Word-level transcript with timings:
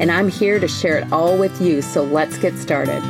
And 0.00 0.10
I'm 0.10 0.30
here 0.30 0.58
to 0.58 0.66
share 0.66 0.96
it 0.96 1.12
all 1.12 1.36
with 1.36 1.60
you, 1.60 1.82
so 1.82 2.02
let's 2.02 2.38
get 2.38 2.56
started. 2.56 3.00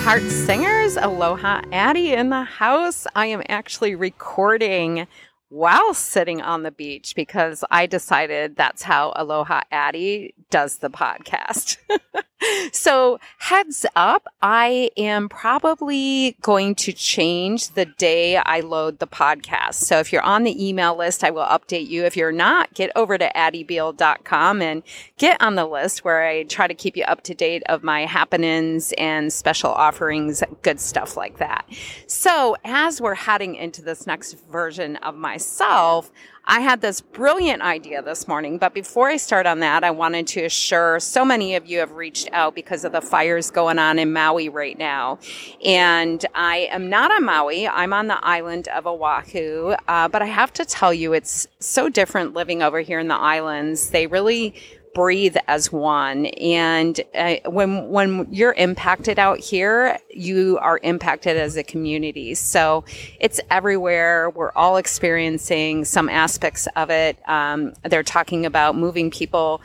Heart 0.00 0.22
Singers, 0.22 0.96
Aloha 0.96 1.62
Addie 1.70 2.12
in 2.12 2.30
the 2.30 2.42
house. 2.42 3.06
I 3.14 3.26
am 3.26 3.44
actually 3.48 3.94
recording 3.94 5.06
while 5.48 5.94
sitting 5.94 6.42
on 6.42 6.64
the 6.64 6.72
beach 6.72 7.14
because 7.14 7.62
I 7.70 7.86
decided 7.86 8.56
that's 8.56 8.82
how 8.82 9.12
Aloha 9.14 9.60
Addie 9.70 10.34
does 10.50 10.78
the 10.78 10.90
podcast. 10.90 11.76
so, 12.72 13.18
heads 13.38 13.84
up, 13.96 14.26
I 14.40 14.90
am 14.96 15.28
probably 15.28 16.36
going 16.40 16.74
to 16.76 16.92
change 16.92 17.70
the 17.70 17.84
day 17.84 18.36
I 18.36 18.60
load 18.60 18.98
the 18.98 19.06
podcast. 19.06 19.74
So, 19.74 19.98
if 19.98 20.12
you're 20.12 20.22
on 20.22 20.44
the 20.44 20.68
email 20.68 20.96
list, 20.96 21.24
I 21.24 21.30
will 21.30 21.44
update 21.44 21.88
you. 21.88 22.04
If 22.04 22.16
you're 22.16 22.32
not, 22.32 22.74
get 22.74 22.90
over 22.94 23.18
to 23.18 23.30
addiebeall.com 23.34 24.62
and 24.62 24.82
get 25.16 25.40
on 25.42 25.56
the 25.56 25.66
list 25.66 26.04
where 26.04 26.24
I 26.24 26.44
try 26.44 26.66
to 26.66 26.74
keep 26.74 26.96
you 26.96 27.04
up 27.04 27.22
to 27.24 27.34
date 27.34 27.62
of 27.68 27.82
my 27.82 28.06
happenings 28.06 28.92
and 28.98 29.32
special 29.32 29.70
offerings, 29.70 30.42
good 30.62 30.80
stuff 30.80 31.16
like 31.16 31.38
that. 31.38 31.66
So, 32.06 32.56
as 32.64 33.00
we're 33.00 33.14
heading 33.14 33.56
into 33.56 33.82
this 33.82 34.06
next 34.06 34.34
version 34.48 34.96
of 34.96 35.16
myself, 35.16 36.10
I 36.50 36.60
had 36.60 36.80
this 36.80 37.02
brilliant 37.02 37.60
idea 37.60 38.00
this 38.00 38.26
morning. 38.26 38.56
But 38.56 38.72
before 38.72 39.10
I 39.10 39.18
start 39.18 39.44
on 39.44 39.60
that, 39.60 39.84
I 39.84 39.90
wanted 39.90 40.26
to 40.28 40.44
assure 40.46 40.98
so 40.98 41.22
many 41.22 41.54
of 41.56 41.66
you 41.66 41.78
have 41.80 41.92
reached 41.92 42.30
out 42.32 42.54
because 42.54 42.84
of 42.84 42.92
the 42.92 43.02
fires 43.02 43.50
going 43.50 43.78
on 43.78 43.98
in 43.98 44.14
Maui 44.14 44.48
right 44.48 44.78
now. 44.78 45.18
And 45.62 46.24
I 46.34 46.68
am 46.70 46.88
not 46.88 47.10
on 47.10 47.26
Maui, 47.26 47.68
I'm 47.68 47.92
on 47.92 48.06
the 48.06 48.18
island 48.24 48.66
of 48.68 48.86
Oahu. 48.86 49.74
Uh, 49.88 50.08
but 50.08 50.22
I 50.22 50.26
have 50.26 50.50
to 50.54 50.64
tell 50.64 50.94
you, 50.94 51.12
it's 51.12 51.46
so 51.60 51.90
different 51.90 52.32
living 52.32 52.62
over 52.62 52.80
here 52.80 52.98
in 52.98 53.08
the 53.08 53.14
islands. 53.14 53.90
They 53.90 54.06
really 54.06 54.54
breathe 54.94 55.36
as 55.46 55.72
one. 55.72 56.26
And 56.26 57.00
uh, 57.14 57.36
when 57.46 57.88
when 57.88 58.26
you're 58.30 58.54
impacted 58.54 59.18
out 59.18 59.38
here, 59.38 59.98
you 60.10 60.58
are 60.60 60.78
impacted 60.82 61.36
as 61.36 61.56
a 61.56 61.62
community. 61.62 62.34
So 62.34 62.84
it's 63.20 63.40
everywhere. 63.50 64.30
We're 64.30 64.52
all 64.52 64.76
experiencing 64.76 65.84
some 65.84 66.08
aspects 66.08 66.66
of 66.76 66.90
it. 66.90 67.18
Um, 67.28 67.74
they're 67.84 68.02
talking 68.02 68.46
about 68.46 68.76
moving 68.76 69.10
people 69.10 69.60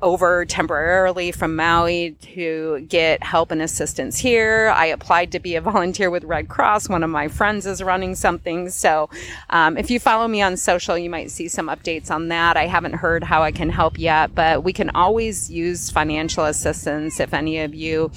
over 0.00 0.44
temporarily 0.44 1.32
from 1.32 1.56
Maui 1.56 2.12
to 2.20 2.86
get 2.88 3.22
help 3.24 3.50
and 3.50 3.60
assistance 3.60 4.16
here. 4.16 4.72
I 4.74 4.86
applied 4.86 5.32
to 5.32 5.40
be 5.40 5.56
a 5.56 5.60
volunteer 5.74 6.10
with 6.10 6.22
Red 6.24 6.48
Cross. 6.48 6.88
One 6.88 7.02
of 7.02 7.10
my 7.10 7.26
friends 7.28 7.66
is 7.66 7.82
running 7.82 8.14
something. 8.14 8.70
So 8.70 9.10
um, 9.50 9.76
if 9.76 9.90
you 9.90 9.98
follow 9.98 10.28
me 10.28 10.42
on 10.42 10.56
social, 10.56 10.96
you 10.96 11.10
might 11.10 11.30
see 11.30 11.48
some 11.48 11.68
updates 11.68 12.10
on 12.10 12.28
that. 12.28 12.56
I 12.56 12.66
haven't 12.66 12.94
heard 12.94 13.24
how 13.24 13.42
I 13.42 13.50
can 13.50 13.68
help 13.68 13.98
yet, 13.98 14.34
but 14.34 14.62
we 14.62 14.72
can 14.72 14.90
always 14.90 15.50
use 15.50 15.90
financial 15.90 16.44
assistance 16.44 17.18
if 17.18 17.34
any 17.34 17.58
of 17.58 17.74
you 17.74 18.12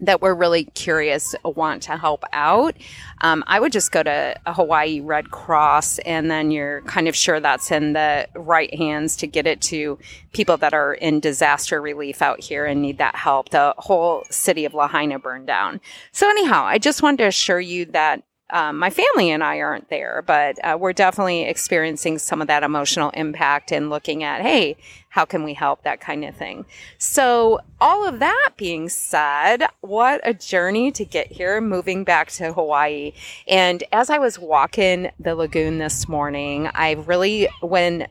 that 0.00 0.22
we're 0.22 0.34
really 0.34 0.64
curious 0.64 1.34
want 1.44 1.82
to 1.84 1.96
help 1.96 2.24
out, 2.32 2.76
um, 3.20 3.44
I 3.46 3.60
would 3.60 3.72
just 3.72 3.92
go 3.92 4.02
to 4.02 4.34
Hawaii 4.46 5.00
Red 5.00 5.30
Cross, 5.30 5.98
and 6.00 6.30
then 6.30 6.50
you're 6.50 6.80
kind 6.82 7.08
of 7.08 7.14
sure 7.14 7.40
that's 7.40 7.70
in 7.70 7.92
the 7.92 8.26
right 8.34 8.74
hands 8.74 9.16
to 9.16 9.26
get 9.26 9.46
it 9.46 9.60
to 9.62 9.98
people 10.32 10.56
that 10.58 10.72
are 10.72 10.94
in 10.94 11.20
disaster 11.20 11.80
relief 11.80 12.22
out 12.22 12.40
here 12.40 12.64
and 12.64 12.80
need 12.80 12.98
that 12.98 13.16
help. 13.16 13.50
The 13.50 13.74
whole 13.78 14.24
city 14.30 14.64
of 14.64 14.74
Lahaina 14.74 15.18
burned 15.18 15.46
down. 15.46 15.80
So 16.12 16.28
anyhow, 16.28 16.64
I 16.64 16.78
just 16.78 17.02
wanted 17.02 17.18
to 17.18 17.26
assure 17.26 17.60
you 17.60 17.84
that 17.86 18.22
um, 18.52 18.78
my 18.78 18.90
family 18.90 19.30
and 19.30 19.42
I 19.42 19.60
aren't 19.60 19.88
there, 19.88 20.22
but 20.26 20.58
uh, 20.64 20.76
we're 20.78 20.92
definitely 20.92 21.42
experiencing 21.42 22.18
some 22.18 22.40
of 22.40 22.48
that 22.48 22.62
emotional 22.62 23.10
impact 23.10 23.72
and 23.72 23.90
looking 23.90 24.22
at, 24.22 24.42
hey, 24.42 24.76
how 25.10 25.24
can 25.24 25.42
we 25.42 25.54
help? 25.54 25.82
That 25.82 26.00
kind 26.00 26.24
of 26.24 26.36
thing. 26.36 26.66
So, 26.98 27.60
all 27.80 28.06
of 28.06 28.18
that 28.20 28.50
being 28.56 28.88
said, 28.88 29.64
what 29.80 30.20
a 30.22 30.34
journey 30.34 30.92
to 30.92 31.04
get 31.04 31.32
here, 31.32 31.60
moving 31.60 32.04
back 32.04 32.30
to 32.32 32.52
Hawaii. 32.52 33.12
And 33.48 33.82
as 33.92 34.10
I 34.10 34.18
was 34.18 34.38
walking 34.38 35.10
the 35.18 35.34
lagoon 35.34 35.78
this 35.78 36.08
morning, 36.08 36.68
I 36.74 36.92
really, 36.92 37.48
when, 37.60 38.06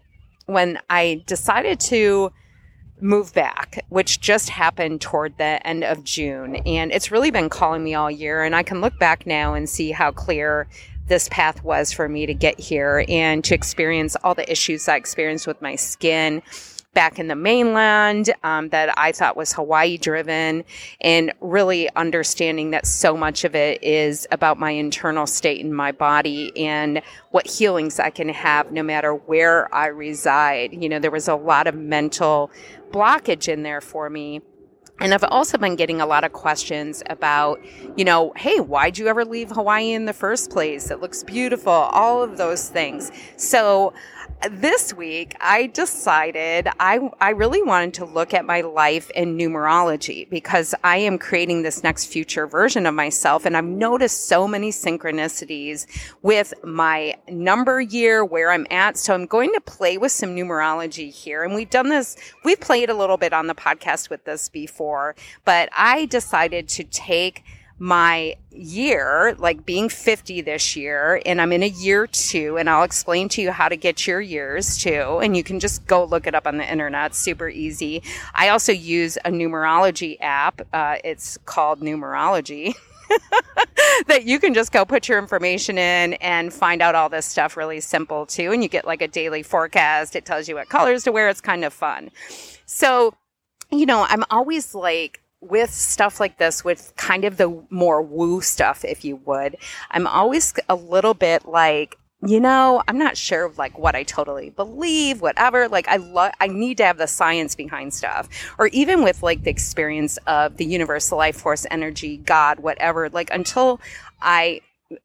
when 0.45 0.79
I 0.89 1.23
decided 1.25 1.79
to 1.81 2.31
move 3.01 3.33
back, 3.33 3.85
which 3.89 4.19
just 4.19 4.49
happened 4.49 5.01
toward 5.01 5.37
the 5.37 5.65
end 5.65 5.83
of 5.83 6.03
June. 6.03 6.57
And 6.65 6.91
it's 6.91 7.11
really 7.11 7.31
been 7.31 7.49
calling 7.49 7.83
me 7.83 7.93
all 7.95 8.11
year. 8.11 8.43
And 8.43 8.55
I 8.55 8.63
can 8.63 8.81
look 8.81 8.97
back 8.99 9.25
now 9.25 9.53
and 9.53 9.69
see 9.69 9.91
how 9.91 10.11
clear 10.11 10.67
this 11.07 11.27
path 11.29 11.63
was 11.63 11.91
for 11.91 12.07
me 12.07 12.25
to 12.25 12.33
get 12.33 12.59
here 12.59 13.03
and 13.09 13.43
to 13.43 13.55
experience 13.55 14.15
all 14.23 14.35
the 14.35 14.49
issues 14.49 14.87
I 14.87 14.95
experienced 14.95 15.47
with 15.47 15.61
my 15.61 15.75
skin 15.75 16.41
back 16.99 17.17
in 17.17 17.29
the 17.29 17.35
mainland 17.35 18.29
um, 18.43 18.67
that 18.67 18.93
I 18.99 19.13
thought 19.13 19.37
was 19.37 19.53
Hawaii 19.53 19.97
driven, 19.97 20.65
and 20.99 21.31
really 21.39 21.87
understanding 21.95 22.71
that 22.71 22.85
so 22.85 23.15
much 23.15 23.45
of 23.45 23.55
it 23.55 23.81
is 23.81 24.27
about 24.33 24.59
my 24.59 24.71
internal 24.71 25.25
state 25.25 25.61
in 25.61 25.73
my 25.73 25.93
body 25.93 26.51
and 26.57 27.01
what 27.31 27.47
healings 27.47 28.01
I 28.01 28.09
can 28.09 28.27
have 28.27 28.73
no 28.73 28.83
matter 28.83 29.13
where 29.13 29.73
I 29.73 29.87
reside. 29.87 30.73
You 30.73 30.89
know, 30.89 30.99
there 30.99 31.09
was 31.09 31.29
a 31.29 31.35
lot 31.35 31.67
of 31.67 31.75
mental 31.75 32.51
blockage 32.91 33.47
in 33.47 33.63
there 33.63 33.79
for 33.79 34.09
me. 34.09 34.41
And 34.99 35.13
I've 35.13 35.23
also 35.23 35.57
been 35.57 35.77
getting 35.77 36.01
a 36.01 36.05
lot 36.05 36.25
of 36.25 36.33
questions 36.33 37.01
about, 37.09 37.61
you 37.95 38.03
know, 38.03 38.33
hey, 38.35 38.59
why'd 38.59 38.97
you 38.97 39.07
ever 39.07 39.23
leave 39.23 39.51
Hawaii 39.51 39.93
in 39.93 40.03
the 40.03 40.11
first 40.11 40.49
place? 40.49 40.91
It 40.91 40.99
looks 40.99 41.23
beautiful, 41.23 41.71
all 41.71 42.21
of 42.21 42.35
those 42.35 42.67
things. 42.67 43.09
So 43.37 43.93
this 44.49 44.93
week 44.93 45.35
I 45.41 45.67
decided 45.67 46.69
I, 46.79 47.09
I 47.19 47.31
really 47.31 47.61
wanted 47.61 47.93
to 47.95 48.05
look 48.05 48.33
at 48.33 48.45
my 48.45 48.61
life 48.61 49.09
in 49.11 49.37
numerology 49.37 50.29
because 50.29 50.73
I 50.83 50.97
am 50.97 51.17
creating 51.17 51.63
this 51.63 51.83
next 51.83 52.05
future 52.05 52.47
version 52.47 52.85
of 52.85 52.93
myself. 52.93 53.45
And 53.45 53.57
I've 53.57 53.65
noticed 53.65 54.27
so 54.27 54.47
many 54.47 54.71
synchronicities 54.71 55.87
with 56.21 56.53
my 56.63 57.15
number 57.27 57.81
year, 57.81 58.23
where 58.23 58.51
I'm 58.51 58.65
at. 58.71 58.97
So 58.97 59.13
I'm 59.13 59.25
going 59.25 59.51
to 59.53 59.61
play 59.61 59.97
with 59.97 60.11
some 60.11 60.35
numerology 60.35 61.13
here. 61.13 61.43
And 61.43 61.53
we've 61.53 61.69
done 61.69 61.89
this, 61.89 62.15
we've 62.45 62.59
played 62.59 62.89
a 62.89 62.95
little 62.95 63.17
bit 63.17 63.33
on 63.33 63.47
the 63.47 63.55
podcast 63.55 64.09
with 64.09 64.23
this 64.23 64.47
before, 64.47 65.15
but 65.43 65.69
I 65.75 66.05
decided 66.05 66.69
to 66.69 66.83
take 66.85 67.43
my 67.79 68.35
year, 68.51 69.35
like 69.39 69.65
being 69.65 69.87
50 69.87 70.41
this 70.41 70.75
year, 70.75 71.21
and 71.25 71.41
I'm 71.41 71.53
in 71.53 71.63
a 71.63 71.67
year 71.67 72.07
two, 72.07 72.57
and 72.57 72.69
I'll 72.69 72.83
explain 72.83 73.29
to 73.29 73.41
you 73.41 73.51
how 73.51 73.69
to 73.69 73.77
get 73.77 74.05
your 74.05 74.19
years 74.19 74.77
too. 74.77 75.19
And 75.23 75.35
you 75.35 75.43
can 75.43 75.59
just 75.59 75.87
go 75.87 76.03
look 76.03 76.27
it 76.27 76.35
up 76.35 76.45
on 76.45 76.57
the 76.57 76.69
internet, 76.69 77.15
super 77.15 77.47
easy. 77.47 78.03
I 78.35 78.49
also 78.49 78.73
use 78.73 79.17
a 79.17 79.31
numerology 79.31 80.17
app. 80.19 80.61
Uh, 80.73 80.97
it's 81.03 81.37
called 81.45 81.81
Numerology. 81.81 82.75
that 84.07 84.25
you 84.25 84.39
can 84.39 84.53
just 84.53 84.71
go 84.71 84.85
put 84.85 85.07
your 85.07 85.17
information 85.17 85.77
in 85.77 86.13
and 86.15 86.53
find 86.53 86.81
out 86.81 86.95
all 86.95 87.09
this 87.09 87.25
stuff 87.25 87.57
really 87.57 87.79
simple 87.79 88.25
too. 88.25 88.51
And 88.51 88.61
you 88.61 88.69
get 88.69 88.85
like 88.85 89.01
a 89.01 89.07
daily 89.07 89.41
forecast. 89.41 90.15
It 90.15 90.25
tells 90.25 90.47
you 90.47 90.55
what 90.55 90.69
colors 90.69 91.05
to 91.05 91.11
wear. 91.11 91.29
It's 91.29 91.41
kind 91.41 91.65
of 91.65 91.73
fun. 91.73 92.11
So, 92.65 93.15
you 93.71 93.85
know, 93.85 94.05
I'm 94.07 94.23
always 94.29 94.75
like, 94.75 95.21
with 95.41 95.73
stuff 95.73 96.19
like 96.19 96.37
this, 96.37 96.63
with 96.63 96.93
kind 96.97 97.25
of 97.25 97.37
the 97.37 97.63
more 97.69 98.01
woo 98.01 98.41
stuff, 98.41 98.83
if 98.83 99.05
you 99.05 99.17
would, 99.25 99.55
I'm 99.91 100.07
always 100.07 100.53
a 100.67 100.75
little 100.75 101.13
bit 101.13 101.45
like, 101.45 101.97
you 102.21 102.41
know, 102.41 102.83
I'm 102.87 102.97
not 102.97 103.15
sure 103.15 103.45
of 103.45 103.57
like 103.57 103.79
what 103.79 103.95
I 103.95 104.03
totally 104.03 104.49
believe, 104.49 105.21
whatever. 105.21 105.69
Like 105.69 105.87
I 105.87 105.95
love, 105.95 106.33
I 106.41 106.47
need 106.47 106.77
to 106.77 106.85
have 106.85 106.97
the 106.97 107.07
science 107.07 107.55
behind 107.55 107.93
stuff. 107.93 108.27
Or 108.57 108.67
even 108.67 109.03
with 109.03 109.23
like 109.23 109.43
the 109.43 109.49
experience 109.49 110.17
of 110.27 110.57
the 110.57 110.65
universal 110.65 111.17
life 111.17 111.37
force, 111.37 111.65
energy, 111.71 112.17
God, 112.17 112.59
whatever. 112.59 113.09
Like 113.09 113.29
until 113.31 113.79
I 114.21 114.59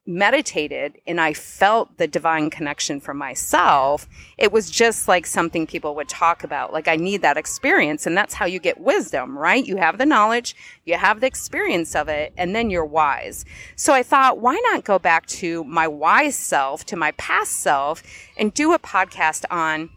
meditated 0.07 0.99
and 1.07 1.21
I 1.21 1.35
felt 1.35 1.99
the 1.99 2.07
divine 2.07 2.49
connection 2.49 3.01
for 3.01 3.13
myself, 3.13 4.09
it 4.39 4.51
was 4.51 4.71
just 4.71 5.09
like 5.09 5.27
something 5.27 5.67
people 5.67 5.95
would 5.97 6.09
talk 6.09 6.43
about. 6.43 6.73
Like, 6.73 6.89
I 6.89 6.97
need 6.97 7.23
that 7.23 7.37
experience. 7.37 8.07
And 8.07 8.17
that's 8.17 8.35
how 8.35 8.47
you 8.47 8.59
get 8.59 8.81
wisdom, 8.81 9.37
right? 9.37 9.65
You 9.65 9.77
have 9.77 9.99
the 9.99 10.07
knowledge, 10.07 10.57
you 10.85 10.97
have 10.97 11.21
the 11.21 11.27
experience 11.27 11.95
of 11.95 12.09
it, 12.09 12.33
and 12.37 12.55
then 12.55 12.71
you're 12.71 12.85
wise. 12.85 13.45
So 13.77 13.93
I 13.93 14.03
thought, 14.03 14.39
why 14.39 14.61
not 14.73 14.85
go 14.85 14.99
back 14.99 15.27
to 15.27 15.65
my 15.65 15.87
wise 15.87 16.37
self, 16.37 16.85
to 16.87 16.97
my 16.97 17.13
past 17.13 17.53
self, 17.53 18.03
and 18.37 18.55
do 18.55 18.73
a 18.73 18.79
podcast 18.79 19.45
on 19.51 19.91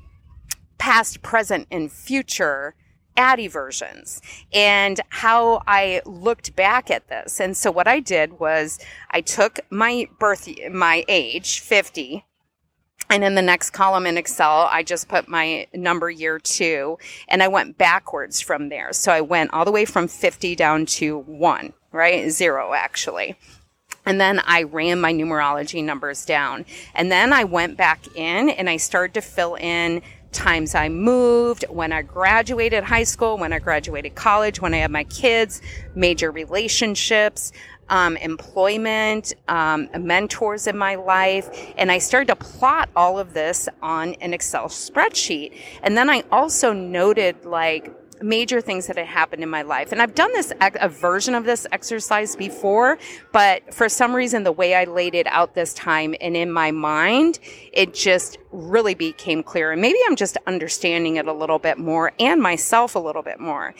past, 0.77 1.21
present, 1.21 1.67
and 1.71 1.91
future 1.91 2.75
Addie 3.17 3.47
versions 3.47 4.21
and 4.53 5.01
how 5.09 5.63
I 5.67 6.01
looked 6.05 6.55
back 6.55 6.89
at 6.89 7.09
this. 7.09 7.39
And 7.39 7.57
so 7.57 7.71
what 7.71 7.87
I 7.87 7.99
did 7.99 8.39
was 8.39 8.79
I 9.11 9.21
took 9.21 9.59
my 9.69 10.07
birth, 10.19 10.47
my 10.71 11.03
age, 11.07 11.59
50, 11.59 12.23
and 13.09 13.23
in 13.23 13.35
the 13.35 13.41
next 13.41 13.69
column 13.69 14.05
in 14.05 14.17
Excel, 14.17 14.67
I 14.71 14.83
just 14.83 15.07
put 15.07 15.29
my 15.29 15.67
number 15.73 16.09
year 16.09 16.39
two 16.39 16.97
and 17.27 17.41
I 17.41 17.47
went 17.47 17.77
backwards 17.77 18.41
from 18.41 18.69
there. 18.69 18.91
So 18.91 19.11
I 19.11 19.21
went 19.21 19.53
all 19.53 19.65
the 19.65 19.71
way 19.71 19.85
from 19.85 20.07
50 20.07 20.55
down 20.55 20.85
to 20.87 21.19
one, 21.19 21.73
right? 21.91 22.29
Zero 22.29 22.73
actually. 22.73 23.37
And 24.05 24.21
then 24.21 24.41
I 24.45 24.63
ran 24.63 25.01
my 25.01 25.13
numerology 25.13 25.83
numbers 25.83 26.25
down. 26.25 26.65
And 26.95 27.11
then 27.11 27.33
I 27.33 27.43
went 27.43 27.77
back 27.77 28.15
in 28.15 28.49
and 28.49 28.69
I 28.69 28.77
started 28.77 29.13
to 29.15 29.21
fill 29.21 29.55
in 29.55 30.01
times 30.31 30.75
I 30.75 30.89
moved, 30.89 31.65
when 31.69 31.91
I 31.91 32.01
graduated 32.01 32.83
high 32.83 33.03
school, 33.03 33.37
when 33.37 33.53
I 33.53 33.59
graduated 33.59 34.15
college, 34.15 34.61
when 34.61 34.73
I 34.73 34.77
had 34.77 34.91
my 34.91 35.03
kids, 35.05 35.61
major 35.95 36.31
relationships, 36.31 37.51
um, 37.89 38.17
employment, 38.17 39.33
um, 39.47 39.89
mentors 39.97 40.67
in 40.67 40.77
my 40.77 40.95
life. 40.95 41.73
And 41.77 41.91
I 41.91 41.99
started 41.99 42.27
to 42.27 42.35
plot 42.35 42.89
all 42.95 43.17
of 43.17 43.33
this 43.33 43.69
on 43.81 44.13
an 44.15 44.33
Excel 44.33 44.67
spreadsheet. 44.67 45.57
And 45.83 45.97
then 45.97 46.09
I 46.09 46.23
also 46.31 46.73
noted 46.73 47.45
like, 47.45 47.93
major 48.21 48.61
things 48.61 48.87
that 48.87 48.97
had 48.97 49.07
happened 49.07 49.43
in 49.43 49.49
my 49.49 49.61
life. 49.61 49.91
And 49.91 50.01
I've 50.01 50.15
done 50.15 50.31
this, 50.33 50.51
a 50.59 50.89
version 50.89 51.35
of 51.35 51.45
this 51.45 51.67
exercise 51.71 52.35
before, 52.35 52.97
but 53.31 53.73
for 53.73 53.89
some 53.89 54.15
reason, 54.15 54.43
the 54.43 54.51
way 54.51 54.75
I 54.75 54.85
laid 54.85 55.15
it 55.15 55.27
out 55.27 55.55
this 55.55 55.73
time 55.73 56.15
and 56.21 56.35
in 56.35 56.51
my 56.51 56.71
mind, 56.71 57.39
it 57.73 57.93
just 57.93 58.37
really 58.51 58.95
became 58.95 59.43
clear. 59.43 59.71
And 59.71 59.81
maybe 59.81 59.99
I'm 60.07 60.15
just 60.15 60.37
understanding 60.47 61.17
it 61.17 61.27
a 61.27 61.33
little 61.33 61.59
bit 61.59 61.77
more 61.77 62.13
and 62.19 62.41
myself 62.41 62.95
a 62.95 62.99
little 62.99 63.23
bit 63.23 63.39
more 63.39 63.73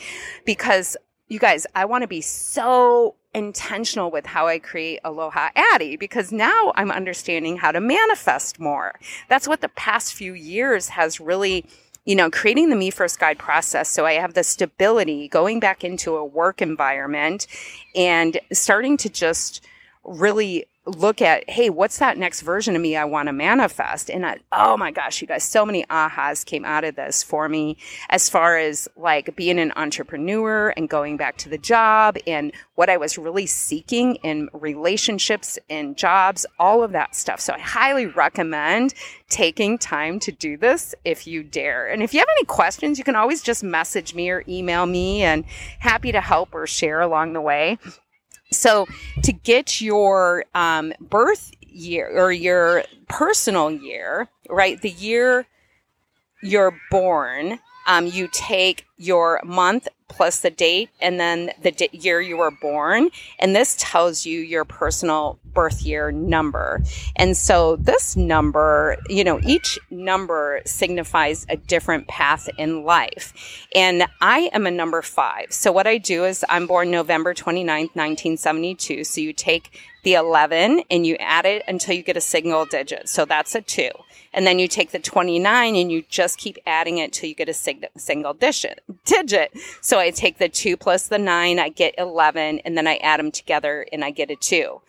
because 0.44 0.96
you 1.28 1.38
guys, 1.38 1.66
I 1.74 1.84
want 1.84 2.02
to 2.02 2.08
be 2.08 2.22
so 2.22 3.14
intentional 3.34 4.10
with 4.10 4.24
how 4.24 4.46
I 4.46 4.58
create 4.58 5.00
Aloha 5.04 5.50
Addie 5.54 5.96
because 5.96 6.32
now 6.32 6.72
I'm 6.74 6.90
understanding 6.90 7.58
how 7.58 7.72
to 7.72 7.80
manifest 7.80 8.58
more. 8.58 8.98
That's 9.28 9.46
what 9.46 9.60
the 9.60 9.68
past 9.68 10.14
few 10.14 10.32
years 10.32 10.88
has 10.88 11.20
really 11.20 11.66
you 12.08 12.16
know, 12.16 12.30
creating 12.30 12.70
the 12.70 12.74
Me 12.74 12.88
First 12.88 13.20
Guide 13.20 13.38
process. 13.38 13.86
So 13.90 14.06
I 14.06 14.14
have 14.14 14.32
the 14.32 14.42
stability 14.42 15.28
going 15.28 15.60
back 15.60 15.84
into 15.84 16.16
a 16.16 16.24
work 16.24 16.62
environment 16.62 17.46
and 17.94 18.40
starting 18.50 18.96
to 18.96 19.10
just 19.10 19.62
really 20.04 20.64
look 20.96 21.20
at, 21.20 21.48
hey, 21.48 21.70
what's 21.70 21.98
that 21.98 22.18
next 22.18 22.40
version 22.40 22.74
of 22.74 22.82
me 22.82 22.96
I 22.96 23.04
want 23.04 23.28
to 23.28 23.32
manifest? 23.32 24.10
And 24.10 24.24
I, 24.24 24.38
oh 24.52 24.76
my 24.76 24.90
gosh, 24.90 25.20
you 25.20 25.28
guys, 25.28 25.44
so 25.44 25.66
many 25.66 25.84
ahas 25.84 26.44
came 26.44 26.64
out 26.64 26.84
of 26.84 26.96
this 26.96 27.22
for 27.22 27.48
me 27.48 27.76
as 28.10 28.28
far 28.28 28.56
as 28.56 28.88
like 28.96 29.36
being 29.36 29.58
an 29.58 29.72
entrepreneur 29.76 30.70
and 30.76 30.88
going 30.88 31.16
back 31.16 31.36
to 31.38 31.48
the 31.48 31.58
job 31.58 32.16
and 32.26 32.52
what 32.74 32.88
I 32.88 32.96
was 32.96 33.18
really 33.18 33.46
seeking 33.46 34.16
in 34.16 34.48
relationships 34.52 35.58
and 35.68 35.96
jobs, 35.96 36.46
all 36.58 36.82
of 36.82 36.92
that 36.92 37.14
stuff. 37.14 37.40
So 37.40 37.52
I 37.52 37.58
highly 37.58 38.06
recommend 38.06 38.94
taking 39.28 39.78
time 39.78 40.18
to 40.20 40.32
do 40.32 40.56
this 40.56 40.94
if 41.04 41.26
you 41.26 41.42
dare. 41.42 41.88
And 41.88 42.02
if 42.02 42.14
you 42.14 42.20
have 42.20 42.28
any 42.38 42.46
questions, 42.46 42.98
you 42.98 43.04
can 43.04 43.16
always 43.16 43.42
just 43.42 43.62
message 43.62 44.14
me 44.14 44.30
or 44.30 44.44
email 44.48 44.86
me 44.86 45.22
and 45.22 45.44
happy 45.78 46.12
to 46.12 46.20
help 46.20 46.54
or 46.54 46.66
share 46.66 47.00
along 47.00 47.34
the 47.34 47.40
way. 47.40 47.78
So 48.50 48.86
to 49.22 49.32
get 49.32 49.80
your 49.80 50.44
um, 50.54 50.92
birth 51.00 51.52
year 51.60 52.08
or 52.08 52.32
your 52.32 52.84
personal 53.08 53.70
year, 53.70 54.28
right? 54.48 54.80
The 54.80 54.90
year 54.90 55.46
you're 56.42 56.78
born, 56.90 57.58
um, 57.86 58.06
you 58.06 58.28
take 58.32 58.86
your 58.96 59.40
month 59.44 59.88
plus 60.08 60.40
the 60.40 60.50
date 60.50 60.90
and 61.00 61.20
then 61.20 61.52
the 61.62 61.70
di- 61.70 61.90
year 61.92 62.20
you 62.20 62.36
were 62.36 62.50
born. 62.50 63.10
And 63.38 63.54
this 63.54 63.76
tells 63.78 64.26
you 64.26 64.40
your 64.40 64.64
personal 64.64 65.38
birth 65.44 65.82
year 65.82 66.10
number. 66.12 66.82
And 67.16 67.36
so 67.36 67.76
this 67.76 68.16
number, 68.16 68.96
you 69.08 69.24
know, 69.24 69.40
each 69.44 69.78
number 69.90 70.60
signifies 70.64 71.46
a 71.48 71.56
different 71.56 72.08
path 72.08 72.48
in 72.58 72.84
life. 72.84 73.66
And 73.74 74.06
I 74.20 74.50
am 74.52 74.66
a 74.66 74.70
number 74.70 75.02
five. 75.02 75.46
So 75.50 75.72
what 75.72 75.86
I 75.86 75.98
do 75.98 76.24
is 76.24 76.44
I'm 76.48 76.66
born 76.66 76.90
November 76.90 77.34
29th, 77.34 77.94
1972. 77.94 79.04
So 79.04 79.20
you 79.20 79.32
take 79.32 79.70
the 80.04 80.14
11 80.14 80.82
and 80.90 81.06
you 81.06 81.16
add 81.16 81.44
it 81.44 81.62
until 81.68 81.94
you 81.94 82.02
get 82.02 82.16
a 82.16 82.20
single 82.20 82.64
digit. 82.64 83.08
So 83.08 83.24
that's 83.24 83.54
a 83.54 83.60
two. 83.60 83.90
And 84.32 84.46
then 84.46 84.58
you 84.58 84.68
take 84.68 84.90
the 84.90 84.98
29 84.98 85.74
and 85.74 85.90
you 85.90 86.04
just 86.08 86.38
keep 86.38 86.58
adding 86.66 86.98
it 86.98 87.12
till 87.12 87.28
you 87.28 87.34
get 87.34 87.48
a 87.48 87.54
sig- 87.54 87.88
single 87.96 88.34
digit, 88.34 88.80
digit. 89.04 89.52
So 89.80 89.97
I 89.98 90.10
take 90.10 90.38
the 90.38 90.48
two 90.48 90.76
plus 90.76 91.08
the 91.08 91.18
nine, 91.18 91.58
I 91.58 91.68
get 91.68 91.94
11, 91.98 92.60
and 92.60 92.76
then 92.76 92.86
I 92.86 92.96
add 92.96 93.20
them 93.20 93.30
together 93.30 93.86
and 93.92 94.04
I 94.04 94.10
get 94.10 94.30
a 94.30 94.36
two. 94.36 94.80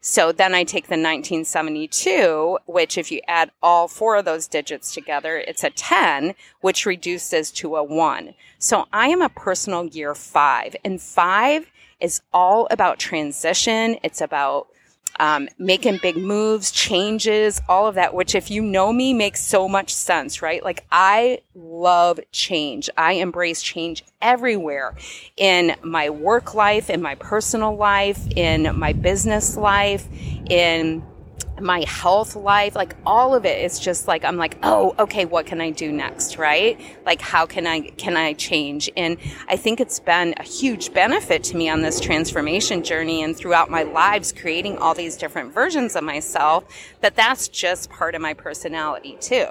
So 0.00 0.30
then 0.30 0.54
I 0.54 0.62
take 0.62 0.84
the 0.84 0.92
1972, 0.92 2.58
which 2.66 2.96
if 2.96 3.10
you 3.10 3.20
add 3.26 3.50
all 3.60 3.88
four 3.88 4.16
of 4.16 4.24
those 4.24 4.46
digits 4.46 4.94
together, 4.94 5.36
it's 5.36 5.64
a 5.64 5.70
10, 5.70 6.34
which 6.60 6.86
reduces 6.86 7.50
to 7.52 7.74
a 7.74 7.82
one. 7.82 8.34
So 8.60 8.86
I 8.92 9.08
am 9.08 9.20
a 9.20 9.28
personal 9.28 9.86
year 9.86 10.14
five 10.14 10.76
and 10.84 11.02
five 11.02 11.66
is 11.98 12.20
all 12.32 12.68
about 12.70 13.00
transition. 13.00 13.98
It's 14.04 14.20
about 14.20 14.68
um, 15.18 15.48
making 15.58 15.98
big 15.98 16.16
moves, 16.16 16.70
changes, 16.70 17.60
all 17.68 17.86
of 17.86 17.94
that, 17.94 18.14
which 18.14 18.34
if 18.34 18.50
you 18.50 18.62
know 18.62 18.92
me 18.92 19.12
makes 19.12 19.42
so 19.42 19.68
much 19.68 19.92
sense, 19.92 20.42
right? 20.42 20.62
Like 20.62 20.84
I 20.90 21.40
love 21.54 22.20
change. 22.32 22.90
I 22.96 23.12
embrace 23.12 23.62
change 23.62 24.04
everywhere 24.20 24.94
in 25.36 25.74
my 25.82 26.10
work 26.10 26.54
life, 26.54 26.90
in 26.90 27.02
my 27.02 27.14
personal 27.16 27.76
life, 27.76 28.18
in 28.36 28.78
my 28.78 28.92
business 28.92 29.56
life, 29.56 30.06
in 30.48 31.02
my 31.60 31.80
health 31.88 32.36
life, 32.36 32.74
like 32.74 32.94
all 33.04 33.34
of 33.34 33.44
it 33.44 33.62
is 33.62 33.78
just 33.78 34.08
like 34.08 34.24
I'm 34.24 34.36
like, 34.36 34.58
oh, 34.62 34.94
okay, 34.98 35.24
what 35.24 35.46
can 35.46 35.60
I 35.60 35.70
do 35.70 35.92
next, 35.92 36.38
right? 36.38 36.80
Like 37.04 37.20
how 37.20 37.46
can 37.46 37.66
I 37.66 37.80
can 37.80 38.16
I 38.16 38.32
change? 38.34 38.90
And 38.96 39.16
I 39.48 39.56
think 39.56 39.80
it's 39.80 40.00
been 40.00 40.34
a 40.36 40.42
huge 40.42 40.92
benefit 40.92 41.42
to 41.44 41.56
me 41.56 41.68
on 41.68 41.82
this 41.82 42.00
transformation 42.00 42.82
journey 42.82 43.22
and 43.22 43.36
throughout 43.36 43.70
my 43.70 43.82
lives 43.82 44.32
creating 44.32 44.78
all 44.78 44.94
these 44.94 45.16
different 45.16 45.52
versions 45.52 45.96
of 45.96 46.04
myself 46.04 46.64
that 47.00 47.16
that's 47.16 47.48
just 47.48 47.90
part 47.90 48.14
of 48.14 48.20
my 48.20 48.34
personality 48.34 49.16
too 49.20 49.46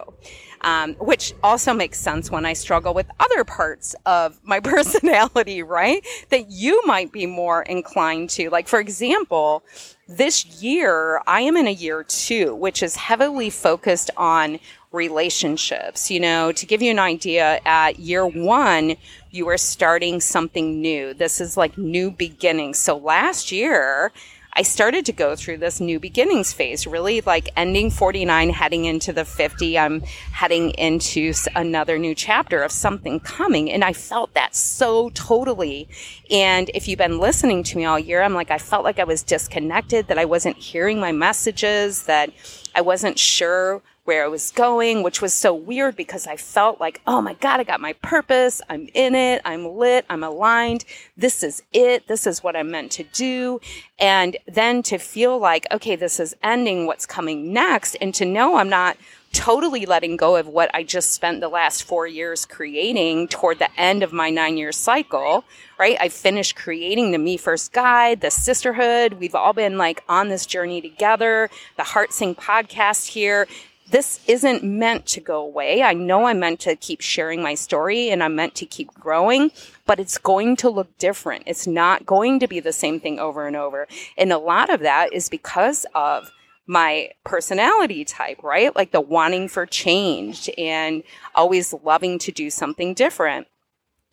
um, 0.62 0.94
which 0.96 1.34
also 1.44 1.74
makes 1.74 2.00
sense 2.00 2.32
when 2.32 2.46
I 2.46 2.54
struggle 2.54 2.94
with 2.94 3.08
other 3.20 3.44
parts 3.44 3.96
of 4.06 4.40
my 4.44 4.60
personality, 4.62 5.64
right? 5.64 6.06
That 6.30 6.50
you 6.50 6.82
might 6.86 7.12
be 7.12 7.26
more 7.26 7.64
inclined 7.64 8.30
to. 8.32 8.50
Like, 8.50 8.68
for 8.68 8.80
example, 8.80 9.64
this 10.08 10.46
year, 10.62 11.22
I 11.26 11.42
am 11.42 11.58
in 11.58 11.68
a 11.68 11.72
year 11.72 12.04
two, 12.04 12.54
which 12.56 12.84
is 12.84 12.96
heavily 12.96 13.50
focused 13.50 14.12
on 14.18 14.60
relationships. 14.92 16.10
You 16.10 16.20
know, 16.20 16.52
to 16.52 16.66
give 16.66 16.82
you 16.82 16.92
an 16.92 17.00
idea, 17.00 17.60
at 17.66 18.00
year 18.00 18.26
one, 18.26 18.96
you 19.32 19.48
are 19.50 19.58
starting 19.58 20.22
something 20.22 20.82
new. 20.82 21.14
This 21.14 21.42
is 21.42 21.58
like 21.58 21.78
new 21.78 22.12
beginnings. 22.12 22.78
So 22.78 22.98
last 22.98 23.52
year, 23.52 24.12
I 24.58 24.62
started 24.62 25.06
to 25.08 25.12
go 25.12 25.36
through 25.36 25.58
this 25.58 25.82
new 25.82 26.00
beginnings 26.00 26.54
phase, 26.54 26.88
really 26.88 27.20
like 27.20 27.50
ending 27.58 27.90
49, 27.90 28.52
heading 28.52 28.86
into 28.86 29.12
the 29.12 29.26
50. 29.26 29.78
I'm 29.78 30.00
heading 30.32 30.70
into 30.72 31.34
another 31.56 31.98
new 31.98 32.16
chapter 32.16 32.64
of 32.64 32.72
something 32.72 33.20
coming. 33.20 33.70
And 33.70 33.84
I 33.84 33.92
felt 33.92 34.34
that 34.34 34.56
so 34.56 35.10
totally. 35.10 35.90
And 36.32 36.72
if 36.74 36.88
you've 36.88 37.00
been 37.00 37.20
listening 37.20 37.64
to 37.64 37.78
me 37.78 37.84
all 37.84 38.00
year, 38.00 38.22
I'm 38.22 38.34
like, 38.34 38.50
I 38.50 38.58
felt 38.58 38.86
like 38.86 38.98
I 38.98 39.04
was 39.04 39.24
disconnected, 39.24 40.08
that 40.08 40.18
I 40.18 40.24
wasn't 40.24 40.56
hearing 40.56 41.02
my 41.02 41.12
messages, 41.12 42.04
that 42.04 42.32
I 42.74 42.80
wasn't 42.80 43.20
sure 43.20 43.82
where 44.06 44.24
I 44.24 44.28
was 44.28 44.52
going, 44.52 45.02
which 45.02 45.22
was 45.22 45.34
so 45.34 45.54
weird 45.54 45.96
because 45.96 46.28
I 46.28 46.38
felt 46.38 46.80
like, 46.80 47.02
oh 47.08 47.22
my 47.22 47.34
God, 47.34 47.60
I 47.60 47.64
got 47.64 47.82
my 47.82 47.94
purpose. 47.94 48.62
I'm 48.70 48.88
in 48.94 49.16
it. 49.16 49.42
I'm 49.44 49.66
lit. 49.66 50.06
I'm 50.10 50.24
aligned. 50.24 50.86
This 51.18 51.42
is 51.42 51.64
it. 51.74 52.08
This 52.08 52.28
is 52.28 52.44
what 52.44 52.56
I'm 52.56 52.70
meant 52.70 52.92
to 52.94 53.04
do. 53.04 53.60
And 53.98 54.38
then 54.48 54.84
to 54.84 55.00
feel 55.00 55.40
like, 55.40 55.66
okay, 55.72 55.96
this 55.96 56.20
is 56.20 56.36
ending 56.44 56.86
what's 56.86 57.08
coming 57.08 57.52
next 57.52 57.96
and 57.96 58.14
to 58.16 58.26
know 58.26 58.58
I'm 58.58 58.70
not 58.70 58.96
totally 59.34 59.86
letting 59.86 60.16
go 60.16 60.38
of 60.38 60.48
what 60.48 60.74
I 60.74 60.84
just 60.84 61.12
spent 61.12 61.42
the 61.42 61.50
last 61.50 61.84
four 61.84 62.08
years 62.08 62.46
creating 62.46 63.28
toward 63.28 63.60
the 63.60 63.70
end 63.78 64.02
of 64.02 64.14
my 64.14 64.30
nine 64.30 64.56
year 64.56 64.72
cycle, 64.72 65.44
right? 65.78 65.98
I 66.00 66.08
finished 66.08 66.56
creating 66.56 67.12
the 67.12 67.18
Me 67.18 67.36
First 67.36 67.74
Guide, 67.74 68.22
the 68.22 68.32
sisterhood. 68.32 69.14
We've 69.14 69.36
all 69.36 69.52
been 69.52 69.78
like 69.78 70.04
on 70.08 70.30
this 70.30 70.46
journey 70.46 70.80
together, 70.80 71.50
the 71.76 71.84
Heart 71.84 72.14
Sing 72.14 72.34
podcast 72.36 73.08
here 73.08 73.48
this 73.92 74.20
isn't 74.28 74.64
meant 74.64 75.06
to 75.06 75.22
go 75.22 75.42
away. 75.42 75.84
I 75.84 75.94
know 75.94 76.26
I'm 76.26 76.40
meant 76.40 76.60
to 76.62 76.76
keep 76.76 77.02
sharing 77.02 77.42
my 77.42 77.54
story 77.54 78.10
and 78.10 78.24
I'm 78.24 78.36
meant 78.36 78.56
to 78.56 78.66
keep 78.66 78.94
growing, 78.94 79.52
but 79.86 80.00
it's 80.00 80.18
going 80.18 80.56
to 80.58 80.70
look 80.70 80.98
different. 80.98 81.44
It's 81.46 81.68
not 81.68 82.06
going 82.06 82.40
to 82.40 82.48
be 82.48 82.60
the 82.60 82.74
same 82.74 83.00
thing 83.00 83.20
over 83.20 83.46
and 83.46 83.56
over. 83.56 83.88
And 84.18 84.32
a 84.32 84.38
lot 84.38 84.70
of 84.70 84.80
that 84.82 85.14
is 85.14 85.30
because 85.30 85.86
of 85.94 86.32
my 86.68 87.12
personality 87.24 88.04
type, 88.04 88.42
right? 88.42 88.76
Like 88.76 88.92
the 88.92 89.02
wanting 89.02 89.48
for 89.48 89.66
change 89.66 90.50
and 90.58 91.04
always 91.36 91.74
loving 91.84 92.18
to 92.20 92.32
do 92.32 92.50
something 92.50 92.96
different. 92.96 93.48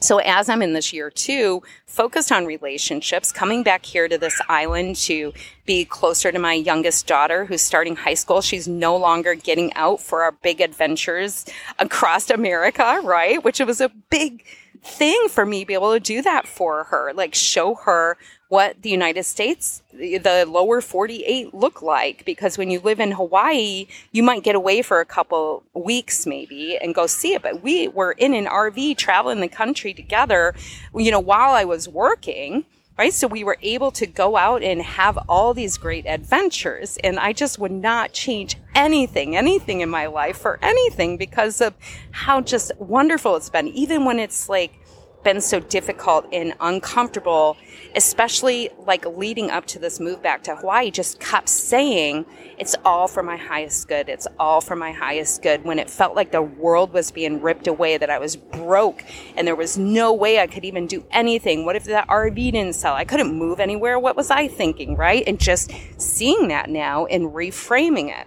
So 0.03 0.19
as 0.19 0.49
I'm 0.49 0.63
in 0.63 0.73
this 0.73 0.93
year 0.93 1.11
two, 1.11 1.63
focused 1.87 2.33
on 2.33 2.45
relationships, 2.45 3.31
coming 3.31 3.63
back 3.63 3.87
here 3.87 4.09
to 4.09 4.19
this 4.19 4.41
island 4.49 4.97
to 4.97 5.33
be 5.65 5.85
closer 5.85 6.33
to 6.33 6.39
my 6.39 6.55
youngest 6.55 7.07
daughter 7.07 7.45
who's 7.45 7.63
starting 7.63 7.95
high 7.97 8.15
school. 8.15 8.41
She's 8.41 8.67
no 8.67 8.97
longer 8.97 9.35
getting 9.35 9.73
out 9.75 10.01
for 10.01 10.23
our 10.23 10.33
big 10.33 10.61
adventures 10.61 11.47
across 11.79 12.31
America, 12.31 13.01
right? 13.05 13.43
Which 13.43 13.61
was 13.61 13.81
a 13.81 13.91
big 14.11 14.45
thing 14.83 15.29
for 15.31 15.47
me 15.47 15.61
to 15.61 15.67
be 15.67 15.75
able 15.75 15.93
to 15.93 16.01
do 16.01 16.23
that 16.23 16.49
for 16.49 16.85
her, 16.85 17.13
like 17.15 17.35
show 17.35 17.77
her 17.77 18.19
what 18.53 18.83
the 18.83 18.91
United 18.91 19.25
States, 19.25 19.83
the 19.95 20.45
lower 20.47 20.83
48 20.83 21.55
look 21.55 21.81
like. 21.81 22.23
Because 22.27 22.59
when 22.59 22.71
you 22.71 22.81
live 22.81 23.01
in 23.01 23.13
Hawaii, 23.13 23.87
you 24.11 24.23
might 24.23 24.43
get 24.43 24.55
away 24.55 24.83
for 24.83 25.01
a 25.01 25.07
couple 25.07 25.63
weeks 25.73 26.27
maybe 26.27 26.77
and 26.77 26.95
go 26.95 27.07
see 27.07 27.33
it. 27.33 27.41
But 27.41 27.63
we 27.63 27.89
were 27.89 28.13
in 28.13 28.35
an 28.35 28.45
RV 28.45 28.99
traveling 28.99 29.41
the 29.41 29.49
country 29.49 29.95
together, 29.95 30.55
you 30.95 31.11
know, 31.11 31.19
while 31.19 31.55
I 31.55 31.65
was 31.65 31.89
working 31.89 32.67
right? 32.99 33.15
So 33.15 33.27
we 33.27 33.43
were 33.43 33.57
able 33.63 33.91
to 33.93 34.07
go 34.07 34.37
out 34.37 34.63
and 34.63 34.83
have 34.83 35.19
all 35.27 35.55
these 35.55 35.79
great 35.79 36.05
adventures. 36.07 36.99
And 37.03 37.19
I 37.19 37.33
just 37.33 37.59
would 37.59 37.73
not 37.73 38.13
change 38.13 38.57
anything, 38.75 39.35
anything 39.35 39.81
in 39.81 39.89
my 39.89 40.07
life 40.07 40.37
for 40.37 40.59
anything 40.63 41.17
because 41.17 41.63
of 41.63 41.73
how 42.11 42.43
just 42.43 42.71
wonderful 42.79 43.35
it's 43.35 43.49
been. 43.49 43.67
Even 43.69 44.05
when 44.05 44.19
it's 44.19 44.49
like 44.49 44.79
been 45.23 45.41
so 45.41 45.61
difficult 45.61 46.27
and 46.33 46.55
uncomfortable, 46.61 47.57
especially 47.95 48.71
like 48.87 49.05
leading 49.07 49.51
up 49.51 49.67
to 49.67 49.79
this 49.79 50.01
move 50.01 50.23
back 50.23 50.43
to 50.45 50.57
Hawaii, 50.57 50.91
just 50.91 51.21
kept 51.21 51.49
saying, 51.49 52.27
it's 52.59 52.75
all 52.85 53.09
for 53.09 53.23
my 53.23 53.37
highest 53.37 53.89
good. 53.89 54.09
It's 54.09 54.27
all 54.39 54.61
for 54.61 54.77
my 54.77 54.93
highest 54.93 55.43
good. 55.43 55.65
When 55.65 55.79
it 55.79 55.91
felt 55.91 56.15
like 56.15 56.33
the 56.33 56.43
world 56.43 56.93
was 56.93 57.11
being 57.11 57.41
ripped 57.41 57.67
away, 57.67 57.97
that 57.99 58.11
I 58.11 58.19
was 58.19 58.37
broke 58.37 59.05
and 59.37 59.47
there 59.47 59.57
was 59.57 59.79
no 59.79 60.13
way 60.13 60.41
I 60.41 60.47
could 60.47 60.65
even 60.65 60.87
do 60.87 61.05
anything. 61.11 61.65
What 61.65 61.77
if 61.77 61.85
that 61.85 62.09
RV 62.09 62.35
didn't 62.35 62.75
sell? 62.75 62.95
I 62.95 63.05
couldn't 63.05 63.35
move 63.35 63.61
anywhere. 63.61 63.99
What 63.99 64.17
was 64.17 64.31
I 64.31 64.49
thinking, 64.49 64.97
right? 64.97 65.25
And 65.27 65.41
just 65.41 65.73
seeing 65.99 66.49
that 66.49 66.71
now 66.71 67.07
and 67.07 67.31
reframing 67.31 68.09
it. 68.09 68.27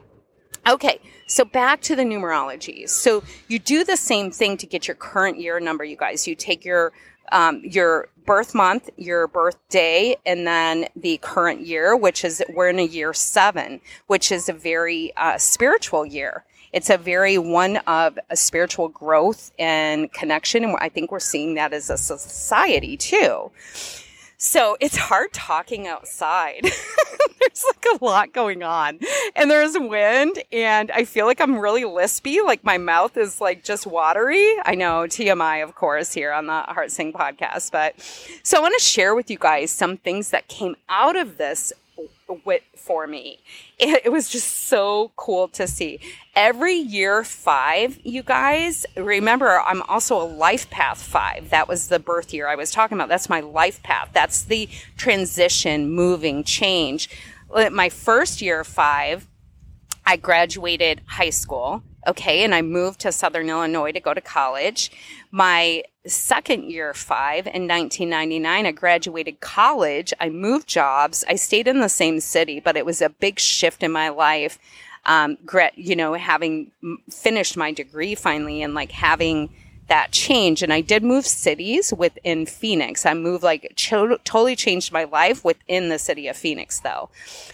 Okay, 0.67 0.99
so 1.27 1.45
back 1.45 1.81
to 1.81 1.95
the 1.95 2.03
numerology. 2.03 2.89
So 2.89 3.23
you 3.47 3.59
do 3.59 3.83
the 3.83 3.97
same 3.97 4.31
thing 4.31 4.57
to 4.57 4.65
get 4.65 4.87
your 4.87 4.95
current 4.95 5.39
year 5.39 5.59
number, 5.59 5.83
you 5.83 5.95
guys. 5.95 6.27
You 6.27 6.35
take 6.35 6.65
your 6.65 6.91
um, 7.31 7.61
your 7.63 8.09
birth 8.25 8.53
month, 8.53 8.89
your 8.97 9.27
birthday, 9.27 10.15
and 10.25 10.45
then 10.45 10.87
the 10.95 11.17
current 11.17 11.61
year, 11.61 11.95
which 11.95 12.23
is 12.23 12.43
we're 12.53 12.69
in 12.69 12.79
a 12.79 12.85
year 12.85 13.13
seven, 13.13 13.81
which 14.07 14.31
is 14.31 14.49
a 14.49 14.53
very 14.53 15.11
uh, 15.17 15.37
spiritual 15.37 16.05
year. 16.05 16.45
It's 16.73 16.89
a 16.89 16.97
very 16.97 17.37
one 17.37 17.77
of 17.87 18.19
a 18.29 18.35
spiritual 18.35 18.89
growth 18.89 19.51
and 19.57 20.11
connection, 20.13 20.63
and 20.63 20.75
I 20.81 20.89
think 20.89 21.11
we're 21.11 21.19
seeing 21.19 21.55
that 21.55 21.73
as 21.73 21.89
a 21.89 21.97
society 21.97 22.97
too. 22.97 23.51
So 24.45 24.77
it's 24.79 24.95
hard 24.95 25.33
talking 25.33 25.87
outside. 25.87 26.61
there's 27.39 27.65
like 27.65 27.99
a 27.99 28.05
lot 28.05 28.31
going 28.31 28.61
on 28.61 28.99
and 29.35 29.49
there's 29.49 29.75
wind 29.75 30.37
and 30.53 30.91
I 30.91 31.03
feel 31.03 31.25
like 31.25 31.41
I'm 31.41 31.57
really 31.57 31.81
lispy. 31.81 32.45
Like 32.45 32.63
my 32.63 32.77
mouth 32.77 33.17
is 33.17 33.41
like 33.41 33.63
just 33.63 33.87
watery. 33.87 34.55
I 34.63 34.75
know 34.75 35.07
TMI, 35.07 35.63
of 35.63 35.73
course, 35.73 36.13
here 36.13 36.31
on 36.31 36.45
the 36.45 36.61
Heart 36.61 36.91
Sing 36.91 37.11
podcast. 37.11 37.71
But 37.71 37.99
so 38.43 38.59
I 38.59 38.61
want 38.61 38.75
to 38.77 38.85
share 38.85 39.15
with 39.15 39.31
you 39.31 39.39
guys 39.39 39.71
some 39.71 39.97
things 39.97 40.29
that 40.29 40.47
came 40.47 40.75
out 40.89 41.15
of 41.15 41.37
this 41.37 41.73
with, 42.43 42.61
for 42.75 43.07
me. 43.07 43.39
It, 43.77 44.05
it, 44.05 44.09
was 44.09 44.29
just 44.29 44.67
so 44.67 45.11
cool 45.15 45.47
to 45.49 45.67
see. 45.67 45.99
Every 46.35 46.75
year 46.75 47.23
five, 47.23 47.99
you 48.03 48.23
guys, 48.23 48.85
remember, 48.95 49.59
I'm 49.59 49.81
also 49.83 50.21
a 50.21 50.23
life 50.23 50.69
path 50.69 51.01
five. 51.01 51.49
That 51.49 51.67
was 51.67 51.87
the 51.87 51.99
birth 51.99 52.33
year 52.33 52.47
I 52.47 52.55
was 52.55 52.71
talking 52.71 52.97
about. 52.97 53.09
That's 53.09 53.29
my 53.29 53.41
life 53.41 53.83
path. 53.83 54.09
That's 54.13 54.43
the 54.43 54.69
transition, 54.97 55.89
moving, 55.89 56.43
change. 56.43 57.09
My 57.71 57.89
first 57.89 58.41
year 58.41 58.63
five, 58.63 59.27
I 60.05 60.17
graduated 60.17 61.01
high 61.07 61.31
school. 61.31 61.83
Okay. 62.07 62.43
And 62.43 62.53
I 62.53 62.61
moved 62.61 62.99
to 63.01 63.11
Southern 63.11 63.49
Illinois 63.49 63.91
to 63.91 63.99
go 63.99 64.13
to 64.13 64.21
college. 64.21 64.91
My 65.31 65.83
second 66.05 66.69
year 66.69 66.93
five 66.93 67.47
in 67.47 67.67
1999, 67.67 68.65
I 68.65 68.71
graduated 68.71 69.39
college. 69.39 70.13
I 70.19 70.29
moved 70.29 70.67
jobs. 70.67 71.23
I 71.27 71.35
stayed 71.35 71.67
in 71.67 71.79
the 71.79 71.89
same 71.89 72.19
city, 72.19 72.59
but 72.59 72.77
it 72.77 72.85
was 72.85 73.01
a 73.01 73.09
big 73.09 73.39
shift 73.39 73.83
in 73.83 73.91
my 73.91 74.09
life. 74.09 74.59
Um, 75.05 75.37
you 75.75 75.95
know, 75.95 76.13
having 76.13 76.71
finished 77.11 77.57
my 77.57 77.71
degree 77.71 78.15
finally 78.15 78.63
and 78.63 78.73
like 78.73 78.91
having 78.91 79.49
that 79.87 80.11
change. 80.11 80.63
And 80.63 80.73
I 80.73 80.81
did 80.81 81.03
move 81.03 81.25
cities 81.25 81.93
within 81.93 82.45
Phoenix. 82.45 83.05
I 83.05 83.13
moved 83.13 83.43
like 83.43 83.73
cho- 83.75 84.17
totally 84.23 84.55
changed 84.55 84.91
my 84.91 85.03
life 85.03 85.43
within 85.43 85.89
the 85.89 85.99
city 85.99 86.27
of 86.27 86.35
Phoenix 86.35 86.79
though. 86.79 87.09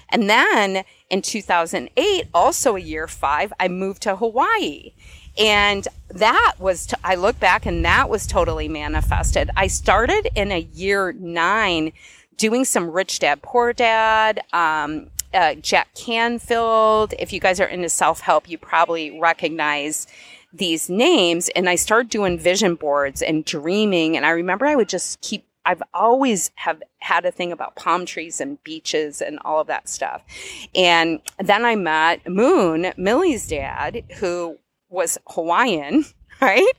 And 0.10 0.30
then 0.30 0.84
in 1.10 1.22
2008, 1.22 2.28
also 2.34 2.76
a 2.76 2.80
year 2.80 3.08
five, 3.08 3.52
I 3.60 3.68
moved 3.68 4.02
to 4.04 4.16
Hawaii. 4.16 4.94
And 5.38 5.88
that 6.10 6.56
was, 6.60 6.88
t- 6.88 6.96
I 7.04 7.16
look 7.16 7.40
back 7.40 7.66
and 7.66 7.84
that 7.86 8.10
was 8.10 8.28
totally 8.28 8.68
manifested. 8.68 9.50
I 9.56 9.68
started 9.68 10.30
in 10.36 10.52
a 10.52 10.60
year 10.60 11.14
nine 11.14 11.94
doing 12.38 12.66
some 12.66 12.92
rich 12.92 13.20
dad, 13.20 13.42
poor 13.42 13.72
dad, 13.72 14.42
um, 14.52 15.08
uh, 15.34 15.56
Jack 15.56 15.94
Canfield. 15.96 17.14
If 17.18 17.32
you 17.32 17.40
guys 17.40 17.60
are 17.60 17.68
into 17.68 17.88
self 17.88 18.20
help, 18.20 18.50
you 18.50 18.58
probably 18.58 19.18
recognize 19.20 20.08
these 20.54 20.90
names. 20.90 21.50
And 21.56 21.70
I 21.70 21.76
started 21.76 22.10
doing 22.10 22.38
vision 22.38 22.76
boards 22.76 23.22
and 23.22 23.46
dreaming. 23.46 24.18
And 24.18 24.26
I 24.26 24.30
remember 24.32 24.66
I 24.66 24.76
would 24.76 24.90
just 24.90 25.22
keep 25.22 25.46
I've 25.66 25.84
always 25.94 26.52
have 26.56 26.82
had 27.00 27.26
a 27.26 27.32
thing 27.32 27.52
about 27.52 27.76
palm 27.76 28.06
trees 28.06 28.42
and 28.42 28.62
beaches 28.64 29.22
and 29.22 29.40
all 29.46 29.62
of 29.62 29.68
that 29.68 29.88
stuff. 29.88 30.24
And 30.74 31.22
then 31.38 31.66
I 31.66 31.76
met 31.76 32.28
Moon, 32.28 32.92
Millie's 32.98 33.48
dad, 33.48 34.04
who 34.18 34.58
was 34.90 35.20
Hawaiian, 35.28 36.06
right? 36.42 36.74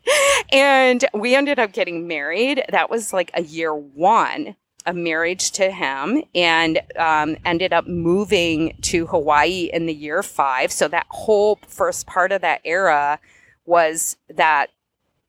And 0.52 1.04
we 1.14 1.34
ended 1.36 1.58
up 1.58 1.72
getting 1.72 2.08
married. 2.08 2.64
That 2.70 2.90
was 2.90 3.12
like 3.12 3.30
a 3.34 3.42
year 3.42 3.74
one 3.74 4.56
of 4.84 4.96
marriage 4.96 5.52
to 5.52 5.70
him 5.70 6.24
and 6.34 6.80
um, 6.96 7.36
ended 7.44 7.72
up 7.72 7.86
moving 7.86 8.76
to 8.82 9.06
Hawaii 9.06 9.70
in 9.72 9.86
the 9.86 9.94
year 9.94 10.24
five. 10.24 10.72
So 10.72 10.88
that 10.88 11.06
whole 11.08 11.60
first 11.68 12.06
part 12.08 12.32
of 12.32 12.40
that 12.40 12.60
era 12.64 13.20
was 13.64 14.16
that, 14.28 14.69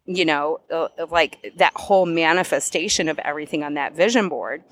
you 0.05 0.25
know, 0.25 0.59
uh, 0.71 0.87
like 1.09 1.53
that 1.57 1.73
whole 1.75 2.05
manifestation 2.05 3.07
of 3.09 3.19
everything 3.19 3.63
on 3.63 3.75
that 3.75 3.95
vision 3.95 4.29
board. 4.29 4.63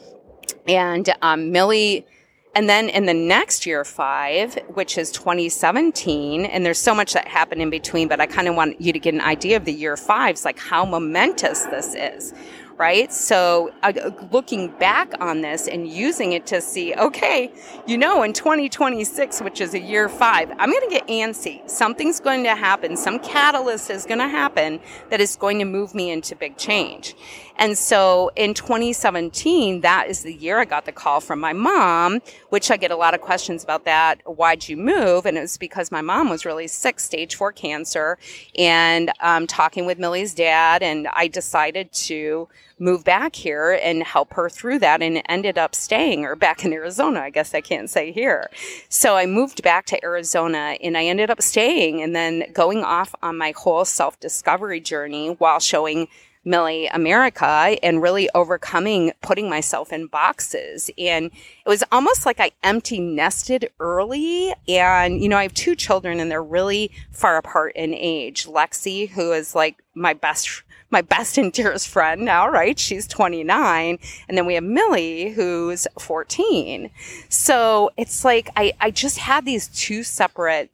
And 0.68 1.14
um, 1.22 1.52
Millie, 1.52 2.06
and 2.54 2.68
then 2.68 2.90
in 2.90 3.06
the 3.06 3.14
next 3.14 3.66
year 3.66 3.86
five, 3.86 4.56
which 4.74 4.98
is 4.98 5.12
2017, 5.12 6.46
and 6.46 6.66
there's 6.66 6.80
so 6.80 6.94
much 6.94 7.14
that 7.14 7.28
happened 7.28 7.62
in 7.62 7.70
between, 7.70 8.08
but 8.10 8.20
I 8.20 8.26
kind 8.26 8.48
of 8.48 8.56
want 8.56 8.82
you 8.82 8.92
to 8.92 9.00
get 9.00 9.14
an 9.14 9.22
idea 9.22 9.56
of 9.56 9.64
the 9.64 9.72
year 9.72 9.96
fives, 9.96 10.44
like 10.44 10.60
how 10.60 10.84
momentous 10.86 11.64
this 11.66 11.96
is, 11.96 12.34
right? 12.82 13.14
So 13.14 13.72
uh, 13.84 14.10
looking 14.32 14.70
back 14.80 15.14
on 15.20 15.42
this 15.42 15.68
and 15.68 15.88
using 15.88 16.32
it 16.32 16.48
to 16.48 16.62
see, 16.62 16.96
okay, 16.96 17.52
you 17.86 17.96
know, 17.96 18.24
in 18.24 18.34
2026, 18.34 19.40
which 19.42 19.62
is 19.62 19.76
a 19.76 19.80
year 19.80 20.10
five, 20.10 20.50
I'm 20.58 20.72
going 20.72 20.90
to 20.90 20.96
get 20.96 21.08
antsy. 21.08 21.62
Something's 21.70 22.20
going 22.20 22.44
to 22.44 22.56
happen. 22.56 22.98
Some 22.98 23.20
catalyst 23.20 23.92
is 23.92 24.08
going 24.08 24.18
to 24.18 24.28
happen 24.28 24.80
that 25.12 25.22
is 25.22 25.36
going 25.36 25.60
to 25.60 25.66
move 25.66 25.94
me 25.94 26.10
into 26.10 26.36
big 26.36 26.58
change. 26.58 27.14
And 27.58 27.78
so 27.78 28.32
in 28.36 28.56
2017, 28.56 29.82
that 29.82 30.08
is 30.08 30.24
the 30.24 30.34
year 30.34 30.58
I 30.58 30.66
got 30.66 30.86
the 30.86 30.92
call 30.92 31.22
from 31.22 31.40
my 31.40 31.54
mom, 31.54 32.22
which 32.50 32.72
I 32.72 32.78
get 32.78 32.90
a 32.90 32.96
lot 32.96 33.14
of 33.14 33.22
questions 33.22 33.64
about 33.64 33.86
that. 33.86 34.22
Why'd 34.26 34.68
you 34.68 34.78
move? 34.78 35.28
And 35.28 35.38
it 35.38 35.42
was 35.42 35.58
because 35.58 35.92
my 35.92 36.02
mom 36.02 36.30
was 36.30 36.46
really 36.46 36.68
sick, 36.68 37.00
stage 37.00 37.36
four 37.36 37.52
cancer, 37.52 38.18
and 38.58 39.12
um, 39.20 39.46
talking 39.46 39.86
with 39.86 40.00
Millie's 40.00 40.34
dad, 40.34 40.82
and 40.82 41.08
I 41.10 41.28
decided 41.28 41.92
to 41.92 42.48
move 42.82 43.04
back 43.04 43.36
here 43.36 43.80
and 43.82 44.02
help 44.04 44.34
her 44.34 44.50
through 44.50 44.80
that 44.80 45.02
and 45.02 45.22
ended 45.30 45.58
up 45.58 45.76
staying 45.76 46.26
or 46.26 46.36
back 46.36 46.66
in 46.66 46.74
Arizona. 46.74 47.22
I 47.22 47.30
guess 47.30 47.54
I 47.54 47.62
can't 47.62 47.90
say 47.90 48.12
here. 48.12 48.50
So 48.90 49.16
I 49.16 49.28
moved 49.28 49.62
back 49.62 49.86
to 49.88 50.04
Arizona 50.04 50.78
and 50.82 50.98
I 50.98 51.06
ended 51.06 51.30
up 51.30 51.42
staying 51.42 52.02
and 52.02 52.16
then 52.16 52.46
going 52.54 52.84
off 52.84 53.14
on 53.22 53.38
my 53.38 53.54
whole 53.56 53.86
self 53.86 54.20
discovery 54.20 54.82
journey 54.82 55.30
while 55.38 55.60
showing 55.60 56.08
Millie 56.44 56.88
America 56.88 57.78
and 57.84 58.02
really 58.02 58.30
overcoming 58.34 59.12
putting 59.22 59.50
myself 59.50 59.94
in 59.94 60.08
boxes. 60.08 60.90
And 60.98 61.26
it 61.26 61.70
was 61.70 61.84
almost 61.92 62.26
like 62.26 62.40
I 62.40 62.52
empty 62.64 63.00
nested 63.00 63.70
early. 63.80 64.54
And, 64.68 65.22
you 65.22 65.30
know, 65.30 65.38
I 65.38 65.44
have 65.44 65.54
two 65.54 65.76
children 65.76 66.20
and 66.20 66.32
they're 66.32 66.44
really 66.44 66.92
far 67.12 67.38
apart 67.38 67.74
in 67.76 67.94
age. 67.94 68.46
Lexi, 68.46 69.10
who 69.10 69.32
is 69.32 69.56
like 69.56 69.84
my 69.94 70.14
best 70.14 70.64
my 70.92 71.02
best 71.02 71.38
and 71.38 71.54
dearest 71.54 71.88
friend 71.88 72.24
now, 72.24 72.50
right? 72.50 72.78
She's 72.78 73.08
29. 73.08 73.98
And 74.28 74.38
then 74.38 74.46
we 74.46 74.56
have 74.56 74.64
Millie, 74.64 75.30
who's 75.32 75.88
14. 75.98 76.90
So 77.30 77.92
it's 77.96 78.26
like 78.26 78.50
I, 78.56 78.74
I 78.80 78.92
just 78.92 79.18
had 79.18 79.46
these 79.46 79.70
two 79.70 80.04
separate 80.04 80.70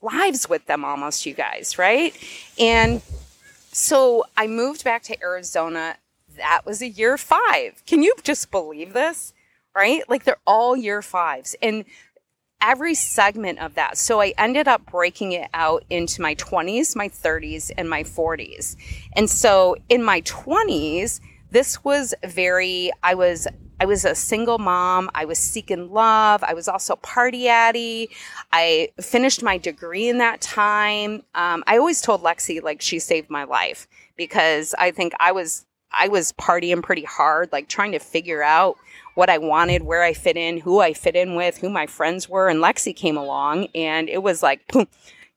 lives 0.00 0.48
with 0.48 0.64
them 0.66 0.84
almost, 0.84 1.26
you 1.26 1.34
guys, 1.34 1.78
right? 1.78 2.16
And 2.58 3.02
so 3.72 4.24
I 4.36 4.46
moved 4.46 4.84
back 4.84 5.02
to 5.04 5.20
Arizona 5.22 5.96
that 6.38 6.62
was 6.64 6.80
a 6.80 6.88
year 6.88 7.18
five. 7.18 7.82
Can 7.86 8.02
you 8.02 8.14
just 8.22 8.50
believe 8.50 8.92
this? 8.92 9.34
Right? 9.74 10.02
Like 10.08 10.24
they're 10.24 10.40
all 10.46 10.76
year 10.76 11.02
fives. 11.02 11.54
And 11.60 11.84
every 12.60 12.94
segment 12.94 13.58
of 13.60 13.74
that. 13.74 13.96
So 13.96 14.20
I 14.20 14.34
ended 14.36 14.66
up 14.66 14.90
breaking 14.90 15.32
it 15.32 15.48
out 15.54 15.84
into 15.90 16.20
my 16.20 16.34
20s, 16.34 16.96
my 16.96 17.08
30s, 17.08 17.70
and 17.76 17.88
my 17.88 18.02
40s. 18.02 18.76
And 19.12 19.30
so 19.30 19.76
in 19.88 20.02
my 20.02 20.22
20s, 20.22 21.20
this 21.50 21.84
was 21.84 22.14
very, 22.24 22.90
I 23.02 23.14
was 23.14 23.46
I 23.80 23.84
was 23.84 24.04
a 24.04 24.14
single 24.14 24.58
mom. 24.58 25.10
I 25.14 25.24
was 25.24 25.38
seeking 25.38 25.90
love. 25.92 26.42
I 26.42 26.54
was 26.54 26.68
also 26.68 26.96
party 26.96 27.48
Addie. 27.48 28.10
I 28.52 28.90
finished 29.00 29.42
my 29.42 29.58
degree 29.58 30.08
in 30.08 30.18
that 30.18 30.40
time. 30.40 31.22
Um, 31.34 31.62
I 31.66 31.78
always 31.78 32.00
told 32.00 32.22
Lexi 32.22 32.62
like 32.62 32.80
she 32.80 32.98
saved 32.98 33.30
my 33.30 33.44
life 33.44 33.86
because 34.16 34.74
I 34.78 34.90
think 34.90 35.12
I 35.20 35.32
was 35.32 35.64
I 35.90 36.08
was 36.08 36.32
partying 36.32 36.82
pretty 36.82 37.04
hard, 37.04 37.50
like 37.52 37.68
trying 37.68 37.92
to 37.92 37.98
figure 37.98 38.42
out 38.42 38.76
what 39.14 39.30
I 39.30 39.38
wanted, 39.38 39.82
where 39.82 40.02
I 40.02 40.12
fit 40.12 40.36
in, 40.36 40.58
who 40.58 40.80
I 40.80 40.92
fit 40.92 41.16
in 41.16 41.34
with, 41.34 41.58
who 41.58 41.70
my 41.70 41.86
friends 41.86 42.28
were. 42.28 42.48
And 42.48 42.60
Lexi 42.60 42.94
came 42.94 43.16
along 43.16 43.68
and 43.74 44.08
it 44.08 44.22
was 44.22 44.42
like, 44.42 44.66
boom, 44.68 44.86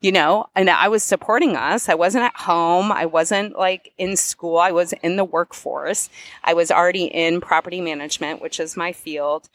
you 0.01 0.11
know, 0.11 0.47
and 0.55 0.69
I 0.69 0.87
was 0.87 1.03
supporting 1.03 1.55
us. 1.55 1.87
I 1.87 1.93
wasn't 1.93 2.25
at 2.25 2.35
home. 2.35 2.91
I 2.91 3.05
wasn't 3.05 3.57
like 3.57 3.93
in 3.99 4.17
school. 4.17 4.57
I 4.57 4.71
was 4.71 4.93
in 4.93 5.15
the 5.15 5.23
workforce. 5.23 6.09
I 6.43 6.55
was 6.55 6.71
already 6.71 7.05
in 7.05 7.39
property 7.39 7.79
management, 7.81 8.41
which 8.41 8.59
is 8.59 8.75
my 8.75 8.91
field. 8.93 9.47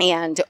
And 0.00 0.40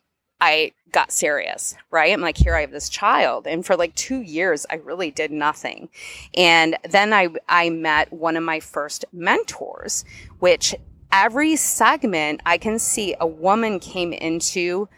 I 0.40 0.72
got 0.90 1.12
serious, 1.12 1.76
right? 1.90 2.12
I'm 2.12 2.22
like, 2.22 2.38
here 2.38 2.56
I 2.56 2.62
have 2.62 2.70
this 2.70 2.88
child. 2.88 3.46
And 3.46 3.64
for 3.64 3.76
like 3.76 3.94
two 3.94 4.22
years, 4.22 4.64
I 4.70 4.76
really 4.76 5.10
did 5.10 5.30
nothing. 5.30 5.90
And 6.34 6.76
then 6.88 7.12
I, 7.12 7.28
I 7.46 7.68
met 7.68 8.10
one 8.12 8.38
of 8.38 8.42
my 8.42 8.58
first 8.58 9.04
mentors, 9.12 10.04
which 10.38 10.74
every 11.12 11.56
segment 11.56 12.40
I 12.46 12.56
can 12.56 12.78
see 12.78 13.14
a 13.20 13.26
woman 13.26 13.80
came 13.80 14.14
into 14.14 14.88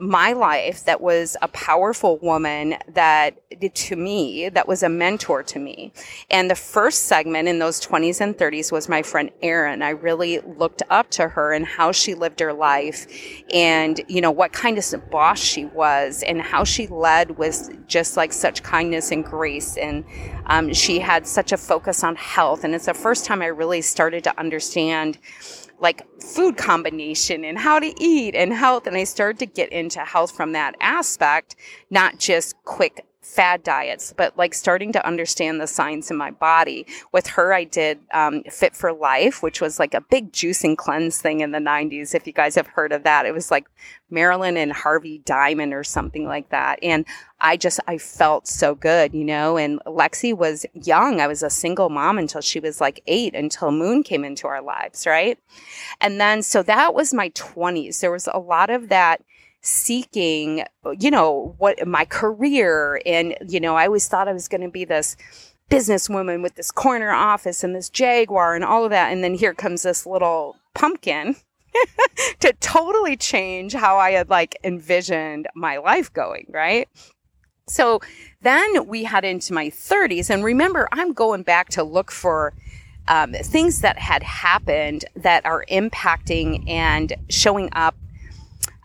my 0.00 0.32
life 0.32 0.84
that 0.84 1.00
was 1.00 1.36
a 1.42 1.48
powerful 1.48 2.18
woman 2.18 2.76
that 2.88 3.38
to 3.74 3.96
me 3.96 4.48
that 4.48 4.68
was 4.68 4.82
a 4.82 4.88
mentor 4.88 5.42
to 5.42 5.58
me. 5.58 5.92
And 6.30 6.50
the 6.50 6.54
first 6.54 7.04
segment 7.04 7.48
in 7.48 7.58
those 7.58 7.80
20s 7.80 8.20
and 8.20 8.36
30s 8.36 8.70
was 8.70 8.88
my 8.88 9.02
friend 9.02 9.30
Erin. 9.42 9.82
I 9.82 9.90
really 9.90 10.40
looked 10.40 10.82
up 10.90 11.10
to 11.12 11.28
her 11.28 11.52
and 11.52 11.64
how 11.64 11.92
she 11.92 12.14
lived 12.14 12.40
her 12.40 12.52
life 12.52 13.06
and 13.52 14.00
you 14.08 14.20
know 14.20 14.30
what 14.30 14.52
kind 14.52 14.78
of 14.78 15.10
boss 15.10 15.38
she 15.38 15.64
was 15.66 16.22
and 16.24 16.40
how 16.42 16.64
she 16.64 16.86
led 16.88 17.38
with 17.38 17.86
just 17.86 18.16
like 18.16 18.32
such 18.32 18.62
kindness 18.62 19.10
and 19.10 19.24
grace. 19.24 19.76
And 19.76 20.04
um, 20.46 20.72
she 20.72 20.98
had 20.98 21.26
such 21.26 21.52
a 21.52 21.56
focus 21.56 22.04
on 22.04 22.16
health. 22.16 22.64
And 22.64 22.74
it's 22.74 22.86
the 22.86 22.94
first 22.94 23.24
time 23.24 23.42
i 23.42 23.46
really 23.46 23.82
started 23.82 24.24
to 24.24 24.38
understand 24.38 25.18
like 25.80 26.06
food 26.20 26.56
combination 26.56 27.44
and 27.44 27.58
how 27.58 27.78
to 27.78 27.92
eat 28.02 28.34
and 28.34 28.52
health. 28.52 28.86
And 28.86 28.96
I 28.96 29.04
started 29.04 29.38
to 29.40 29.46
get 29.46 29.70
into 29.72 30.00
health 30.00 30.32
from 30.32 30.52
that 30.52 30.74
aspect, 30.80 31.56
not 31.90 32.18
just 32.18 32.54
quick 32.64 33.04
fad 33.26 33.62
diets, 33.62 34.14
but 34.16 34.36
like 34.38 34.54
starting 34.54 34.92
to 34.92 35.06
understand 35.06 35.60
the 35.60 35.66
signs 35.66 36.10
in 36.10 36.16
my 36.16 36.30
body. 36.30 36.86
With 37.12 37.26
her, 37.26 37.52
I 37.52 37.64
did 37.64 37.98
um, 38.14 38.42
Fit 38.44 38.74
for 38.74 38.92
Life, 38.92 39.42
which 39.42 39.60
was 39.60 39.78
like 39.78 39.94
a 39.94 40.00
big 40.00 40.32
juicing 40.32 40.76
cleanse 40.76 41.20
thing 41.20 41.40
in 41.40 41.50
the 41.50 41.58
90s. 41.58 42.14
If 42.14 42.26
you 42.26 42.32
guys 42.32 42.54
have 42.54 42.68
heard 42.68 42.92
of 42.92 43.02
that, 43.02 43.26
it 43.26 43.34
was 43.34 43.50
like 43.50 43.68
Marilyn 44.10 44.56
and 44.56 44.72
Harvey 44.72 45.18
Diamond 45.18 45.74
or 45.74 45.82
something 45.82 46.26
like 46.26 46.50
that. 46.50 46.78
And 46.82 47.04
I 47.40 47.56
just, 47.56 47.80
I 47.88 47.98
felt 47.98 48.46
so 48.46 48.74
good, 48.74 49.12
you 49.12 49.24
know, 49.24 49.58
and 49.58 49.80
Lexi 49.86 50.34
was 50.34 50.64
young. 50.72 51.20
I 51.20 51.26
was 51.26 51.42
a 51.42 51.50
single 51.50 51.90
mom 51.90 52.18
until 52.18 52.40
she 52.40 52.60
was 52.60 52.80
like 52.80 53.02
eight, 53.08 53.34
until 53.34 53.72
Moon 53.72 54.04
came 54.04 54.24
into 54.24 54.46
our 54.46 54.62
lives, 54.62 55.04
right? 55.04 55.38
And 56.00 56.20
then, 56.20 56.42
so 56.42 56.62
that 56.62 56.94
was 56.94 57.12
my 57.12 57.30
20s. 57.30 58.00
There 58.00 58.12
was 58.12 58.28
a 58.32 58.38
lot 58.38 58.70
of 58.70 58.88
that 58.88 59.22
seeking, 59.66 60.64
you 60.98 61.10
know, 61.10 61.54
what 61.58 61.86
my 61.86 62.04
career. 62.04 63.00
And, 63.04 63.36
you 63.48 63.60
know, 63.60 63.76
I 63.76 63.86
always 63.86 64.08
thought 64.08 64.28
I 64.28 64.32
was 64.32 64.48
going 64.48 64.62
to 64.62 64.70
be 64.70 64.84
this 64.84 65.16
businesswoman 65.70 66.42
with 66.42 66.54
this 66.54 66.70
corner 66.70 67.10
office 67.10 67.64
and 67.64 67.74
this 67.74 67.90
Jaguar 67.90 68.54
and 68.54 68.64
all 68.64 68.84
of 68.84 68.90
that. 68.90 69.12
And 69.12 69.22
then 69.24 69.34
here 69.34 69.54
comes 69.54 69.82
this 69.82 70.06
little 70.06 70.56
pumpkin 70.74 71.36
to 72.40 72.52
totally 72.60 73.16
change 73.16 73.74
how 73.74 73.98
I 73.98 74.12
had 74.12 74.30
like 74.30 74.56
envisioned 74.62 75.48
my 75.54 75.78
life 75.78 76.12
going, 76.12 76.46
right? 76.50 76.88
So 77.68 78.00
then 78.42 78.86
we 78.86 79.04
head 79.04 79.24
into 79.24 79.52
my 79.52 79.66
30s. 79.66 80.30
And 80.30 80.44
remember, 80.44 80.88
I'm 80.92 81.12
going 81.12 81.42
back 81.42 81.70
to 81.70 81.82
look 81.82 82.12
for 82.12 82.54
um, 83.08 83.32
things 83.32 83.80
that 83.80 83.98
had 83.98 84.22
happened 84.22 85.04
that 85.16 85.44
are 85.44 85.64
impacting 85.70 86.68
and 86.68 87.12
showing 87.28 87.68
up 87.72 87.96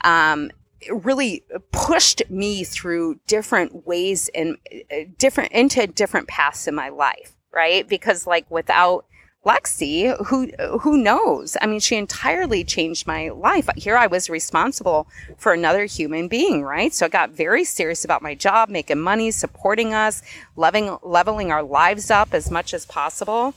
um, 0.03 0.51
really 0.89 1.43
pushed 1.71 2.23
me 2.29 2.63
through 2.63 3.19
different 3.27 3.85
ways 3.85 4.29
and 4.33 4.57
uh, 4.91 4.95
different 5.17 5.51
into 5.51 5.85
different 5.87 6.27
paths 6.27 6.67
in 6.67 6.75
my 6.75 6.89
life 6.89 7.33
right 7.51 7.87
because 7.87 8.25
like 8.25 8.49
without 8.49 9.05
Lexi, 9.43 10.15
who 10.27 10.51
who 10.81 10.97
knows? 10.97 11.57
I 11.59 11.65
mean, 11.65 11.79
she 11.79 11.95
entirely 11.95 12.63
changed 12.63 13.07
my 13.07 13.29
life. 13.29 13.67
Here 13.75 13.97
I 13.97 14.05
was 14.05 14.29
responsible 14.29 15.07
for 15.35 15.51
another 15.51 15.85
human 15.85 16.27
being, 16.27 16.61
right? 16.61 16.93
So 16.93 17.07
I 17.07 17.09
got 17.09 17.31
very 17.31 17.63
serious 17.63 18.05
about 18.05 18.21
my 18.21 18.35
job, 18.35 18.69
making 18.69 18.99
money, 18.99 19.31
supporting 19.31 19.95
us, 19.95 20.21
loving 20.55 20.95
leveling 21.01 21.51
our 21.51 21.63
lives 21.63 22.11
up 22.11 22.35
as 22.35 22.51
much 22.51 22.71
as 22.71 22.85
possible. 22.85 23.55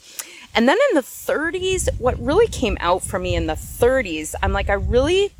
And 0.54 0.66
then 0.66 0.78
in 0.88 0.94
the 0.94 1.02
30s, 1.02 1.88
what 1.98 2.18
really 2.18 2.46
came 2.46 2.78
out 2.80 3.02
for 3.02 3.18
me 3.18 3.34
in 3.34 3.46
the 3.46 3.54
30s, 3.54 4.34
I'm 4.42 4.54
like 4.54 4.70
I 4.70 4.74
really 4.74 5.32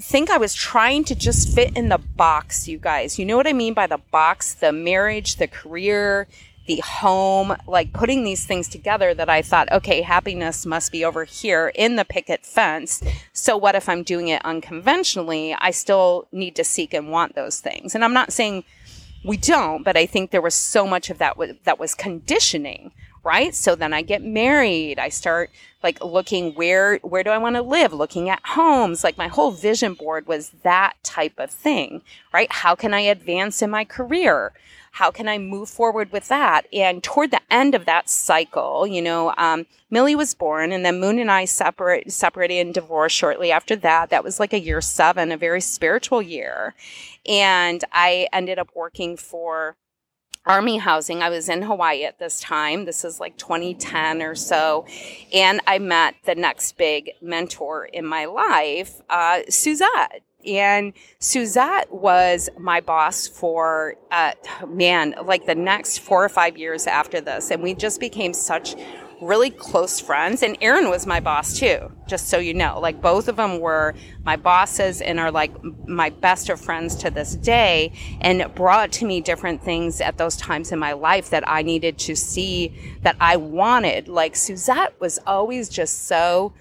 think 0.00 0.30
I 0.30 0.38
was 0.38 0.54
trying 0.54 1.04
to 1.04 1.14
just 1.14 1.54
fit 1.54 1.76
in 1.76 1.88
the 1.88 1.98
box, 1.98 2.68
you 2.68 2.78
guys. 2.78 3.18
You 3.18 3.24
know 3.24 3.36
what 3.36 3.46
I 3.46 3.52
mean 3.52 3.74
by 3.74 3.86
the 3.86 3.98
box? 4.10 4.54
The 4.54 4.72
marriage, 4.72 5.36
the 5.36 5.46
career, 5.46 6.26
the 6.66 6.80
home, 6.80 7.56
like 7.66 7.92
putting 7.92 8.24
these 8.24 8.46
things 8.46 8.68
together 8.68 9.14
that 9.14 9.28
I 9.28 9.42
thought, 9.42 9.70
okay, 9.70 10.00
happiness 10.00 10.64
must 10.64 10.92
be 10.92 11.04
over 11.04 11.24
here 11.24 11.70
in 11.74 11.96
the 11.96 12.04
picket 12.04 12.44
fence. 12.44 13.02
So 13.32 13.56
what 13.56 13.74
if 13.74 13.88
I'm 13.88 14.02
doing 14.02 14.28
it 14.28 14.44
unconventionally? 14.44 15.54
I 15.54 15.70
still 15.70 16.26
need 16.32 16.56
to 16.56 16.64
seek 16.64 16.94
and 16.94 17.10
want 17.10 17.34
those 17.34 17.60
things. 17.60 17.94
And 17.94 18.04
I'm 18.04 18.14
not 18.14 18.32
saying 18.32 18.64
we 19.24 19.36
don't, 19.36 19.82
but 19.82 19.96
I 19.96 20.06
think 20.06 20.30
there 20.30 20.40
was 20.42 20.54
so 20.54 20.86
much 20.86 21.10
of 21.10 21.18
that 21.18 21.36
that 21.64 21.78
was 21.78 21.94
conditioning 21.94 22.92
right? 23.24 23.54
So 23.54 23.74
then 23.74 23.92
I 23.92 24.02
get 24.02 24.22
married. 24.22 24.98
I 24.98 25.08
start 25.08 25.50
like 25.82 26.02
looking 26.04 26.54
where 26.54 26.98
where 26.98 27.24
do 27.24 27.30
I 27.30 27.38
want 27.38 27.56
to 27.56 27.62
live? 27.62 27.92
Looking 27.92 28.28
at 28.28 28.40
homes. 28.44 29.02
Like 29.02 29.18
my 29.18 29.28
whole 29.28 29.50
vision 29.50 29.94
board 29.94 30.26
was 30.26 30.50
that 30.62 30.94
type 31.02 31.38
of 31.38 31.50
thing, 31.50 32.02
right? 32.32 32.50
How 32.50 32.74
can 32.74 32.94
I 32.94 33.00
advance 33.00 33.62
in 33.62 33.70
my 33.70 33.84
career? 33.84 34.52
How 34.92 35.10
can 35.10 35.26
I 35.26 35.38
move 35.38 35.68
forward 35.68 36.12
with 36.12 36.28
that? 36.28 36.66
And 36.72 37.02
toward 37.02 37.32
the 37.32 37.40
end 37.50 37.74
of 37.74 37.84
that 37.84 38.08
cycle, 38.08 38.86
you 38.86 39.02
know, 39.02 39.34
um, 39.36 39.66
Millie 39.90 40.14
was 40.14 40.34
born, 40.34 40.70
and 40.70 40.84
then 40.84 41.00
Moon 41.00 41.18
and 41.18 41.32
I 41.32 41.46
separate, 41.46 42.12
separated 42.12 42.60
and 42.60 42.72
divorced 42.72 43.16
shortly 43.16 43.50
after 43.50 43.74
that. 43.74 44.10
That 44.10 44.22
was 44.22 44.38
like 44.38 44.52
a 44.52 44.60
year 44.60 44.80
seven, 44.80 45.32
a 45.32 45.36
very 45.36 45.60
spiritual 45.60 46.22
year. 46.22 46.74
And 47.26 47.82
I 47.92 48.28
ended 48.32 48.60
up 48.60 48.70
working 48.72 49.16
for 49.16 49.74
army 50.46 50.78
housing. 50.78 51.22
I 51.22 51.30
was 51.30 51.48
in 51.48 51.62
Hawaii 51.62 52.04
at 52.04 52.18
this 52.18 52.40
time. 52.40 52.84
This 52.84 53.04
is 53.04 53.20
like 53.20 53.36
2010 53.36 54.22
or 54.22 54.34
so. 54.34 54.86
And 55.32 55.60
I 55.66 55.78
met 55.78 56.14
the 56.24 56.34
next 56.34 56.76
big 56.76 57.12
mentor 57.20 57.86
in 57.86 58.06
my 58.06 58.26
life, 58.26 59.00
uh, 59.08 59.40
Suzette. 59.48 60.22
And 60.46 60.92
Suzette 61.18 61.92
was 61.92 62.48
my 62.58 62.80
boss 62.80 63.26
for, 63.26 63.96
uh, 64.10 64.32
man, 64.66 65.14
like 65.24 65.46
the 65.46 65.54
next 65.54 65.98
four 65.98 66.24
or 66.24 66.28
five 66.28 66.56
years 66.56 66.86
after 66.86 67.20
this. 67.20 67.50
And 67.50 67.62
we 67.62 67.74
just 67.74 68.00
became 68.00 68.34
such 68.34 68.74
really 69.20 69.50
close 69.50 70.00
friends. 70.00 70.42
And 70.42 70.56
Erin 70.60 70.90
was 70.90 71.06
my 71.06 71.20
boss 71.20 71.58
too, 71.58 71.90
just 72.06 72.28
so 72.28 72.38
you 72.38 72.54
know. 72.54 72.78
Like 72.80 73.00
both 73.00 73.28
of 73.28 73.36
them 73.36 73.60
were 73.60 73.94
my 74.24 74.36
bosses 74.36 75.00
and 75.00 75.18
are 75.18 75.30
like 75.30 75.52
my 75.86 76.10
best 76.10 76.48
of 76.48 76.60
friends 76.60 76.96
to 76.96 77.10
this 77.10 77.34
day 77.36 77.92
and 78.20 78.52
brought 78.54 78.92
to 78.92 79.06
me 79.06 79.20
different 79.20 79.62
things 79.62 80.00
at 80.00 80.18
those 80.18 80.36
times 80.36 80.72
in 80.72 80.78
my 80.78 80.92
life 80.92 81.30
that 81.30 81.48
I 81.48 81.62
needed 81.62 81.98
to 82.00 82.14
see 82.16 82.74
that 83.02 83.16
I 83.20 83.36
wanted. 83.36 84.08
Like 84.08 84.36
Suzette 84.36 84.98
was 85.00 85.18
always 85.26 85.68
just 85.68 86.06
so, 86.06 86.52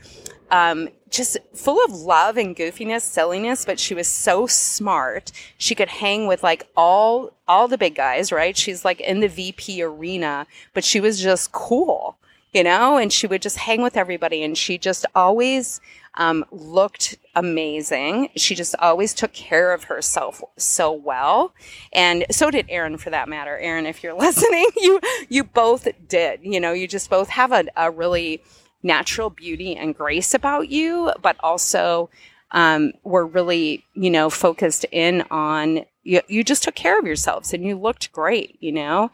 um, 0.52 0.90
just 1.14 1.38
full 1.54 1.84
of 1.86 1.92
love 1.94 2.38
and 2.38 2.56
goofiness, 2.56 3.02
silliness, 3.02 3.66
but 3.66 3.80
she 3.80 3.94
was 3.94 4.08
so 4.08 4.48
smart. 4.48 5.32
She 5.58 5.76
could 5.76 5.90
hang 5.90 6.28
with 6.28 6.44
like 6.44 6.68
all 6.76 7.34
all 7.48 7.68
the 7.68 7.78
big 7.78 7.96
guys, 7.96 8.32
right? 8.32 8.56
She's 8.58 8.84
like 8.84 9.02
in 9.02 9.20
the 9.20 9.28
VP 9.28 9.82
arena, 9.84 10.48
but 10.74 10.84
she 10.84 11.00
was 11.00 11.22
just 11.22 11.52
cool 11.52 12.18
you 12.54 12.64
know, 12.64 12.98
and 12.98 13.12
she 13.12 13.28
would 13.28 13.42
just 13.42 13.58
hang 13.58 13.82
with 13.82 13.98
everybody. 13.98 14.44
And 14.44 14.58
she 14.58 14.78
just 14.78 15.06
always 15.16 15.82
um, 16.16 16.46
looked 16.52 17.18
amazing. 17.36 18.30
She 18.36 18.54
just 18.54 18.76
always 18.78 19.14
took 19.14 19.34
care 19.34 19.74
of 19.74 19.86
herself 19.86 20.42
so 20.56 20.92
well. 20.92 21.54
And 21.92 22.26
so 22.30 22.52
did 22.52 22.68
Erin 22.70 22.98
for 22.98 23.10
that 23.10 23.28
matter. 23.28 23.58
Erin, 23.58 23.88
if 23.88 24.04
you're 24.04 24.14
listening, 24.18 24.68
you, 24.78 25.00
you 25.30 25.44
both 25.44 25.88
did, 26.08 26.42
you 26.44 26.60
know, 26.60 26.74
you 26.74 26.88
just 26.88 27.10
both 27.10 27.30
have 27.30 27.52
a, 27.52 27.66
a 27.76 27.90
really 27.90 28.44
natural 28.84 29.30
beauty 29.30 29.76
and 29.76 29.96
grace 29.96 30.34
about 30.34 30.70
you, 30.70 31.12
but 31.22 31.38
also 31.40 32.10
um, 32.52 32.94
were 33.04 33.26
really, 33.26 33.84
you 33.94 34.12
know, 34.12 34.30
focused 34.30 34.86
in 34.92 35.24
on 35.32 35.86
you, 36.04 36.22
you 36.28 36.44
just 36.44 36.64
took 36.64 36.76
care 36.76 37.00
of 37.00 37.06
yourselves 37.06 37.54
and 37.54 37.64
you 37.64 37.78
looked 37.78 38.12
great, 38.12 38.58
you 38.60 38.72
know? 38.72 39.10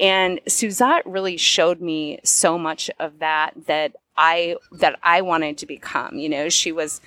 And 0.00 0.40
Suzette 0.48 1.06
really 1.06 1.36
showed 1.36 1.80
me 1.80 2.18
so 2.24 2.58
much 2.58 2.90
of 2.98 3.20
that 3.20 3.52
that 3.66 3.96
I 4.16 4.56
that 4.72 4.98
I 5.02 5.22
wanted 5.22 5.56
to 5.58 5.66
become. 5.66 6.18
You 6.18 6.28
know, 6.28 6.48
she 6.48 6.72
was 6.72 7.00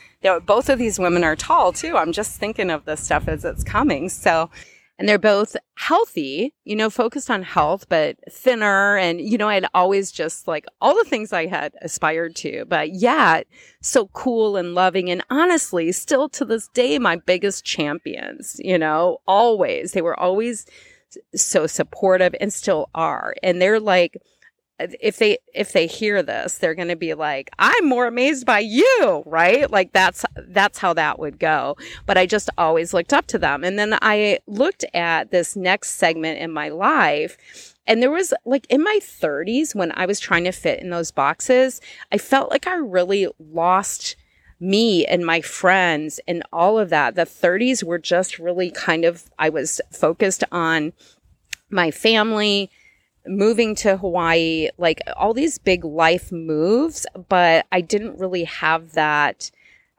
both 0.46 0.70
of 0.70 0.80
these 0.80 0.98
women 0.98 1.24
are 1.24 1.36
tall 1.36 1.72
too. 1.72 1.98
I'm 1.98 2.14
just 2.14 2.40
thinking 2.40 2.72
of 2.72 2.86
this 2.86 3.04
stuff 3.04 3.28
as 3.28 3.46
it's 3.46 3.64
coming. 3.64 4.10
So 4.10 4.50
and 4.98 5.10
they're 5.10 5.18
both 5.18 5.58
healthy, 5.78 6.54
you 6.64 6.76
know, 6.76 6.90
focused 6.90 7.30
on 7.30 7.44
health, 7.44 7.88
but 7.90 8.18
thinner. 8.32 8.98
And, 8.98 9.20
you 9.20 9.38
know, 9.38 9.50
I'd 9.50 9.66
always 9.74 10.12
just 10.12 10.48
like 10.48 10.66
all 10.80 10.96
the 10.96 11.10
things 11.10 11.34
I 11.34 11.48
had 11.48 11.74
aspired 11.82 12.36
to, 12.38 12.66
but 12.66 12.92
yeah, 12.94 13.42
so 13.82 14.08
cool 14.08 14.56
and 14.56 14.74
loving. 14.74 15.10
And 15.10 15.24
honestly, 15.30 15.92
still 15.92 16.30
to 16.30 16.46
this 16.46 16.70
day, 16.70 16.98
my 16.98 17.18
biggest 17.18 17.66
champions, 17.66 18.56
you 18.64 18.78
know, 18.78 19.18
always, 19.28 19.92
they 19.92 20.02
were 20.02 20.20
always 20.20 20.66
so 21.36 21.68
supportive 21.68 22.36
and 22.40 22.52
still 22.54 22.90
are. 22.96 23.36
And 23.44 23.62
they're 23.62 23.80
like, 23.80 24.18
if 24.80 25.18
they 25.18 25.38
if 25.54 25.72
they 25.72 25.88
hear 25.88 26.22
this 26.22 26.58
they're 26.58 26.76
going 26.76 26.90
to 26.90 26.96
be 26.96 27.14
like 27.14 27.50
i'm 27.60 27.88
more 27.88 28.08
amazed 28.08 28.46
by 28.46 28.60
you 28.60 29.24
right? 29.26 29.70
Like 29.70 29.92
that's 29.92 30.26
that's 30.36 30.80
how 30.80 30.94
that 30.94 31.20
would 31.20 31.40
go. 31.40 31.78
But 32.06 32.18
i 32.18 32.26
just 32.26 32.50
always 32.58 32.94
looked 32.94 33.14
up 33.14 33.28
to 33.28 33.38
them. 33.38 33.64
And 33.64 33.78
then 33.78 33.98
i 34.02 34.40
looked 34.48 34.86
at 34.94 35.32
this 35.32 35.56
next 35.56 35.92
segment 35.92 36.40
in 36.40 36.52
my 36.52 36.70
life 36.70 37.76
and 37.88 38.02
there 38.02 38.12
was 38.12 38.34
like 38.46 38.66
in 38.70 38.84
my 38.84 39.00
30s 39.02 39.76
when 39.76 39.92
i 39.96 40.06
was 40.06 40.20
trying 40.20 40.46
to 40.46 40.52
fit 40.52 40.80
in 40.80 40.90
those 40.90 41.12
boxes 41.12 41.82
i 42.12 42.18
felt 42.18 42.50
like 42.50 42.68
i 42.68 42.76
really 42.76 43.28
lost 43.40 44.16
me 44.60 45.06
and 45.06 45.26
my 45.26 45.42
friends 45.42 46.20
and 46.28 46.42
all 46.54 46.80
of 46.80 46.90
that. 46.90 47.16
The 47.16 47.24
30s 47.24 47.84
were 47.84 48.00
just 48.00 48.40
really 48.40 48.72
kind 48.72 49.06
of 49.06 49.30
i 49.38 49.50
was 49.50 49.82
focused 49.92 50.44
on 50.52 50.94
my 51.70 51.92
family 51.92 52.70
moving 53.28 53.76
to 53.76 53.98
Hawaii, 53.98 54.70
like 54.78 55.02
all 55.18 55.34
these 55.34 55.58
big 55.58 55.84
life 55.84 56.32
moves, 56.32 57.06
but 57.28 57.66
I 57.72 57.82
didn't 57.82 58.20
really 58.20 58.46
have 58.46 58.94
that 58.94 59.52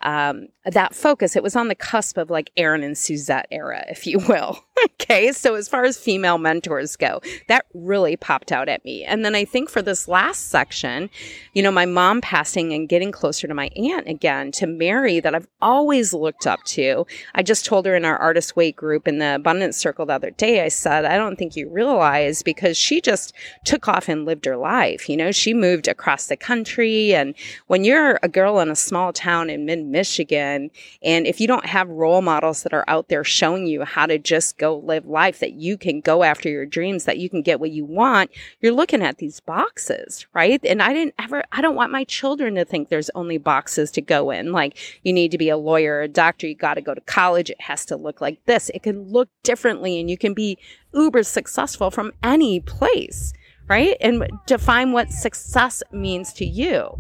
um, 0.03 0.49
that 0.67 0.95
focus. 0.95 1.37
It 1.37 1.43
was 1.43 1.57
on 1.57 1.69
the 1.69 1.75
cusp 1.75 2.17
of 2.17 2.29
like 2.29 2.51
Erin 2.57 2.83
and 2.83 2.99
Suzette 2.99 3.47
era, 3.51 3.85
if 3.89 4.07
you 4.07 4.19
will. 4.19 4.65
okay. 4.85 5.31
So 5.33 5.55
as 5.55 5.69
far 5.69 5.85
as 5.85 5.97
female 5.97 6.39
mentors 6.39 6.97
go, 6.97 7.21
that 7.49 7.67
really 7.73 8.17
popped 8.17 8.51
out 8.51 8.69
at 8.69 8.85
me. 8.85 9.05
And 9.05 9.25
then 9.25 9.35
I 9.35 9.45
think 9.45 9.71
for 9.71 9.81
this 9.81 10.09
last 10.09 10.49
section, 10.49 11.09
you 11.55 11.63
know, 11.63 11.71
my 11.71 11.87
mom 11.87 12.21
passing 12.21 12.73
and 12.73 12.89
getting 12.89 13.13
closer 13.13 13.47
to 13.47 13.55
my 13.55 13.71
aunt 13.77 14.09
again, 14.09 14.51
to 14.53 14.67
Mary 14.67 15.21
that 15.21 15.35
I've 15.35 15.49
always 15.63 16.13
looked 16.13 16.47
up 16.47 16.63
to. 16.65 17.07
I 17.35 17.43
just 17.43 17.65
told 17.65 17.87
her 17.87 17.95
in 17.95 18.05
our 18.05 18.19
artist 18.19 18.57
way 18.57 18.73
group 18.73 19.07
in 19.07 19.19
the 19.19 19.37
abundance 19.37 19.77
circle 19.77 20.07
the 20.07 20.15
other 20.15 20.31
day, 20.31 20.65
I 20.65 20.69
said, 20.69 21.05
I 21.05 21.17
don't 21.17 21.37
think 21.37 21.55
you 21.55 21.69
realize 21.69 22.43
because 22.43 22.77
she 22.77 23.01
just 23.01 23.33
took 23.65 23.87
off 23.89 24.09
and 24.09 24.25
lived 24.25 24.45
her 24.47 24.57
life. 24.57 25.09
You 25.09 25.17
know, 25.17 25.31
she 25.31 25.55
moved 25.55 25.87
across 25.87 26.27
the 26.27 26.37
country. 26.37 27.15
And 27.15 27.35
when 27.69 27.85
you're 27.85 28.19
a 28.23 28.29
girl 28.29 28.59
in 28.61 28.69
a 28.69 28.77
small 28.77 29.13
town 29.13 29.49
in 29.49 29.65
mid 29.65 29.85
Michigan, 29.85 30.56
and 31.03 31.27
if 31.27 31.41
you 31.41 31.47
don't 31.47 31.67
have 31.67 31.89
role 31.89 32.23
models 32.23 32.63
that 32.63 32.73
are 32.73 32.85
out 32.89 33.09
there 33.09 33.25
showing 33.25 33.67
you 33.67 33.85
how 33.85 34.07
to 34.07 34.19
just 34.19 34.59
go 34.59 34.79
live 34.79 35.07
life, 35.07 35.41
that 35.41 35.55
you 35.55 35.77
can 35.77 36.01
go 36.01 36.23
after 36.23 36.49
your 36.49 36.67
dreams, 36.67 37.05
that 37.05 37.19
you 37.19 37.29
can 37.29 37.43
get 37.43 37.61
what 37.61 37.71
you 37.71 37.85
want, 37.85 38.31
you're 38.61 38.73
looking 38.73 39.03
at 39.03 39.19
these 39.19 39.41
boxes, 39.41 40.27
right? 40.33 40.61
And 40.65 40.83
I 40.83 40.93
didn't 40.93 41.15
ever, 41.19 41.45
I 41.53 41.61
don't 41.61 41.77
want 41.77 41.93
my 41.93 42.05
children 42.05 42.55
to 42.57 42.65
think 42.65 42.89
there's 42.89 43.11
only 43.15 43.39
boxes 43.39 43.91
to 43.93 44.01
go 44.01 44.31
in. 44.31 44.53
Like 44.53 44.77
you 45.03 45.13
need 45.13 45.31
to 45.31 45.39
be 45.39 45.49
a 45.49 45.57
lawyer, 45.57 46.03
a 46.03 46.09
doctor, 46.09 46.47
you 46.47 46.55
got 46.55 46.75
to 46.75 46.81
go 46.81 46.95
to 46.95 47.01
college. 47.03 47.51
It 47.51 47.61
has 47.61 47.85
to 47.87 47.97
look 47.97 48.21
like 48.21 48.45
this. 48.47 48.71
It 48.75 48.83
can 48.83 49.03
look 49.03 49.29
differently 49.43 50.01
and 50.01 50.11
you 50.11 50.19
can 50.19 50.35
be 50.35 50.59
uber 50.93 51.23
successful 51.23 51.91
from 51.91 52.13
any 52.23 52.61
place 52.61 53.33
right? 53.69 53.97
And 54.01 54.31
define 54.47 54.93
what 54.93 55.11
success 55.11 55.83
means 55.93 56.33
to 56.35 56.45
you. 56.45 56.99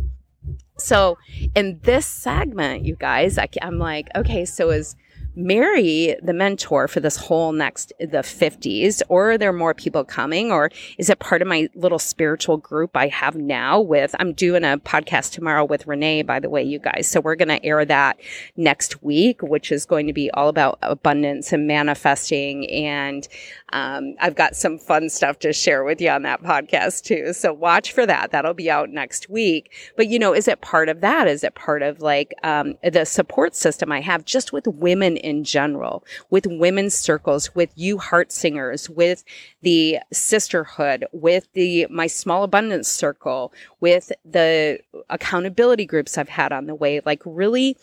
So 0.78 1.18
in 1.54 1.80
this 1.82 2.06
segment, 2.06 2.84
you 2.84 2.96
guys, 2.96 3.38
I, 3.38 3.48
am 3.62 3.78
like, 3.78 4.08
okay, 4.14 4.44
so 4.44 4.70
is 4.70 4.96
Mary 5.36 6.16
the 6.22 6.32
mentor 6.32 6.88
for 6.88 7.00
this 7.00 7.16
whole 7.16 7.52
next 7.52 7.92
the 8.00 8.22
50s 8.22 9.02
or 9.10 9.32
are 9.32 9.38
there 9.38 9.52
more 9.52 9.74
people 9.74 10.02
coming 10.02 10.50
or 10.50 10.70
is 10.96 11.10
it 11.10 11.18
part 11.18 11.42
of 11.42 11.48
my 11.48 11.68
little 11.74 11.98
spiritual 11.98 12.56
group 12.56 12.96
I 12.96 13.08
have 13.08 13.36
now 13.36 13.78
with 13.78 14.14
I'm 14.18 14.32
doing 14.32 14.64
a 14.64 14.78
podcast 14.78 15.32
tomorrow 15.32 15.66
with 15.66 15.86
Renee 15.86 16.22
by 16.22 16.40
the 16.40 16.48
way 16.48 16.62
you 16.62 16.78
guys. 16.78 17.06
So 17.06 17.20
we're 17.20 17.36
going 17.36 17.48
to 17.48 17.62
air 17.62 17.84
that 17.84 18.18
next 18.56 19.02
week 19.02 19.42
which 19.42 19.70
is 19.70 19.84
going 19.84 20.06
to 20.06 20.14
be 20.14 20.30
all 20.30 20.48
about 20.48 20.78
abundance 20.80 21.52
and 21.52 21.66
manifesting. 21.66 22.70
And 22.70 23.28
um, 23.74 24.14
I've 24.18 24.36
got 24.36 24.56
some 24.56 24.78
fun 24.78 25.10
stuff 25.10 25.38
to 25.40 25.52
share 25.52 25.84
with 25.84 26.00
you 26.00 26.08
on 26.08 26.22
that 26.22 26.42
podcast 26.42 27.04
too. 27.04 27.34
So 27.34 27.52
watch 27.52 27.92
for 27.92 28.06
that. 28.06 28.30
That'll 28.30 28.54
be 28.54 28.70
out 28.70 28.88
next 28.88 29.28
week. 29.28 29.70
But 29.96 30.08
you 30.08 30.18
know 30.18 30.34
is 30.34 30.48
it 30.48 30.62
part 30.62 30.88
of 30.88 31.02
that? 31.02 31.28
Is 31.28 31.44
it 31.44 31.54
part 31.54 31.82
of 31.82 32.00
like 32.00 32.32
um, 32.42 32.78
the 32.82 33.04
support 33.04 33.54
system 33.54 33.92
I 33.92 34.00
have 34.00 34.24
just 34.24 34.54
with 34.54 34.66
women 34.66 35.18
in 35.26 35.42
general, 35.42 36.04
with 36.30 36.46
women's 36.46 36.94
circles, 36.94 37.52
with 37.54 37.70
you 37.74 37.98
heart 37.98 38.30
singers, 38.30 38.88
with 38.88 39.24
the 39.62 39.98
sisterhood, 40.12 41.04
with 41.12 41.48
the 41.52 41.86
my 41.90 42.06
small 42.06 42.44
abundance 42.44 42.88
circle, 42.88 43.52
with 43.80 44.12
the 44.24 44.78
accountability 45.10 45.84
groups 45.84 46.16
I've 46.16 46.28
had 46.28 46.52
on 46.52 46.66
the 46.66 46.74
way, 46.74 47.00
like 47.04 47.22
really 47.24 47.76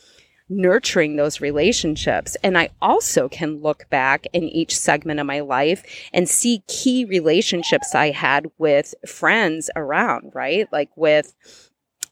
nurturing 0.50 1.16
those 1.16 1.42
relationships. 1.42 2.38
And 2.44 2.58
I 2.58 2.70
also 2.82 3.28
can 3.28 3.62
look 3.62 3.90
back 3.90 4.26
in 4.34 4.44
each 4.44 4.78
segment 4.78 5.20
of 5.20 5.26
my 5.26 5.40
life 5.42 5.84
and 6.14 6.30
see 6.30 6.64
key 6.68 7.06
relationships 7.06 7.96
I 7.96 8.12
had 8.12 8.48
with 8.58 8.94
friends 9.08 9.70
around, 9.76 10.32
right? 10.34 10.68
Like 10.72 10.90
with 10.96 11.34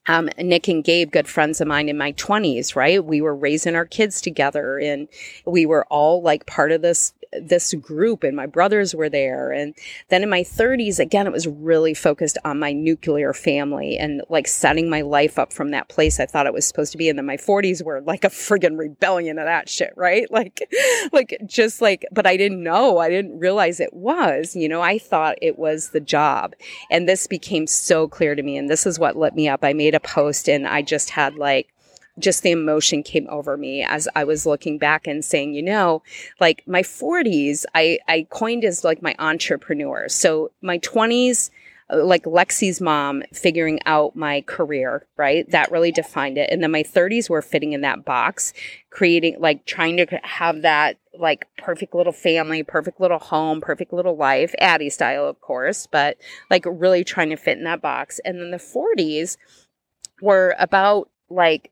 um, 0.08 0.30
Nick 0.38 0.68
and 0.68 0.84
Gabe, 0.84 1.12
good 1.12 1.28
friends 1.28 1.62
of 1.62 1.68
mine 1.68 1.90
in 1.90 1.98
my 1.98 2.14
20s, 2.14 2.76
right? 2.76 3.04
We 3.04 3.22
were 3.22 3.36
raising 3.36 3.76
our 3.76 3.86
kids 3.86 4.22
together 4.22 4.80
and 4.80 5.08
we 5.46 5.66
were 5.66 5.86
all 5.86 6.22
like 6.22 6.46
part 6.46 6.72
of 6.72 6.82
this 6.82 7.14
this 7.34 7.74
group 7.76 8.24
and 8.24 8.36
my 8.36 8.46
brothers 8.46 8.94
were 8.94 9.10
there. 9.10 9.52
And 9.52 9.76
then 10.10 10.24
in 10.24 10.30
my 10.30 10.44
30s, 10.44 11.00
again, 11.00 11.28
it 11.28 11.34
was 11.34 11.48
really 11.48 11.94
focused 11.94 12.38
on 12.44 12.60
my 12.60 12.74
nuclear 12.74 13.34
family 13.34 13.98
and 13.98 14.22
like 14.30 14.48
setting 14.48 14.90
my 14.90 15.02
life 15.02 15.40
up 15.40 15.54
from 15.54 15.72
that 15.72 15.90
place 15.90 16.20
I 16.20 16.26
thought 16.26 16.48
it 16.48 16.54
was 16.54 16.68
supposed 16.68 16.92
to 16.92 16.98
be. 16.98 17.10
And 17.10 17.18
then 17.18 17.26
my 17.26 17.38
40s 17.38 17.84
were 17.84 18.02
like 18.02 18.24
a 18.24 18.30
friggin' 18.30 18.78
rebellion 18.78 19.40
of 19.40 19.46
that 19.46 19.70
shit, 19.70 19.94
right? 19.96 20.28
Like, 20.42 20.74
like 21.12 21.38
just 21.46 21.82
like, 21.82 22.06
but 22.12 22.26
I 22.26 22.36
didn't 22.36 22.64
know. 22.64 22.98
I 22.98 23.10
didn't 23.10 23.38
realize 23.38 23.80
it 23.80 23.94
was, 23.94 24.56
you 24.56 24.68
know, 24.68 24.82
I 24.82 24.98
thought 24.98 25.38
it 25.40 25.60
was 25.60 25.90
the 25.90 26.00
job. 26.00 26.56
And 26.90 27.08
this 27.08 27.28
became 27.28 27.68
so 27.68 28.08
clear 28.08 28.34
to 28.34 28.42
me. 28.42 28.58
And 28.58 28.70
this 28.70 28.88
is 28.88 28.98
what 28.98 29.18
lit 29.18 29.36
me 29.36 29.48
up. 29.48 29.64
I 29.64 29.74
made 29.74 29.94
a 29.94 30.00
post 30.00 30.50
and 30.50 30.68
I 30.68 30.82
just 30.82 31.12
had 31.12 31.36
like, 31.36 31.72
just 32.20 32.44
the 32.44 32.52
emotion 32.52 33.04
came 33.04 33.28
over 33.30 33.58
me 33.58 33.84
as 33.84 34.08
I 34.16 34.24
was 34.24 34.46
looking 34.46 34.78
back 34.78 35.08
and 35.08 35.24
saying, 35.24 35.54
you 35.54 35.64
know, 35.64 36.04
like 36.40 36.64
my 36.68 36.82
40s, 36.82 37.66
I, 37.74 38.00
I 38.08 38.28
coined 38.30 38.66
as 38.66 38.84
like 38.84 39.02
my 39.02 39.16
entrepreneur. 39.20 40.10
So 40.10 40.52
my 40.62 40.80
20s, 40.80 41.50
uh, 41.92 42.04
like 42.04 42.24
Lexi's 42.24 42.82
mom 42.82 43.24
figuring 43.34 43.80
out 43.86 44.16
my 44.16 44.42
career, 44.42 45.06
right? 45.18 45.50
That 45.52 45.72
really 45.72 45.92
defined 45.92 46.38
it. 46.38 46.50
And 46.52 46.62
then 46.62 46.72
my 46.72 46.84
30s 46.84 47.30
were 47.30 47.42
fitting 47.42 47.74
in 47.74 47.82
that 47.82 48.06
box, 48.06 48.54
creating, 48.90 49.38
like 49.40 49.66
trying 49.66 49.98
to 49.98 50.06
have 50.24 50.62
that 50.64 50.98
like 51.18 51.48
perfect 51.58 51.94
little 51.94 52.14
family, 52.14 52.64
perfect 52.64 53.00
little 53.02 53.20
home, 53.20 53.62
perfect 53.62 53.94
little 53.94 54.16
life, 54.16 54.56
Addie 54.60 54.90
style, 54.90 55.28
of 55.28 55.40
course, 55.42 55.88
but 55.88 56.18
like 56.50 56.66
really 56.66 57.04
trying 57.04 57.30
to 57.30 57.36
fit 57.36 57.58
in 57.58 57.64
that 57.66 57.82
box. 57.82 58.20
And 58.24 58.40
then 58.40 58.52
the 58.52 58.58
40s 58.58 59.38
were 60.22 60.56
about 60.60 61.10
like 61.30 61.72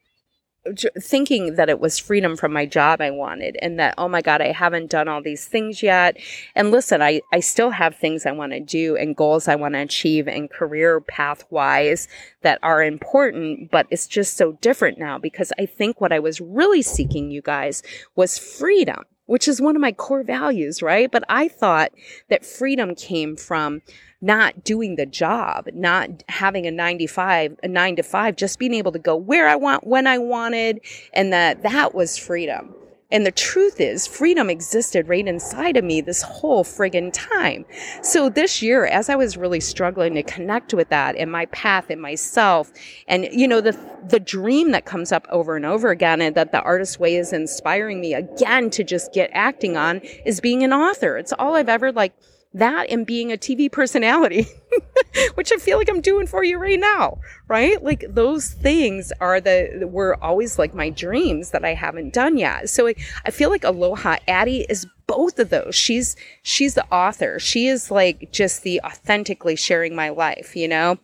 thinking 1.02 1.56
that 1.56 1.70
it 1.70 1.80
was 1.80 1.98
freedom 1.98 2.36
from 2.36 2.52
my 2.52 2.66
job 2.66 3.02
I 3.02 3.12
wanted 3.12 3.58
and 3.62 3.80
that, 3.80 3.96
oh 3.98 4.08
my 4.08 4.22
God, 4.22 4.42
I 4.42 4.52
haven't 4.52 4.90
done 4.90 5.08
all 5.08 5.22
these 5.22 5.46
things 5.46 5.82
yet. 5.82 6.18
And 6.56 6.72
listen, 6.72 7.02
I, 7.02 7.22
I 7.32 7.40
still 7.40 7.72
have 7.72 7.96
things 7.96 8.26
I 8.26 8.32
want 8.32 8.52
to 8.52 8.60
do 8.60 8.96
and 8.98 9.16
goals 9.16 9.48
I 9.48 9.56
want 9.56 9.76
to 9.76 9.80
achieve 9.80 10.28
and 10.28 10.50
career 10.50 11.00
path 11.02 11.46
wise 11.50 12.08
that 12.42 12.60
are 12.62 12.84
important, 12.84 13.72
but 13.72 13.88
it's 13.90 14.08
just 14.08 14.36
so 14.38 14.54
different 14.54 14.98
now 14.98 15.18
because 15.18 15.54
I 15.58 15.66
think 15.66 16.02
what 16.02 16.12
I 16.12 16.20
was 16.20 16.42
really 16.42 16.82
seeking, 16.82 17.32
you 17.32 17.42
guys, 17.42 17.82
was 18.16 18.38
freedom 18.38 19.06
which 19.30 19.48
is 19.48 19.62
one 19.62 19.76
of 19.76 19.82
my 19.82 19.92
core 19.92 20.24
values, 20.24 20.82
right? 20.82 21.12
But 21.12 21.24
I 21.30 21.48
thought 21.48 21.92
that 22.30 22.44
freedom 22.44 22.96
came 22.96 23.36
from 23.36 23.84
not 24.22 24.64
doing 24.64 24.96
the 24.96 25.06
job, 25.06 25.70
not 25.72 26.24
having 26.28 26.66
a 26.66 26.72
95, 26.72 27.60
a 27.62 27.68
nine 27.68 27.96
to 27.98 28.04
five, 28.04 28.36
just 28.36 28.58
being 28.58 28.74
able 28.74 28.92
to 28.92 28.98
go 28.98 29.16
where 29.16 29.48
I 29.48 29.56
want, 29.56 29.86
when 29.86 30.08
I 30.08 30.18
wanted, 30.18 30.82
and 31.14 31.32
that 31.32 31.62
that 31.62 31.94
was 31.94 32.18
freedom. 32.18 32.74
And 33.12 33.26
the 33.26 33.32
truth 33.32 33.82
is, 33.82 34.06
freedom 34.06 34.50
existed 34.50 35.08
right 35.08 35.28
inside 35.28 35.78
of 35.78 35.84
me 35.84 36.00
this 36.00 36.22
whole 36.22 36.64
friggin' 36.64 37.12
time. 37.12 37.66
So 38.04 38.30
this 38.30 38.62
year, 38.62 38.86
as 38.86 39.10
I 39.10 39.16
was 39.16 39.36
really 39.36 39.60
struggling 39.60 40.14
to 40.14 40.24
connect 40.24 40.74
with 40.74 40.90
that 40.90 41.16
and 41.16 41.32
my 41.32 41.48
path 41.48 41.90
and 41.90 42.02
myself, 42.02 42.72
and 43.08 43.28
you 43.32 43.48
know, 43.48 43.62
the 43.62 43.78
the 44.08 44.20
dream 44.20 44.72
that 44.72 44.86
comes 44.86 45.12
up 45.12 45.28
over 45.30 45.56
and 45.56 45.66
over 45.66 45.90
again, 45.90 46.22
and 46.22 46.36
that 46.36 46.52
the 46.52 46.62
artist 46.62 47.00
way 47.00 47.16
is 47.16 47.34
inspiring 47.34 48.00
me 48.00 48.14
again 48.14 48.70
to 48.70 48.84
just 48.84 49.12
get 49.12 49.32
acting 49.34 49.76
on, 49.76 50.00
is 50.26 50.40
being 50.40 50.64
an 50.64 50.72
author. 50.72 51.18
It's 51.18 51.34
all 51.34 51.56
I've 51.56 51.70
ever 51.70 51.92
like 51.92 52.14
that 52.54 52.90
and 52.90 53.06
being 53.06 53.32
a 53.32 53.38
TV 53.38 53.72
personality, 53.72 54.48
which 55.36 55.52
I 55.52 55.58
feel 55.58 55.78
like 55.78 55.90
I'm 55.90 56.02
doing 56.02 56.28
for 56.28 56.44
you 56.44 56.58
right 56.58 56.80
now, 56.80 57.20
right? 57.48 57.82
Like 57.84 58.06
those 58.10 58.50
things 58.50 59.12
are 59.20 59.40
the, 59.40 59.88
were 59.92 60.22
always 60.24 60.58
like 60.58 60.74
my 60.74 60.90
dreams 60.90 61.52
that 61.52 61.64
I 61.64 61.74
haven't 61.74 62.14
done 62.14 62.38
yet. 62.38 62.70
So 62.70 62.88
I, 62.88 62.96
I 63.26 63.32
feel 63.32 63.50
like 63.50 63.64
Aloha 63.64 64.18
Addie 64.28 64.66
is 64.68 64.88
both 65.06 65.40
of 65.40 65.50
those. 65.50 65.76
She's, 65.76 66.16
she's 66.42 66.74
the 66.74 66.86
author. 66.92 67.40
She 67.40 67.68
is 67.68 67.92
like 67.92 68.32
just 68.32 68.64
the 68.64 68.82
authentically 68.82 69.56
sharing 69.56 69.96
my 69.96 70.10
life, 70.10 70.56
you 70.56 70.68
know? 70.68 70.98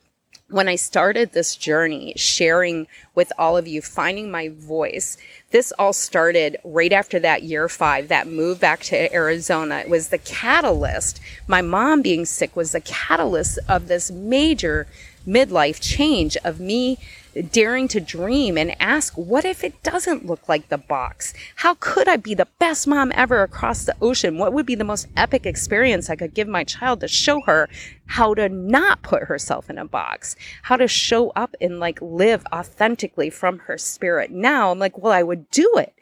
When 0.56 0.70
I 0.70 0.78
started 0.78 1.34
this 1.34 1.58
journey, 1.58 2.14
sharing 2.16 2.88
with 3.14 3.30
all 3.38 3.58
of 3.58 3.68
you, 3.68 3.82
finding 3.82 4.32
my 4.32 4.48
voice, 4.48 5.18
this 5.52 5.74
all 5.78 5.92
started 5.92 6.56
right 6.64 6.94
after 6.94 7.20
that 7.20 7.44
year 7.44 7.68
five, 7.68 8.08
that 8.08 8.26
move 8.26 8.62
back 8.62 8.80
to 8.84 9.14
Arizona. 9.14 9.80
It 9.80 9.90
was 9.90 10.08
the 10.08 10.18
catalyst. 10.18 11.20
My 11.46 11.62
mom 11.62 12.02
being 12.02 12.24
sick 12.24 12.56
was 12.56 12.72
the 12.72 12.80
catalyst 12.80 13.60
of 13.68 13.90
this 13.90 14.10
major 14.10 14.88
midlife 15.28 15.82
change 15.82 16.38
of 16.46 16.62
me 16.62 17.00
daring 17.42 17.88
to 17.90 18.00
dream 18.00 18.58
and 18.58 18.76
ask, 18.82 19.14
what 19.16 19.46
if 19.46 19.64
it 19.64 19.84
doesn't 19.84 20.26
look 20.26 20.48
like 20.48 20.70
the 20.70 20.78
box? 20.78 21.34
How 21.56 21.76
could 21.76 22.08
I 22.08 22.18
be 22.18 22.34
the 22.34 22.48
best 22.60 22.88
mom 22.88 23.12
ever 23.16 23.44
across 23.44 23.86
the 23.86 23.96
ocean? 24.02 24.38
What 24.38 24.54
would 24.54 24.66
be 24.66 24.76
the 24.76 24.84
most 24.84 25.08
epic 25.18 25.46
experience 25.46 26.10
I 26.10 26.16
could 26.16 26.34
give 26.34 26.48
my 26.48 26.64
child 26.64 27.02
to 27.02 27.08
show 27.08 27.42
her 27.42 27.70
how 28.08 28.34
to 28.36 28.50
not 28.50 29.02
put 29.02 29.24
herself 29.24 29.70
in 29.70 29.78
a 29.78 29.86
box, 29.86 30.36
how 30.64 30.78
to 30.78 30.88
show 30.88 31.30
up 31.32 31.56
and 31.60 31.80
like 31.80 32.02
live 32.02 32.46
authentically 32.54 33.30
from 33.30 33.60
her 33.60 33.78
spirit? 33.78 34.32
Now 34.32 34.72
I'm 34.72 34.80
like, 34.80 34.98
well, 34.98 35.14
I 35.14 35.24
would 35.24 35.50
do 35.52 35.74
it. 35.78 35.94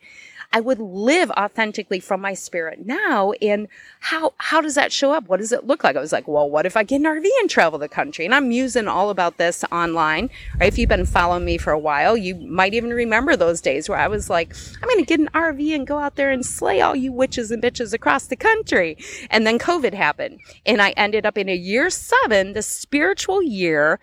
I 0.54 0.60
would 0.60 0.80
live 0.80 1.32
authentically 1.32 2.00
from 2.00 2.22
my 2.22 2.36
spirit 2.36 2.86
now. 2.86 3.32
And 3.42 3.68
how, 4.02 4.36
how 4.38 4.62
does 4.62 4.76
that 4.76 4.94
show 4.94 5.12
up? 5.12 5.28
What 5.28 5.39
does 5.39 5.52
it 5.52 5.66
look 5.66 5.84
like? 5.84 5.96
I 5.96 6.00
was 6.00 6.12
like, 6.12 6.28
well, 6.28 6.48
what 6.48 6.68
if 6.68 6.78
I 6.78 6.84
get 6.84 6.98
an 6.98 7.06
RV 7.06 7.26
and 7.42 7.50
travel 7.50 7.80
the 7.80 7.89
country? 7.89 8.24
And 8.24 8.36
I'm 8.36 8.50
musing 8.50 8.88
all 8.88 9.10
about 9.10 9.38
this 9.38 9.66
online, 9.72 10.30
right? 10.60 10.68
If 10.68 10.78
you've 10.78 10.89
been 10.89 11.08
following 11.08 11.44
me 11.44 11.58
for 11.58 11.74
a 11.74 11.80
while, 11.80 12.16
you 12.16 12.36
might 12.36 12.76
even 12.76 12.92
remember 12.92 13.36
those 13.36 13.62
days 13.62 13.89
where 13.89 13.98
I 13.98 14.08
was 14.08 14.30
like, 14.30 14.56
I'm 14.76 14.88
going 14.88 15.04
to 15.04 15.06
get 15.06 15.20
an 15.20 15.30
RV 15.34 15.74
and 15.74 15.88
go 15.88 15.98
out 15.98 16.18
there 16.18 16.30
and 16.30 16.46
slay 16.46 16.82
all 16.82 16.96
you 16.96 17.12
witches 17.12 17.50
and 17.50 17.62
bitches 17.62 17.92
across 17.92 18.28
the 18.28 18.36
country. 18.36 18.96
And 19.32 19.48
then 19.48 19.58
COVID 19.58 19.96
happened 19.96 20.39
and 20.68 20.84
I 20.84 20.92
ended 20.92 21.26
up 21.26 21.36
in 21.36 21.50
a 21.50 21.56
year 21.56 21.89
seven, 21.89 22.54
the 22.54 22.62
spiritual 22.62 23.42
year 23.42 24.00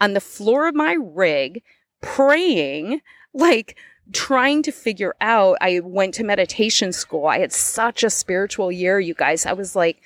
on 0.00 0.14
the 0.14 0.20
floor 0.20 0.66
of 0.66 0.74
my 0.74 0.96
rig 0.98 1.62
praying 2.00 3.02
like 3.34 3.76
trying 4.12 4.62
to 4.64 4.72
figure 4.72 5.14
out, 5.20 5.58
I 5.60 5.80
went 5.80 6.14
to 6.14 6.24
meditation 6.24 6.92
school. 6.92 7.26
I 7.26 7.38
had 7.38 7.52
such 7.52 8.02
a 8.02 8.10
spiritual 8.10 8.72
year, 8.72 9.00
you 9.00 9.14
guys. 9.14 9.46
I 9.46 9.52
was 9.52 9.76
like, 9.76 10.02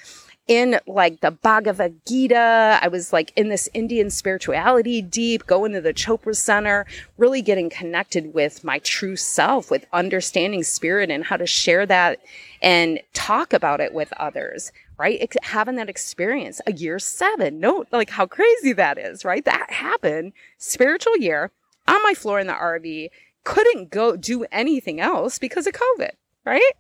in 0.47 0.79
like 0.87 1.21
the 1.21 1.31
Bhagavad 1.31 2.05
Gita. 2.07 2.79
I 2.83 2.89
was 2.89 3.13
like 3.13 3.33
in 3.37 3.49
this 3.49 3.69
Indian 3.73 4.11
spirituality 4.11 5.01
deep, 5.01 5.47
going 5.47 5.73
to 5.73 5.81
the 5.81 5.95
Chopra 5.95 6.37
Center, 6.37 6.87
really 7.17 7.41
getting 7.41 7.71
connected 7.71 8.35
with 8.35 8.63
my 8.63 8.79
true 8.81 9.17
self, 9.17 9.71
with 9.71 9.87
understanding 9.93 10.63
spirit 10.63 11.11
and 11.11 11.25
how 11.25 11.37
to 11.37 11.47
share 11.47 11.87
that 11.87 12.21
and 12.61 13.01
talk 13.13 13.53
about 13.53 13.81
it 13.81 13.95
with 13.95 14.13
others, 14.19 14.73
right? 14.99 15.33
having 15.43 15.77
that 15.77 15.89
experience 15.89 16.61
a 16.67 16.73
year 16.73 16.99
seven. 16.99 17.59
No, 17.61 17.85
like 17.91 18.11
how 18.11 18.27
crazy 18.27 18.73
that 18.75 18.99
is, 18.99 19.25
right? 19.25 19.45
That 19.45 19.71
happened 19.71 20.33
spiritual 20.59 21.17
year 21.17 21.51
on 21.89 22.03
my 22.03 22.15
floor 22.15 22.39
in 22.39 22.47
the 22.47 22.53
RV 22.53 23.09
couldn't 23.45 23.91
go 23.91 24.17
do 24.17 24.45
anything 24.51 25.01
else 25.01 25.39
because 25.39 25.67
of 25.67 25.75
COVID, 25.75 26.11
right? 26.45 26.73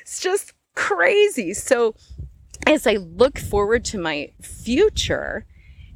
It's 0.00 0.20
just 0.20 0.52
crazy. 0.74 1.52
So 1.52 1.94
as 2.66 2.86
I 2.86 2.94
look 2.94 3.38
forward 3.38 3.84
to 3.86 3.98
my 3.98 4.30
future, 4.40 5.44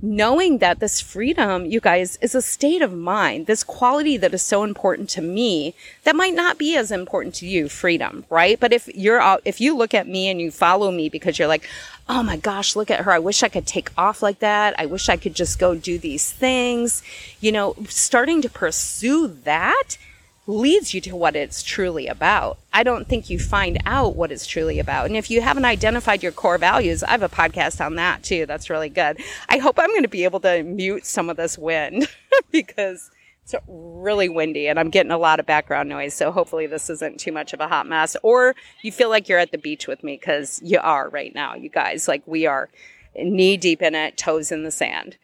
knowing 0.02 0.58
that 0.58 0.78
this 0.78 1.00
freedom, 1.00 1.64
you 1.64 1.80
guys, 1.80 2.18
is 2.20 2.34
a 2.34 2.42
state 2.42 2.82
of 2.82 2.92
mind, 2.92 3.46
this 3.46 3.64
quality 3.64 4.16
that 4.18 4.34
is 4.34 4.42
so 4.42 4.62
important 4.62 5.08
to 5.08 5.22
me 5.22 5.74
that 6.04 6.14
might 6.14 6.34
not 6.34 6.58
be 6.58 6.76
as 6.76 6.90
important 6.90 7.34
to 7.34 7.46
you, 7.46 7.68
freedom, 7.68 8.24
right? 8.28 8.60
But 8.60 8.72
if 8.72 8.88
you're, 8.88 9.20
out, 9.20 9.40
if 9.44 9.60
you 9.60 9.76
look 9.76 9.94
at 9.94 10.06
me 10.06 10.28
and 10.28 10.40
you 10.40 10.50
follow 10.50 10.90
me 10.90 11.08
because 11.08 11.38
you're 11.38 11.48
like, 11.48 11.66
oh 12.08 12.22
my 12.22 12.36
gosh, 12.36 12.76
look 12.76 12.90
at 12.90 13.00
her. 13.00 13.12
I 13.12 13.18
wish 13.18 13.42
I 13.42 13.48
could 13.48 13.66
take 13.66 13.90
off 13.96 14.22
like 14.22 14.40
that. 14.40 14.78
I 14.78 14.86
wish 14.86 15.08
I 15.08 15.16
could 15.16 15.34
just 15.34 15.58
go 15.58 15.74
do 15.74 15.98
these 15.98 16.30
things. 16.30 17.02
You 17.40 17.52
know, 17.52 17.74
starting 17.88 18.42
to 18.42 18.50
pursue 18.50 19.28
that 19.44 19.96
leads 20.46 20.94
you 20.94 21.00
to 21.00 21.16
what 21.16 21.34
it's 21.34 21.62
truly 21.62 22.06
about. 22.06 22.58
I 22.72 22.82
don't 22.82 23.08
think 23.08 23.28
you 23.28 23.38
find 23.38 23.78
out 23.84 24.14
what 24.14 24.30
it's 24.30 24.46
truly 24.46 24.78
about. 24.78 25.06
And 25.06 25.16
if 25.16 25.30
you 25.30 25.40
haven't 25.40 25.64
identified 25.64 26.22
your 26.22 26.32
core 26.32 26.58
values, 26.58 27.02
I 27.02 27.10
have 27.10 27.22
a 27.22 27.28
podcast 27.28 27.84
on 27.84 27.96
that 27.96 28.22
too. 28.22 28.46
That's 28.46 28.70
really 28.70 28.88
good. 28.88 29.20
I 29.48 29.58
hope 29.58 29.78
I'm 29.78 29.90
going 29.90 30.02
to 30.02 30.08
be 30.08 30.24
able 30.24 30.40
to 30.40 30.62
mute 30.62 31.04
some 31.04 31.28
of 31.28 31.36
this 31.36 31.58
wind 31.58 32.08
because 32.52 33.10
it's 33.42 33.54
really 33.66 34.28
windy 34.28 34.68
and 34.68 34.78
I'm 34.78 34.90
getting 34.90 35.12
a 35.12 35.18
lot 35.18 35.40
of 35.40 35.46
background 35.46 35.88
noise. 35.88 36.14
So 36.14 36.30
hopefully 36.30 36.66
this 36.66 36.90
isn't 36.90 37.18
too 37.18 37.32
much 37.32 37.52
of 37.52 37.60
a 37.60 37.68
hot 37.68 37.86
mess 37.86 38.16
or 38.22 38.54
you 38.82 38.92
feel 38.92 39.08
like 39.08 39.28
you're 39.28 39.38
at 39.38 39.52
the 39.52 39.58
beach 39.58 39.86
with 39.88 40.04
me 40.04 40.16
because 40.16 40.60
you 40.64 40.78
are 40.80 41.08
right 41.08 41.34
now, 41.34 41.54
you 41.54 41.68
guys. 41.68 42.06
Like 42.06 42.22
we 42.26 42.46
are 42.46 42.68
knee 43.16 43.56
deep 43.56 43.82
in 43.82 43.94
it, 43.94 44.16
toes 44.16 44.52
in 44.52 44.62
the 44.62 44.70
sand. 44.70 45.16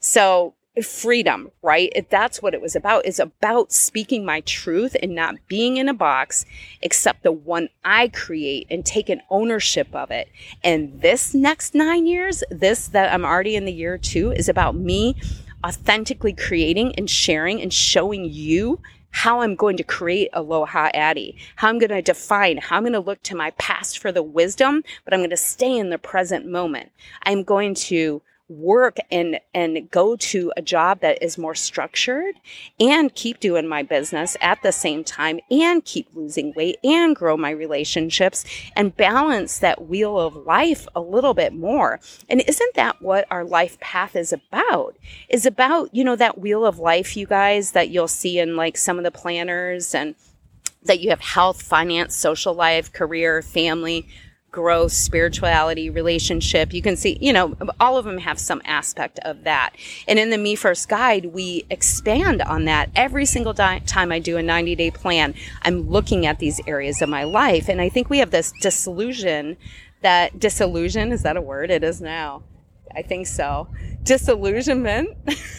So 0.00 0.54
freedom, 0.82 1.50
right? 1.62 1.92
If 1.94 2.08
that's 2.08 2.40
what 2.40 2.54
it 2.54 2.60
was 2.60 2.76
about, 2.76 3.04
is 3.04 3.18
about 3.18 3.72
speaking 3.72 4.24
my 4.24 4.40
truth 4.42 4.96
and 5.02 5.14
not 5.14 5.34
being 5.48 5.76
in 5.76 5.88
a 5.88 5.94
box, 5.94 6.44
except 6.80 7.22
the 7.22 7.32
one 7.32 7.68
I 7.84 8.08
create 8.08 8.66
and 8.70 8.86
taking 8.86 9.20
ownership 9.30 9.88
of 9.94 10.10
it. 10.10 10.28
And 10.62 11.00
this 11.00 11.34
next 11.34 11.74
nine 11.74 12.06
years, 12.06 12.44
this 12.50 12.88
that 12.88 13.12
I'm 13.12 13.24
already 13.24 13.56
in 13.56 13.64
the 13.64 13.72
year 13.72 13.98
two 13.98 14.32
is 14.32 14.48
about 14.48 14.76
me 14.76 15.16
authentically 15.64 16.32
creating 16.32 16.94
and 16.94 17.10
sharing 17.10 17.60
and 17.60 17.72
showing 17.72 18.24
you 18.24 18.80
how 19.12 19.40
I'm 19.40 19.56
going 19.56 19.76
to 19.76 19.82
create 19.82 20.30
Aloha 20.32 20.90
Addie, 20.94 21.36
how 21.56 21.68
I'm 21.68 21.78
going 21.78 21.90
to 21.90 22.00
define, 22.00 22.58
how 22.58 22.76
I'm 22.76 22.84
going 22.84 22.92
to 22.92 23.00
look 23.00 23.22
to 23.24 23.34
my 23.34 23.50
past 23.52 23.98
for 23.98 24.12
the 24.12 24.22
wisdom, 24.22 24.84
but 25.04 25.12
I'm 25.12 25.20
going 25.20 25.30
to 25.30 25.36
stay 25.36 25.76
in 25.76 25.90
the 25.90 25.98
present 25.98 26.46
moment. 26.46 26.92
I'm 27.24 27.42
going 27.42 27.74
to 27.74 28.22
work 28.50 28.96
and 29.10 29.38
and 29.54 29.90
go 29.90 30.16
to 30.16 30.52
a 30.56 30.62
job 30.62 31.00
that 31.00 31.22
is 31.22 31.38
more 31.38 31.54
structured 31.54 32.34
and 32.80 33.14
keep 33.14 33.38
doing 33.38 33.66
my 33.66 33.82
business 33.82 34.36
at 34.40 34.60
the 34.62 34.72
same 34.72 35.04
time 35.04 35.40
and 35.50 35.84
keep 35.84 36.08
losing 36.14 36.52
weight 36.54 36.76
and 36.82 37.14
grow 37.14 37.36
my 37.36 37.50
relationships 37.50 38.44
and 38.74 38.96
balance 38.96 39.58
that 39.60 39.88
wheel 39.88 40.18
of 40.18 40.34
life 40.34 40.88
a 40.96 41.00
little 41.00 41.32
bit 41.32 41.54
more. 41.54 42.00
And 42.28 42.42
isn't 42.46 42.74
that 42.74 43.00
what 43.00 43.26
our 43.30 43.44
life 43.44 43.78
path 43.78 44.16
is 44.16 44.32
about? 44.32 44.96
Is 45.28 45.46
about 45.46 45.94
you 45.94 46.02
know 46.02 46.16
that 46.16 46.38
wheel 46.38 46.66
of 46.66 46.78
life 46.78 47.16
you 47.16 47.26
guys 47.26 47.70
that 47.72 47.90
you'll 47.90 48.08
see 48.08 48.40
in 48.40 48.56
like 48.56 48.76
some 48.76 48.98
of 48.98 49.04
the 49.04 49.12
planners 49.12 49.94
and 49.94 50.16
that 50.82 51.00
you 51.00 51.10
have 51.10 51.20
health 51.20 51.62
finance 51.62 52.16
social 52.16 52.54
life 52.54 52.92
career 52.92 53.42
family 53.42 54.08
growth, 54.50 54.92
spirituality, 54.92 55.90
relationship. 55.90 56.72
You 56.72 56.82
can 56.82 56.96
see, 56.96 57.18
you 57.20 57.32
know, 57.32 57.56
all 57.78 57.96
of 57.96 58.04
them 58.04 58.18
have 58.18 58.38
some 58.38 58.60
aspect 58.64 59.18
of 59.20 59.44
that. 59.44 59.74
And 60.08 60.18
in 60.18 60.30
the 60.30 60.38
Me 60.38 60.54
First 60.54 60.88
Guide, 60.88 61.26
we 61.26 61.64
expand 61.70 62.42
on 62.42 62.64
that 62.64 62.90
every 62.96 63.26
single 63.26 63.52
di- 63.52 63.80
time 63.80 64.10
I 64.12 64.18
do 64.18 64.36
a 64.36 64.42
90 64.42 64.74
day 64.74 64.90
plan. 64.90 65.34
I'm 65.62 65.88
looking 65.88 66.26
at 66.26 66.38
these 66.38 66.60
areas 66.66 67.00
of 67.00 67.08
my 67.08 67.24
life. 67.24 67.68
And 67.68 67.80
I 67.80 67.88
think 67.88 68.10
we 68.10 68.18
have 68.18 68.30
this 68.30 68.52
disillusion 68.60 69.56
that 70.02 70.38
disillusion, 70.38 71.12
is 71.12 71.22
that 71.22 71.36
a 71.36 71.40
word? 71.40 71.70
It 71.70 71.84
is 71.84 72.00
now. 72.00 72.42
I 72.94 73.02
think 73.02 73.26
so. 73.26 73.68
Disillusionment, 74.02 75.10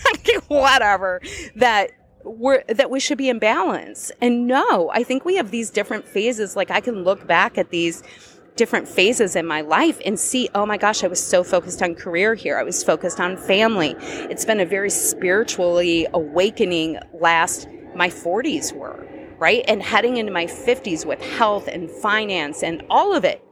whatever, 0.48 1.22
that 1.56 1.92
we're, 2.24 2.64
that 2.68 2.90
we 2.90 3.00
should 3.00 3.18
be 3.18 3.30
in 3.30 3.40
balance. 3.40 4.12
And 4.22 4.48
no, 4.48 4.90
I 4.94 5.04
think 5.04 5.26
we 5.26 5.36
have 5.38 5.52
these 5.52 5.70
different 5.70 6.08
phases. 6.08 6.56
Like 6.56 6.72
I 6.72 6.82
can 6.82 7.04
look 7.04 7.26
back 7.26 7.58
at 7.58 7.70
these 7.70 8.04
different 8.56 8.88
phases 8.88 9.36
in 9.36 9.46
my 9.46 9.62
life 9.62 10.00
and 10.06 10.20
see, 10.20 10.50
oh 10.54 10.66
my 10.66 10.78
gosh, 10.78 11.04
I 11.04 11.08
was 11.08 11.24
so 11.24 11.44
focused 11.44 11.82
on 11.82 11.96
career 11.96 12.36
here. 12.36 12.58
I 12.58 12.64
was 12.64 12.84
focused 12.84 13.20
on 13.20 13.38
family. 13.38 13.96
It's 14.00 14.46
been 14.46 14.60
a 14.60 14.66
very 14.66 14.90
spiritually 14.90 16.08
awakening 16.14 17.00
last, 17.14 17.68
my 17.96 18.10
40s 18.10 18.74
were, 18.74 19.08
right? 19.40 19.64
And 19.68 19.82
heading 19.82 20.18
into 20.18 20.32
my 20.32 20.46
50s 20.46 21.06
with 21.06 21.22
health 21.22 21.68
and 21.68 21.90
finance 21.90 22.64
and 22.64 22.84
all 22.90 23.16
of 23.16 23.26
it, 23.26 23.44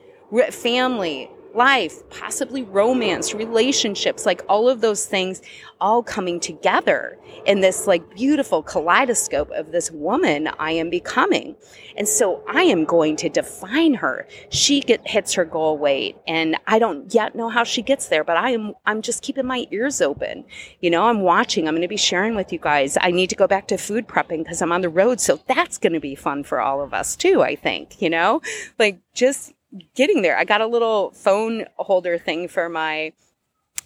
family, 0.51 1.29
life, 1.53 2.07
possibly 2.09 2.63
romance, 2.63 3.33
relationships, 3.33 4.25
like 4.25 4.41
all 4.47 4.69
of 4.69 4.81
those 4.81 5.05
things 5.05 5.41
all 5.81 6.03
coming 6.03 6.39
together 6.39 7.17
in 7.45 7.61
this 7.61 7.87
like 7.87 8.15
beautiful 8.15 8.61
kaleidoscope 8.61 9.49
of 9.51 9.71
this 9.71 9.91
woman 9.91 10.49
I 10.59 10.71
am 10.71 10.89
becoming. 10.89 11.55
And 11.95 12.07
so 12.07 12.43
I 12.49 12.63
am 12.63 12.85
going 12.85 13.15
to 13.17 13.29
define 13.29 13.93
her. 13.95 14.27
She 14.49 14.81
get, 14.81 15.05
hits 15.07 15.33
her 15.33 15.45
goal 15.45 15.77
weight 15.77 16.17
and 16.27 16.57
I 16.67 16.79
don't 16.79 17.13
yet 17.13 17.35
know 17.35 17.49
how 17.49 17.63
she 17.63 17.81
gets 17.81 18.07
there, 18.07 18.23
but 18.23 18.37
I 18.37 18.51
am 18.51 18.73
I'm 18.85 19.01
just 19.01 19.23
keeping 19.23 19.45
my 19.45 19.67
ears 19.71 20.01
open. 20.01 20.45
You 20.81 20.89
know, 20.89 21.05
I'm 21.05 21.21
watching. 21.21 21.67
I'm 21.67 21.73
going 21.73 21.81
to 21.81 21.87
be 21.87 21.97
sharing 21.97 22.35
with 22.35 22.51
you 22.51 22.59
guys. 22.59 22.97
I 22.99 23.11
need 23.11 23.29
to 23.29 23.35
go 23.35 23.47
back 23.47 23.67
to 23.69 23.77
food 23.77 24.07
prepping 24.07 24.39
because 24.39 24.61
I'm 24.61 24.71
on 24.71 24.81
the 24.81 24.89
road, 24.89 25.19
so 25.19 25.39
that's 25.47 25.77
going 25.77 25.93
to 25.93 25.99
be 25.99 26.15
fun 26.15 26.43
for 26.43 26.59
all 26.59 26.81
of 26.81 26.93
us 26.93 27.15
too, 27.15 27.41
I 27.41 27.55
think, 27.55 28.01
you 28.01 28.09
know? 28.09 28.41
Like 28.77 28.99
just 29.13 29.53
getting 29.95 30.21
there. 30.21 30.37
I 30.37 30.43
got 30.43 30.61
a 30.61 30.67
little 30.67 31.11
phone 31.11 31.65
holder 31.77 32.17
thing 32.17 32.47
for 32.47 32.69
my 32.69 33.13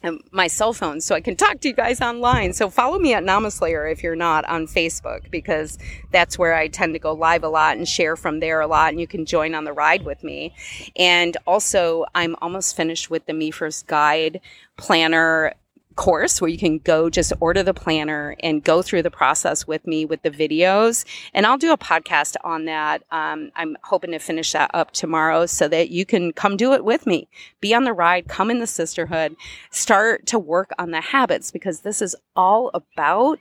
um, 0.03 0.19
my 0.31 0.47
cell 0.47 0.73
phone 0.73 0.99
so 0.99 1.15
I 1.15 1.21
can 1.21 1.35
talk 1.35 1.61
to 1.61 1.69
you 1.69 1.73
guys 1.73 2.01
online. 2.01 2.51
So 2.53 2.69
follow 2.69 2.99
me 2.99 3.13
at 3.13 3.23
Namaslayer 3.23 3.89
if 3.89 4.03
you're 4.03 4.17
not 4.17 4.43
on 4.45 4.67
Facebook 4.67 5.31
because 5.31 5.77
that's 6.11 6.37
where 6.37 6.53
I 6.53 6.67
tend 6.67 6.93
to 6.93 6.99
go 6.99 7.13
live 7.13 7.43
a 7.43 7.49
lot 7.49 7.77
and 7.77 7.87
share 7.87 8.17
from 8.17 8.41
there 8.41 8.59
a 8.59 8.67
lot 8.67 8.89
and 8.89 8.99
you 8.99 9.07
can 9.07 9.25
join 9.25 9.55
on 9.55 9.63
the 9.63 9.71
ride 9.71 10.03
with 10.03 10.23
me. 10.23 10.53
And 10.97 11.37
also 11.47 12.05
I'm 12.13 12.35
almost 12.41 12.75
finished 12.75 13.09
with 13.09 13.25
the 13.25 13.33
Me 13.33 13.49
First 13.49 13.87
Guide 13.87 14.41
planner 14.77 15.53
course 15.95 16.41
where 16.41 16.49
you 16.49 16.57
can 16.57 16.79
go 16.79 17.09
just 17.09 17.33
order 17.39 17.63
the 17.63 17.73
planner 17.73 18.35
and 18.41 18.63
go 18.63 18.81
through 18.81 19.03
the 19.03 19.11
process 19.11 19.67
with 19.67 19.85
me 19.87 20.05
with 20.05 20.21
the 20.21 20.31
videos. 20.31 21.05
And 21.33 21.45
I'll 21.45 21.57
do 21.57 21.71
a 21.71 21.77
podcast 21.77 22.35
on 22.43 22.65
that. 22.65 23.03
Um, 23.11 23.51
I'm 23.55 23.77
hoping 23.83 24.11
to 24.11 24.19
finish 24.19 24.51
that 24.51 24.71
up 24.73 24.91
tomorrow 24.91 25.45
so 25.45 25.67
that 25.67 25.89
you 25.89 26.05
can 26.05 26.33
come 26.33 26.57
do 26.57 26.73
it 26.73 26.83
with 26.83 27.05
me. 27.05 27.27
Be 27.61 27.73
on 27.73 27.83
the 27.83 27.93
ride, 27.93 28.27
come 28.27 28.51
in 28.51 28.59
the 28.59 28.67
sisterhood, 28.67 29.35
start 29.71 30.25
to 30.27 30.39
work 30.39 30.71
on 30.77 30.91
the 30.91 31.01
habits 31.01 31.51
because 31.51 31.81
this 31.81 32.01
is 32.01 32.15
all 32.35 32.71
about 32.73 33.39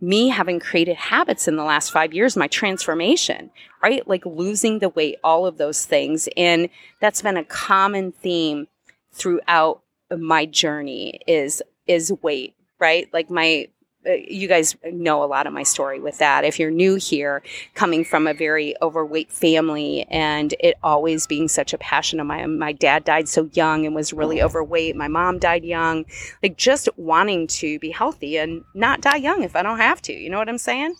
me 0.00 0.28
having 0.28 0.60
created 0.60 0.96
habits 0.96 1.48
in 1.48 1.56
the 1.56 1.64
last 1.64 1.90
five 1.90 2.12
years, 2.12 2.36
my 2.36 2.48
transformation, 2.48 3.50
right? 3.82 4.06
Like 4.06 4.26
losing 4.26 4.78
the 4.78 4.90
weight, 4.90 5.16
all 5.24 5.46
of 5.46 5.56
those 5.56 5.84
things. 5.84 6.28
And 6.36 6.68
that's 7.00 7.22
been 7.22 7.36
a 7.36 7.44
common 7.44 8.12
theme 8.12 8.66
throughout 9.12 9.82
my 10.10 10.46
journey 10.46 11.20
is 11.26 11.62
is 11.86 12.12
weight, 12.22 12.54
right? 12.78 13.08
Like 13.12 13.30
my 13.30 13.68
uh, 14.06 14.12
you 14.28 14.46
guys 14.46 14.76
know 14.84 15.22
a 15.22 15.26
lot 15.26 15.46
of 15.46 15.52
my 15.52 15.62
story 15.62 15.98
with 15.98 16.18
that. 16.18 16.44
If 16.44 16.58
you're 16.58 16.70
new 16.70 16.96
here, 16.96 17.42
coming 17.74 18.04
from 18.04 18.26
a 18.26 18.34
very 18.34 18.74
overweight 18.82 19.32
family 19.32 20.04
and 20.10 20.54
it 20.60 20.76
always 20.82 21.26
being 21.26 21.48
such 21.48 21.72
a 21.72 21.78
passion 21.78 22.20
of 22.20 22.26
mine. 22.26 22.58
My 22.58 22.72
dad 22.72 23.04
died 23.04 23.28
so 23.28 23.48
young 23.54 23.86
and 23.86 23.94
was 23.94 24.12
really 24.12 24.42
overweight. 24.42 24.94
My 24.96 25.08
mom 25.08 25.38
died 25.38 25.64
young. 25.64 26.04
Like 26.42 26.56
just 26.56 26.88
wanting 26.96 27.46
to 27.46 27.78
be 27.78 27.90
healthy 27.90 28.36
and 28.36 28.64
not 28.74 29.00
die 29.00 29.16
young 29.16 29.42
if 29.42 29.56
I 29.56 29.62
don't 29.62 29.78
have 29.78 30.02
to. 30.02 30.12
You 30.12 30.28
know 30.28 30.38
what 30.38 30.48
I'm 30.48 30.58
saying? 30.58 30.94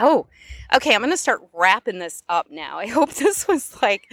Oh, 0.00 0.26
okay. 0.74 0.94
I'm 0.94 1.00
going 1.00 1.10
to 1.10 1.16
start 1.16 1.42
wrapping 1.52 1.98
this 1.98 2.22
up 2.28 2.50
now. 2.50 2.78
I 2.84 2.86
hope 2.86 3.14
this 3.14 3.46
was 3.46 3.80
like 3.82 4.08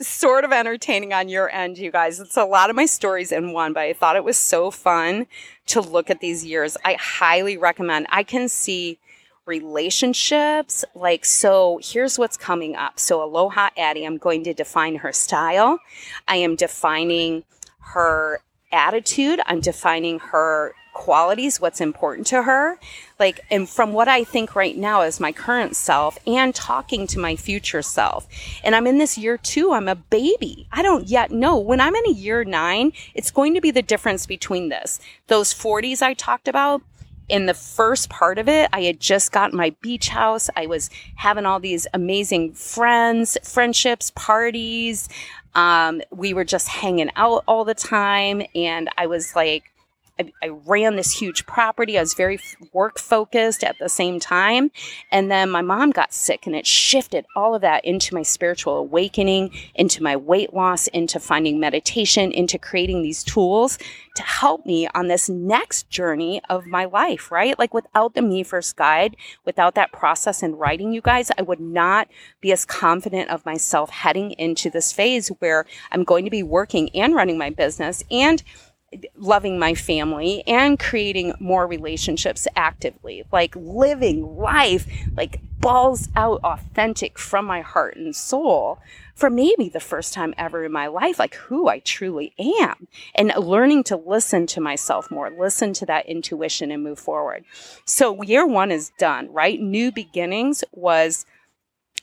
sort 0.00 0.44
of 0.44 0.52
entertaining 0.52 1.12
on 1.12 1.28
your 1.28 1.50
end, 1.50 1.78
you 1.78 1.90
guys. 1.90 2.20
It's 2.20 2.36
a 2.36 2.44
lot 2.44 2.70
of 2.70 2.76
my 2.76 2.86
stories 2.86 3.32
in 3.32 3.52
one, 3.52 3.72
but 3.72 3.82
I 3.82 3.92
thought 3.92 4.16
it 4.16 4.24
was 4.24 4.36
so 4.36 4.70
fun 4.70 5.26
to 5.66 5.80
look 5.80 6.10
at 6.10 6.20
these 6.20 6.44
years. 6.44 6.76
I 6.84 6.94
highly 6.94 7.56
recommend. 7.56 8.06
I 8.10 8.22
can 8.22 8.48
see 8.48 8.98
relationships 9.46 10.86
like 10.94 11.22
so 11.22 11.78
here's 11.82 12.18
what's 12.18 12.34
coming 12.34 12.74
up 12.74 12.98
so 12.98 13.22
aloha 13.22 13.68
addie 13.76 14.06
i'm 14.06 14.16
going 14.16 14.42
to 14.42 14.54
define 14.54 14.96
her 14.96 15.12
style 15.12 15.78
i 16.26 16.36
am 16.36 16.56
defining 16.56 17.44
her 17.78 18.40
attitude 18.72 19.38
i'm 19.44 19.60
defining 19.60 20.18
her 20.18 20.74
qualities, 20.94 21.60
what's 21.60 21.80
important 21.80 22.26
to 22.28 22.44
her. 22.44 22.78
Like, 23.24 23.40
and 23.50 23.66
from 23.66 23.94
what 23.94 24.06
I 24.06 24.22
think 24.22 24.54
right 24.54 24.76
now 24.76 25.00
as 25.00 25.18
my 25.18 25.32
current 25.32 25.76
self 25.76 26.18
and 26.26 26.54
talking 26.54 27.06
to 27.06 27.18
my 27.18 27.36
future 27.36 27.80
self. 27.80 28.28
And 28.62 28.76
I'm 28.76 28.86
in 28.86 28.98
this 28.98 29.16
year 29.16 29.38
two, 29.38 29.72
I'm 29.72 29.88
a 29.88 29.94
baby. 29.94 30.68
I 30.70 30.82
don't 30.82 31.08
yet 31.08 31.30
know. 31.30 31.56
When 31.56 31.80
I'm 31.80 31.94
in 31.94 32.06
a 32.06 32.12
year 32.12 32.44
nine, 32.44 32.92
it's 33.14 33.30
going 33.30 33.54
to 33.54 33.62
be 33.62 33.70
the 33.70 33.80
difference 33.80 34.26
between 34.26 34.68
this. 34.68 35.00
Those 35.28 35.54
40s 35.54 36.02
I 36.02 36.12
talked 36.12 36.48
about, 36.48 36.82
in 37.30 37.46
the 37.46 37.54
first 37.54 38.10
part 38.10 38.38
of 38.38 38.46
it, 38.46 38.68
I 38.74 38.82
had 38.82 39.00
just 39.00 39.32
gotten 39.32 39.56
my 39.56 39.70
beach 39.80 40.10
house. 40.10 40.50
I 40.54 40.66
was 40.66 40.90
having 41.16 41.46
all 41.46 41.60
these 41.60 41.86
amazing 41.94 42.52
friends, 42.52 43.38
friendships, 43.42 44.12
parties. 44.14 45.08
Um, 45.54 46.02
we 46.10 46.34
were 46.34 46.44
just 46.44 46.68
hanging 46.68 47.10
out 47.16 47.42
all 47.48 47.64
the 47.64 47.72
time. 47.72 48.42
And 48.54 48.90
I 48.98 49.06
was 49.06 49.34
like, 49.34 49.64
I, 50.18 50.32
I 50.42 50.48
ran 50.48 50.96
this 50.96 51.12
huge 51.12 51.46
property. 51.46 51.98
I 51.98 52.00
was 52.00 52.14
very 52.14 52.38
work 52.72 52.98
focused 52.98 53.64
at 53.64 53.76
the 53.78 53.88
same 53.88 54.20
time. 54.20 54.70
And 55.10 55.30
then 55.30 55.50
my 55.50 55.62
mom 55.62 55.90
got 55.90 56.12
sick 56.12 56.46
and 56.46 56.54
it 56.54 56.66
shifted 56.66 57.26
all 57.34 57.54
of 57.54 57.62
that 57.62 57.84
into 57.84 58.14
my 58.14 58.22
spiritual 58.22 58.76
awakening, 58.76 59.50
into 59.74 60.02
my 60.02 60.16
weight 60.16 60.54
loss, 60.54 60.86
into 60.88 61.18
finding 61.18 61.58
meditation, 61.58 62.30
into 62.32 62.58
creating 62.58 63.02
these 63.02 63.24
tools 63.24 63.78
to 64.14 64.22
help 64.22 64.64
me 64.64 64.88
on 64.94 65.08
this 65.08 65.28
next 65.28 65.90
journey 65.90 66.40
of 66.48 66.66
my 66.66 66.84
life, 66.84 67.32
right? 67.32 67.58
Like 67.58 67.74
without 67.74 68.14
the 68.14 68.22
Me 68.22 68.44
First 68.44 68.76
guide, 68.76 69.16
without 69.44 69.74
that 69.74 69.92
process 69.92 70.42
and 70.42 70.58
writing, 70.58 70.92
you 70.92 71.00
guys, 71.00 71.32
I 71.36 71.42
would 71.42 71.60
not 71.60 72.08
be 72.40 72.52
as 72.52 72.64
confident 72.64 73.30
of 73.30 73.44
myself 73.44 73.90
heading 73.90 74.32
into 74.32 74.70
this 74.70 74.92
phase 74.92 75.28
where 75.40 75.66
I'm 75.90 76.04
going 76.04 76.24
to 76.24 76.30
be 76.30 76.42
working 76.44 76.90
and 76.94 77.14
running 77.14 77.38
my 77.38 77.50
business 77.50 78.04
and 78.10 78.42
loving 79.16 79.58
my 79.58 79.74
family 79.74 80.42
and 80.46 80.78
creating 80.78 81.34
more 81.40 81.66
relationships 81.66 82.46
actively, 82.56 83.24
like 83.32 83.54
living 83.56 84.36
life, 84.36 84.86
like 85.16 85.40
balls 85.60 86.08
out 86.14 86.40
authentic 86.44 87.18
from 87.18 87.44
my 87.46 87.60
heart 87.62 87.96
and 87.96 88.14
soul 88.14 88.78
for 89.14 89.30
maybe 89.30 89.68
the 89.68 89.80
first 89.80 90.12
time 90.12 90.34
ever 90.36 90.64
in 90.64 90.72
my 90.72 90.86
life, 90.88 91.18
like 91.18 91.34
who 91.36 91.68
I 91.68 91.78
truly 91.78 92.34
am 92.38 92.88
and 93.14 93.32
learning 93.36 93.84
to 93.84 93.96
listen 93.96 94.46
to 94.48 94.60
myself 94.60 95.10
more, 95.10 95.30
listen 95.30 95.72
to 95.74 95.86
that 95.86 96.06
intuition 96.06 96.70
and 96.70 96.82
move 96.82 96.98
forward. 96.98 97.44
So 97.84 98.22
year 98.22 98.46
one 98.46 98.70
is 98.70 98.90
done, 98.98 99.32
right? 99.32 99.60
New 99.60 99.92
beginnings 99.92 100.64
was 100.72 101.24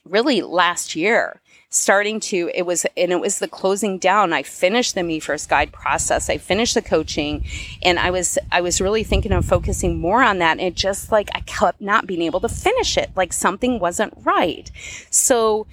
really 0.06 0.42
last 0.42 0.96
year 0.96 1.42
starting 1.72 2.20
to 2.20 2.52
it 2.54 2.64
was 2.64 2.86
and 2.98 3.12
it 3.14 3.20
was 3.20 3.40
the 3.40 3.48
closing 3.48 3.98
down. 3.98 4.34
I 4.34 4.44
finished 4.44 4.94
the 4.94 5.04
me 5.04 5.20
first 5.20 5.50
guide 5.50 5.72
process. 5.72 6.30
I 6.30 6.38
finished 6.38 6.76
the 6.76 6.82
coaching 6.82 7.46
and 7.82 7.98
i 7.98 8.12
was 8.12 8.38
i 8.52 8.62
was 8.62 8.82
really 8.82 9.04
thinking 9.04 9.32
of 9.32 9.46
focusing 9.46 9.98
more 9.98 10.22
on 10.22 10.40
that 10.40 10.60
and 10.60 10.62
it 10.62 10.76
just 10.76 11.12
like 11.12 11.30
i 11.34 11.40
kept 11.42 11.82
not 11.82 12.06
being 12.06 12.22
able 12.22 12.42
to 12.42 12.50
finish 12.50 12.98
it. 12.98 13.10
Like 13.16 13.34
something 13.34 13.80
wasn't 13.80 14.14
right. 14.24 14.70
So 15.10 15.66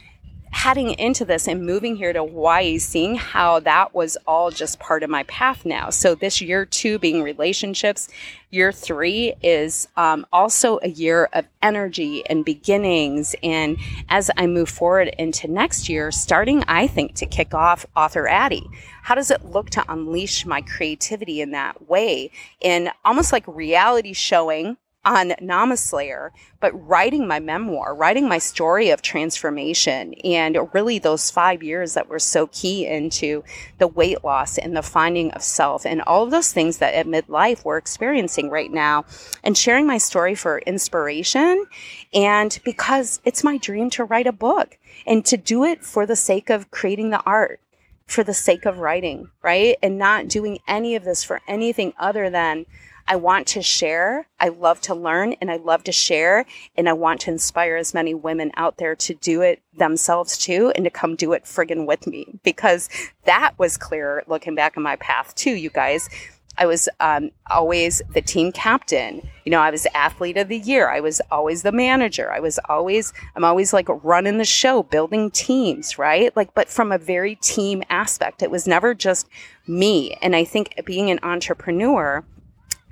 heading 0.51 0.93
into 0.99 1.25
this 1.25 1.47
and 1.49 1.65
moving 1.65 1.97
here 1.97 2.13
to 2.13 2.21
Hawaii, 2.21 2.79
seeing 2.79 3.15
how 3.15 3.61
that 3.61 3.95
was 3.95 4.17
all 4.27 4.51
just 4.51 4.79
part 4.79 5.03
of 5.03 5.11
my 5.11 5.23
path 5.25 5.65
now. 5.65 5.91
So, 5.91 6.15
this 6.15 6.41
year 6.41 6.65
two 6.65 6.99
being 6.99 7.23
relationships, 7.23 8.09
year 8.51 8.73
three 8.73 9.35
is 9.43 9.89
um, 9.97 10.27
also 10.33 10.79
a 10.83 10.89
year 10.89 11.29
of 11.33 11.47
energy 11.63 12.23
and 12.29 12.45
beginnings. 12.45 13.35
And 13.43 13.77
as 14.09 14.31
I 14.37 14.47
move 14.47 14.69
forward 14.69 15.09
into 15.19 15.49
next 15.49 15.89
year, 15.89 16.11
starting, 16.11 16.65
I 16.67 16.87
think, 16.87 17.15
to 17.17 17.27
kick 17.27 17.55
off 17.55 17.87
Author 17.97 18.27
Addie. 18.27 18.67
How 19.03 19.15
does 19.15 19.31
it 19.31 19.45
look 19.45 19.71
to 19.71 19.85
unleash 19.91 20.45
my 20.45 20.61
creativity 20.61 21.41
in 21.41 21.53
that 21.53 21.89
way? 21.89 22.31
In 22.61 22.91
almost 23.05 23.33
like 23.33 23.45
reality 23.47 24.13
showing 24.13 24.77
on 25.09 25.31
Namaslayer, 25.41 26.31
but 26.61 26.73
writing 26.87 27.27
my 27.27 27.41
memoir, 27.41 27.95
writing 27.95 28.29
my 28.29 28.39
story 28.39 28.91
of 28.91 29.01
transformation, 29.01 30.13
and 30.23 30.59
really 30.75 30.99
those 30.99 31.31
five 31.31 31.63
years 31.63 31.95
that 31.95 32.09
were 32.09 32.19
so 32.19 32.49
key 32.49 32.87
into 32.87 33.43
the 33.79 33.89
weight 33.89 34.23
loss 34.23 34.59
and 34.59 34.77
the 34.77 34.83
finding 34.83 35.31
of 35.33 35.43
self, 35.43 35.87
and 35.87 36.03
all 36.03 36.25
of 36.25 36.31
those 36.31 36.53
things 36.53 36.79
that 36.79 36.95
at 36.95 37.07
midlife 37.07 37.65
we're 37.65 37.79
experiencing 37.79 38.51
right 38.51 38.71
now, 38.71 39.05
and 39.43 39.57
sharing 39.57 39.87
my 39.87 39.99
story 39.99 40.35
for 40.35 40.59
inspiration, 40.61 41.65
and 42.13 42.59
because 42.65 43.21
it's 43.25 43.43
my 43.43 43.57
dream 43.57 43.89
to 43.91 44.05
write 44.05 44.27
a 44.27 44.33
book 44.33 44.79
and 45.07 45.25
to 45.25 45.37
do 45.37 45.65
it 45.65 45.83
for 45.83 46.05
the 46.05 46.17
sake 46.17 46.51
of 46.51 46.71
creating 46.71 47.11
the 47.11 47.23
art 47.25 47.61
for 48.07 48.25
the 48.25 48.35
sake 48.35 48.65
of 48.65 48.79
writing, 48.79 49.31
right? 49.43 49.77
And 49.83 49.99
not 49.99 50.29
doing 50.29 50.59
any 50.67 50.97
of 50.97 51.05
this 51.05 51.23
for 51.23 51.41
anything 51.47 51.93
other 51.99 52.31
than 52.31 52.65
I 53.09 53.17
want 53.17 53.47
to 53.49 53.63
share. 53.63 54.29
I 54.39 54.49
love 54.49 54.83
to 54.83 54.95
learn 54.95 55.33
and 55.41 55.51
I 55.51 55.57
love 55.57 55.83
to 55.85 55.93
share. 55.93 56.45
And 56.77 56.89
I 56.89 56.93
want 56.93 57.23
to 57.23 57.31
inspire 57.31 57.77
as 57.77 57.95
many 57.95 58.13
women 58.13 58.53
out 58.55 58.77
there 58.77 58.95
to 58.97 59.15
do 59.15 59.41
it 59.41 59.63
themselves 59.77 60.37
too 60.37 60.73
and 60.77 60.85
to 60.85 60.91
come 60.91 61.17
do 61.17 61.33
it 61.33 61.45
friggin' 61.45 61.87
with 61.87 62.07
me 62.07 62.39
because 62.45 62.91
that 63.25 63.55
was 63.59 63.79
clear 63.79 64.23
looking 64.27 64.55
back 64.55 64.77
on 64.77 64.83
my 64.83 64.97
path 64.97 65.35
too, 65.35 65.53
you 65.53 65.71
guys. 65.71 66.11
I 66.59 66.67
was 66.67 66.89
um, 67.01 67.31
always 67.49 68.03
the 68.13 68.21
team 68.21 68.53
captain. 68.53 69.23
You 69.45 69.53
know, 69.53 69.61
I 69.61 69.71
was 69.71 69.87
athlete 69.95 70.37
of 70.37 70.49
the 70.49 70.59
year. 70.59 70.91
I 70.91 71.01
was 71.01 71.23
always 71.31 71.63
the 71.63 71.73
manager. 71.73 72.31
I 72.33 72.41
was 72.41 72.59
always, 72.69 73.13
I'm 73.37 73.45
always 73.45 73.73
like 73.73 73.87
running 73.89 74.39
the 74.39 74.45
show, 74.45 74.83
building 74.83 75.31
teams, 75.31 75.99
right? 75.99 76.37
Like, 76.37 76.53
but 76.55 76.69
from 76.69 76.91
a 76.91 76.99
very 76.99 77.37
team 77.37 77.85
aspect, 77.89 78.43
it 78.43 78.51
was 78.51 78.67
never 78.67 78.93
just 78.93 79.29
me. 79.67 80.19
And 80.21 80.35
I 80.35 80.45
think 80.45 80.75
being 80.85 81.11
an 81.11 81.21
entrepreneur, 81.23 82.25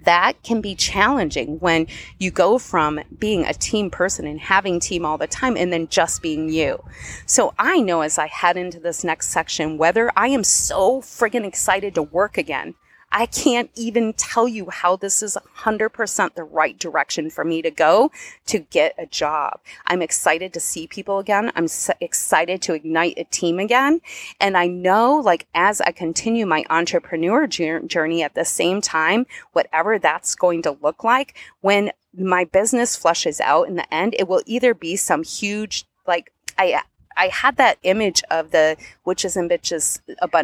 that 0.07 0.43
can 0.43 0.61
be 0.61 0.75
challenging 0.75 1.59
when 1.59 1.87
you 2.19 2.31
go 2.31 2.59
from 2.59 3.01
being 3.19 3.45
a 3.45 3.53
team 3.53 3.91
person 3.91 4.27
and 4.27 4.41
having 4.41 4.81
team 4.81 5.05
all 5.05 5.19
the 5.19 5.27
time 5.27 5.57
and 5.57 5.73
then 5.73 5.89
just 5.89 6.23
being 6.23 6.49
you. 6.49 6.83
So 7.27 7.53
I 7.59 7.81
know 7.81 8.01
as 8.01 8.17
I 8.17 8.29
head 8.29 8.57
into 8.57 8.81
this 8.81 9.05
next 9.05 9.29
section, 9.29 9.77
whether 9.77 10.11
I 10.17 10.29
am 10.29 10.45
so 10.45 11.01
friggin' 11.01 11.45
excited 11.45 11.95
to 11.97 12.03
work 12.03 12.39
again, 12.39 12.75
I 13.13 13.27
can't 13.27 13.71
even 13.75 14.13
tell 14.15 14.47
you 14.47 14.69
how 14.69 14.97
this 14.97 15.23
is 15.23 15.39
100% 15.59 16.35
the 16.35 16.45
right 16.45 16.79
direction 16.79 17.31
for 17.31 17.45
me 17.45 17.63
to 17.63 17.71
go 17.71 18.11
to 18.47 18.59
get 18.59 18.95
a 18.99 19.07
job. 19.07 19.61
I'm 19.87 20.03
excited 20.03 20.53
to 20.53 20.61
see 20.61 20.87
people 20.87 21.19
again. 21.19 21.51
I'm 21.55 21.69
so 21.69 21.95
excited 22.01 22.61
to 22.63 22.75
ignite 22.75 23.17
a 23.17 23.25
team 23.25 23.59
again. 23.59 24.01
And 24.41 24.57
I 24.57 24.67
know, 24.67 25.17
like, 25.17 25.47
as 25.55 25.81
I 25.81 25.93
continue 25.93 26.47
my 26.47 26.65
entrepreneur 26.69 27.47
journey 27.47 28.23
at 28.23 28.35
the 28.35 28.45
same 28.45 28.81
time, 28.81 29.27
whatever 29.53 29.99
that's 29.99 30.35
going 30.35 30.63
to 30.63 30.77
look 30.83 31.03
like, 31.05 31.37
when 31.61 31.93
my 32.19 32.45
business 32.45 32.97
flushes 32.97 33.41
out 33.41 33.69
in 33.69 33.77
the 33.77 33.95
end, 33.95 34.15
it 34.19 34.29
will 34.29 34.43
either 34.47 34.75
be 34.75 34.97
some 34.97 35.23
huge, 35.23 35.87
like, 36.07 36.33
I 36.59 36.83
I 37.17 37.29
had 37.29 37.57
that 37.57 37.79
image 37.83 38.23
of 38.31 38.51
the 38.51 38.77
witches 39.05 39.37
and 39.37 39.51
bitches 39.51 40.01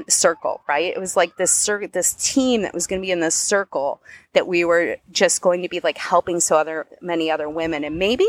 circle, 0.09 0.63
right? 0.69 0.93
It 0.95 0.99
was 0.99 1.17
like 1.17 1.37
this 1.37 1.51
cir- 1.51 1.87
this 1.87 2.15
team 2.15 2.63
that 2.63 2.75
was 2.75 2.87
going 2.87 3.01
to 3.01 3.07
be 3.07 3.11
in 3.11 3.21
this 3.21 3.35
circle 3.35 4.01
that 4.35 4.47
we 4.47 4.65
were 4.65 4.97
just 5.11 5.43
going 5.43 5.61
to 5.61 5.69
be 5.69 5.81
like 5.81 5.99
helping 5.99 6.41
so 6.41 6.57
other 6.57 6.87
many 7.01 7.31
other 7.31 7.49
women, 7.49 7.85
and 7.85 7.99
maybe 7.99 8.27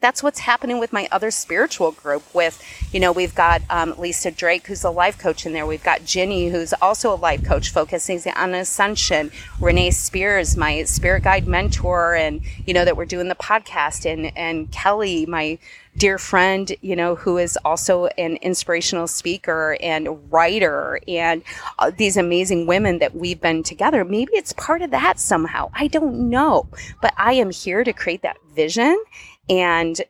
that's 0.00 0.22
what's 0.22 0.40
happening 0.40 0.78
with 0.78 0.92
my 0.92 1.08
other 1.10 1.30
spiritual 1.30 1.92
group. 1.92 2.22
With 2.34 2.62
you 2.92 3.00
know, 3.00 3.12
we've 3.12 3.34
got 3.34 3.62
um, 3.70 3.94
Lisa 3.98 4.30
Drake, 4.30 4.66
who's 4.66 4.84
a 4.84 4.90
life 4.90 5.18
coach 5.18 5.46
in 5.46 5.52
there. 5.52 5.66
We've 5.66 5.82
got 5.82 6.04
Ginny, 6.04 6.48
who's 6.48 6.74
also 6.74 7.12
a 7.12 7.16
life 7.16 7.44
coach, 7.44 7.70
focusing 7.70 8.20
on 8.36 8.54
ascension. 8.54 9.30
Renee 9.60 9.90
Spears, 9.90 10.56
my 10.56 10.84
spirit 10.84 11.22
guide 11.22 11.46
mentor, 11.46 12.14
and 12.14 12.42
you 12.66 12.74
know 12.74 12.84
that 12.84 12.96
we're 12.96 13.06
doing 13.06 13.28
the 13.28 13.34
podcast, 13.34 14.10
and 14.10 14.36
and 14.36 14.70
Kelly, 14.70 15.24
my 15.26 15.58
dear 15.96 16.18
friend, 16.18 16.74
you 16.82 16.94
know, 16.94 17.14
who 17.14 17.38
is 17.38 17.58
also 17.64 18.06
an 18.18 18.36
inspirational 18.36 19.06
speaker 19.06 19.76
and 19.80 20.30
writer 20.32 21.00
and 21.08 21.42
uh, 21.78 21.90
these 21.96 22.16
amazing 22.16 22.66
women 22.66 22.98
that 22.98 23.14
we've 23.14 23.40
been 23.40 23.62
together. 23.62 24.04
Maybe 24.04 24.32
it's 24.34 24.52
part 24.52 24.82
of 24.82 24.90
that 24.90 25.18
somehow. 25.18 25.70
I 25.74 25.86
don't 25.86 26.28
know, 26.28 26.68
but 27.00 27.14
I 27.16 27.34
am 27.34 27.50
here 27.50 27.84
to 27.84 27.92
create 27.92 28.22
that 28.22 28.36
vision 28.54 29.02
and 29.48 30.00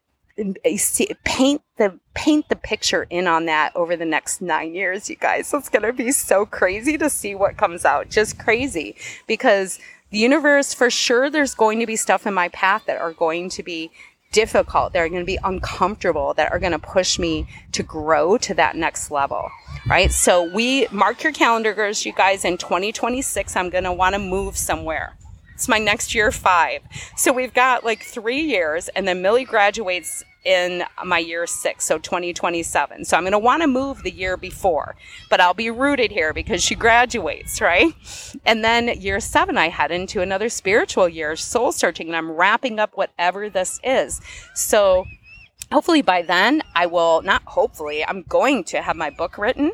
see, 0.76 1.08
paint 1.24 1.62
the 1.78 1.98
paint 2.14 2.48
the 2.48 2.56
picture 2.56 3.06
in 3.08 3.26
on 3.26 3.46
that 3.46 3.74
over 3.74 3.96
the 3.96 4.04
next 4.04 4.40
nine 4.40 4.74
years, 4.74 5.08
you 5.08 5.16
guys. 5.16 5.52
It's 5.52 5.68
gonna 5.68 5.92
be 5.92 6.10
so 6.12 6.44
crazy 6.44 6.98
to 6.98 7.08
see 7.08 7.34
what 7.34 7.56
comes 7.56 7.84
out. 7.84 8.10
Just 8.10 8.38
crazy 8.38 8.96
because 9.26 9.78
the 10.10 10.18
universe, 10.18 10.72
for 10.72 10.88
sure, 10.88 11.30
there's 11.30 11.54
going 11.54 11.80
to 11.80 11.86
be 11.86 11.96
stuff 11.96 12.26
in 12.26 12.34
my 12.34 12.48
path 12.48 12.84
that 12.86 12.98
are 12.98 13.12
going 13.12 13.48
to 13.50 13.62
be 13.62 13.90
difficult, 14.36 14.92
that 14.92 14.98
are 14.98 15.08
going 15.08 15.22
to 15.22 15.26
be 15.26 15.38
uncomfortable, 15.42 16.34
that 16.34 16.52
are 16.52 16.58
going 16.58 16.72
to 16.72 16.78
push 16.78 17.18
me 17.18 17.48
to 17.72 17.82
grow 17.82 18.36
to 18.36 18.52
that 18.52 18.76
next 18.76 19.10
level. 19.10 19.50
Right. 19.88 20.12
So 20.12 20.42
we 20.52 20.86
mark 20.92 21.22
your 21.22 21.32
calendars, 21.32 22.04
you 22.04 22.12
guys, 22.12 22.44
in 22.44 22.58
2026, 22.58 23.56
I'm 23.56 23.70
going 23.70 23.84
to 23.84 23.92
want 23.94 24.14
to 24.14 24.18
move 24.18 24.58
somewhere. 24.58 25.16
It's 25.54 25.68
my 25.68 25.78
next 25.78 26.14
year 26.14 26.30
five. 26.30 26.82
So 27.16 27.32
we've 27.32 27.54
got 27.54 27.82
like 27.82 28.02
three 28.02 28.42
years 28.42 28.88
and 28.88 29.08
then 29.08 29.22
Millie 29.22 29.46
graduates 29.46 30.22
in 30.46 30.84
my 31.04 31.18
year 31.18 31.44
six, 31.46 31.84
so 31.84 31.98
2027. 31.98 33.04
So 33.04 33.16
I'm 33.16 33.24
going 33.24 33.32
to 33.32 33.38
want 33.38 33.62
to 33.62 33.66
move 33.66 34.04
the 34.04 34.12
year 34.12 34.36
before, 34.36 34.94
but 35.28 35.40
I'll 35.40 35.54
be 35.54 35.70
rooted 35.70 36.12
here 36.12 36.32
because 36.32 36.62
she 36.62 36.76
graduates, 36.76 37.60
right? 37.60 37.92
And 38.46 38.64
then 38.64 39.00
year 39.00 39.18
seven, 39.18 39.58
I 39.58 39.68
head 39.68 39.90
into 39.90 40.22
another 40.22 40.48
spiritual 40.48 41.08
year, 41.08 41.34
soul 41.34 41.72
searching, 41.72 42.06
and 42.06 42.16
I'm 42.16 42.30
wrapping 42.30 42.78
up 42.78 42.96
whatever 42.96 43.50
this 43.50 43.80
is. 43.82 44.20
So 44.54 45.04
hopefully 45.72 46.02
by 46.02 46.22
then, 46.22 46.62
I 46.76 46.86
will 46.86 47.22
not 47.22 47.42
hopefully, 47.44 48.06
I'm 48.06 48.22
going 48.22 48.62
to 48.64 48.80
have 48.82 48.96
my 48.96 49.10
book 49.10 49.38
written. 49.38 49.72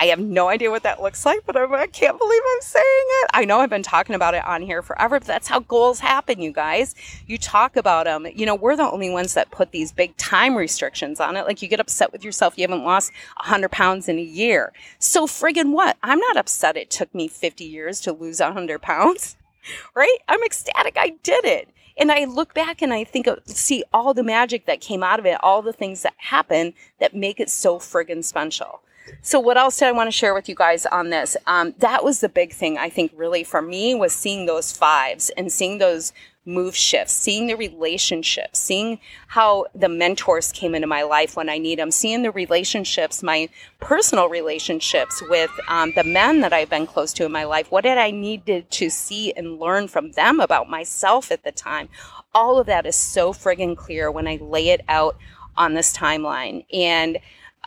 I 0.00 0.06
have 0.06 0.20
no 0.20 0.48
idea 0.48 0.70
what 0.70 0.84
that 0.84 1.02
looks 1.02 1.26
like, 1.26 1.40
but 1.44 1.56
I'm, 1.56 1.74
I 1.74 1.86
can 1.88 2.10
not 2.10 2.18
believe 2.18 2.42
I'm 2.54 2.60
saying 2.62 2.84
it. 2.84 3.30
I 3.34 3.44
know 3.44 3.58
I've 3.60 3.70
been 3.70 3.82
talking 3.82 4.14
about 4.14 4.34
it 4.34 4.44
on 4.44 4.62
here 4.62 4.80
forever, 4.80 5.18
but 5.18 5.26
that's 5.26 5.48
how 5.48 5.58
goals 5.58 5.98
happen, 5.98 6.40
you 6.40 6.52
guys. 6.52 6.94
You 7.26 7.36
talk 7.36 7.76
about 7.76 8.04
them. 8.04 8.26
You 8.32 8.46
know, 8.46 8.54
we're 8.54 8.76
the 8.76 8.88
only 8.88 9.10
ones 9.10 9.34
that 9.34 9.50
put 9.50 9.72
these 9.72 9.90
big 9.90 10.16
time 10.16 10.54
restrictions 10.54 11.18
on 11.18 11.36
it. 11.36 11.46
Like 11.46 11.62
you 11.62 11.68
get 11.68 11.80
upset 11.80 12.12
with 12.12 12.24
yourself. 12.24 12.56
You 12.56 12.62
haven't 12.62 12.84
lost 12.84 13.10
100 13.38 13.72
pounds 13.72 14.08
in 14.08 14.18
a 14.18 14.22
year. 14.22 14.72
So 15.00 15.26
friggin' 15.26 15.72
what? 15.72 15.96
I'm 16.02 16.20
not 16.20 16.36
upset 16.36 16.76
it 16.76 16.90
took 16.90 17.12
me 17.12 17.26
50 17.26 17.64
years 17.64 18.00
to 18.02 18.12
lose 18.12 18.40
100 18.40 18.80
pounds, 18.80 19.36
right? 19.96 20.18
I'm 20.28 20.42
ecstatic 20.44 20.96
I 20.96 21.14
did 21.24 21.44
it. 21.44 21.68
And 22.00 22.12
I 22.12 22.26
look 22.26 22.54
back 22.54 22.80
and 22.80 22.94
I 22.94 23.02
think 23.02 23.26
of, 23.26 23.40
see 23.46 23.82
all 23.92 24.14
the 24.14 24.22
magic 24.22 24.66
that 24.66 24.80
came 24.80 25.02
out 25.02 25.18
of 25.18 25.26
it, 25.26 25.42
all 25.42 25.62
the 25.62 25.72
things 25.72 26.02
that 26.02 26.14
happen 26.18 26.74
that 27.00 27.16
make 27.16 27.40
it 27.40 27.50
so 27.50 27.80
friggin' 27.80 28.22
special. 28.22 28.82
So 29.22 29.40
what 29.40 29.56
else 29.56 29.78
did 29.78 29.88
I 29.88 29.92
want 29.92 30.08
to 30.08 30.12
share 30.12 30.34
with 30.34 30.48
you 30.48 30.54
guys 30.54 30.86
on 30.86 31.10
this? 31.10 31.36
Um, 31.46 31.74
that 31.78 32.04
was 32.04 32.20
the 32.20 32.28
big 32.28 32.52
thing 32.52 32.78
I 32.78 32.88
think 32.88 33.12
really 33.14 33.44
for 33.44 33.62
me 33.62 33.94
was 33.94 34.12
seeing 34.12 34.46
those 34.46 34.72
fives 34.72 35.30
and 35.30 35.52
seeing 35.52 35.78
those 35.78 36.12
move 36.48 36.74
shifts, 36.74 37.12
seeing 37.12 37.46
the 37.46 37.54
relationships, 37.54 38.58
seeing 38.58 38.98
how 39.28 39.66
the 39.74 39.88
mentors 39.88 40.50
came 40.50 40.74
into 40.74 40.86
my 40.86 41.02
life 41.02 41.36
when 41.36 41.48
I 41.48 41.58
need 41.58 41.78
them, 41.78 41.90
seeing 41.90 42.22
the 42.22 42.30
relationships, 42.30 43.22
my 43.22 43.48
personal 43.80 44.28
relationships 44.28 45.22
with 45.28 45.50
um, 45.68 45.92
the 45.94 46.04
men 46.04 46.40
that 46.40 46.54
I've 46.54 46.70
been 46.70 46.86
close 46.86 47.12
to 47.14 47.26
in 47.26 47.32
my 47.32 47.44
life. 47.44 47.70
What 47.70 47.84
did 47.84 47.98
I 47.98 48.10
need 48.10 48.66
to 48.70 48.90
see 48.90 49.32
and 49.34 49.60
learn 49.60 49.88
from 49.88 50.12
them 50.12 50.40
about 50.40 50.70
myself 50.70 51.30
at 51.30 51.44
the 51.44 51.52
time? 51.52 51.90
All 52.34 52.58
of 52.58 52.66
that 52.66 52.86
is 52.86 52.96
so 52.96 53.32
friggin' 53.32 53.76
clear 53.76 54.10
when 54.10 54.26
I 54.26 54.36
lay 54.36 54.70
it 54.70 54.80
out 54.88 55.16
on 55.56 55.74
this 55.74 55.94
timeline. 55.94 56.64
And 56.72 57.18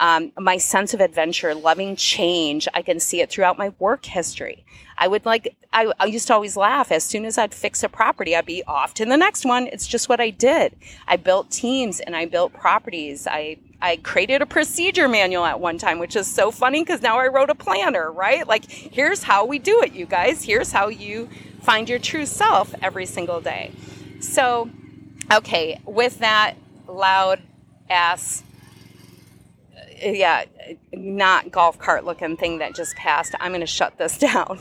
um, 0.02 0.32
my 0.38 0.58
sense 0.58 0.96
of 0.96 1.00
adventure, 1.00 1.54
loving 1.54 1.96
change. 1.96 2.68
I 2.74 2.82
can 2.82 3.00
see 3.00 3.22
it 3.22 3.30
throughout 3.30 3.60
my 3.60 3.72
work 3.78 4.04
history. 4.04 4.66
I 4.98 5.08
would 5.08 5.26
like, 5.28 5.56
I, 5.72 5.94
I, 6.00 6.06
used 6.06 6.28
to 6.28 6.34
always 6.34 6.58
laugh. 6.58 6.92
As 6.92 7.04
soon 7.04 7.24
as 7.24 7.38
I'd 7.38 7.54
fix 7.54 7.84
a 7.84 7.90
property, 7.90 8.36
I'd 8.36 8.46
be 8.48 8.64
off 8.64 8.96
to 8.96 9.06
the 9.06 9.16
next 9.16 9.46
one. 9.46 9.68
It's 9.68 9.88
just 9.88 10.10
what 10.10 10.20
I 10.20 10.32
did. 10.32 10.76
I 11.08 11.18
built 11.18 11.52
teams 11.52 12.00
and 12.00 12.16
I 12.16 12.26
built 12.26 12.52
properties. 12.52 13.28
I, 13.28 13.58
I 13.80 13.98
created 13.98 14.42
a 14.42 14.48
procedure 14.48 15.08
manual 15.08 15.46
at 15.46 15.60
one 15.60 15.78
time, 15.78 16.00
which 16.00 16.16
is 16.16 16.26
so 16.26 16.50
funny 16.50 16.82
because 16.82 17.04
now 17.04 17.20
I 17.20 17.28
wrote 17.28 17.52
a 17.52 17.56
planner, 17.56 18.12
right? 18.12 18.48
Like, 18.48 18.70
here's 18.70 19.22
how 19.22 19.46
we 19.46 19.60
do 19.60 19.84
it, 19.84 19.94
you 19.94 20.08
guys. 20.08 20.44
Here's 20.44 20.72
how 20.72 20.88
you 20.88 21.30
find 21.62 21.88
your 21.88 22.00
true 22.00 22.26
self 22.26 22.74
every 22.82 23.06
single 23.06 23.40
day. 23.40 23.72
So, 24.20 24.68
okay, 25.32 25.80
with 25.86 26.20
that 26.20 26.56
loud 26.88 27.42
ass 27.88 28.44
yeah, 30.02 30.46
not 30.94 31.52
golf 31.52 31.80
cart 31.80 32.06
looking 32.06 32.38
thing 32.38 32.60
that 32.60 32.76
just 32.76 32.96
passed. 32.96 33.36
I'm 33.40 33.52
going 33.52 33.62
to 33.62 33.68
shut 33.68 33.98
this 33.98 34.18
down 34.20 34.60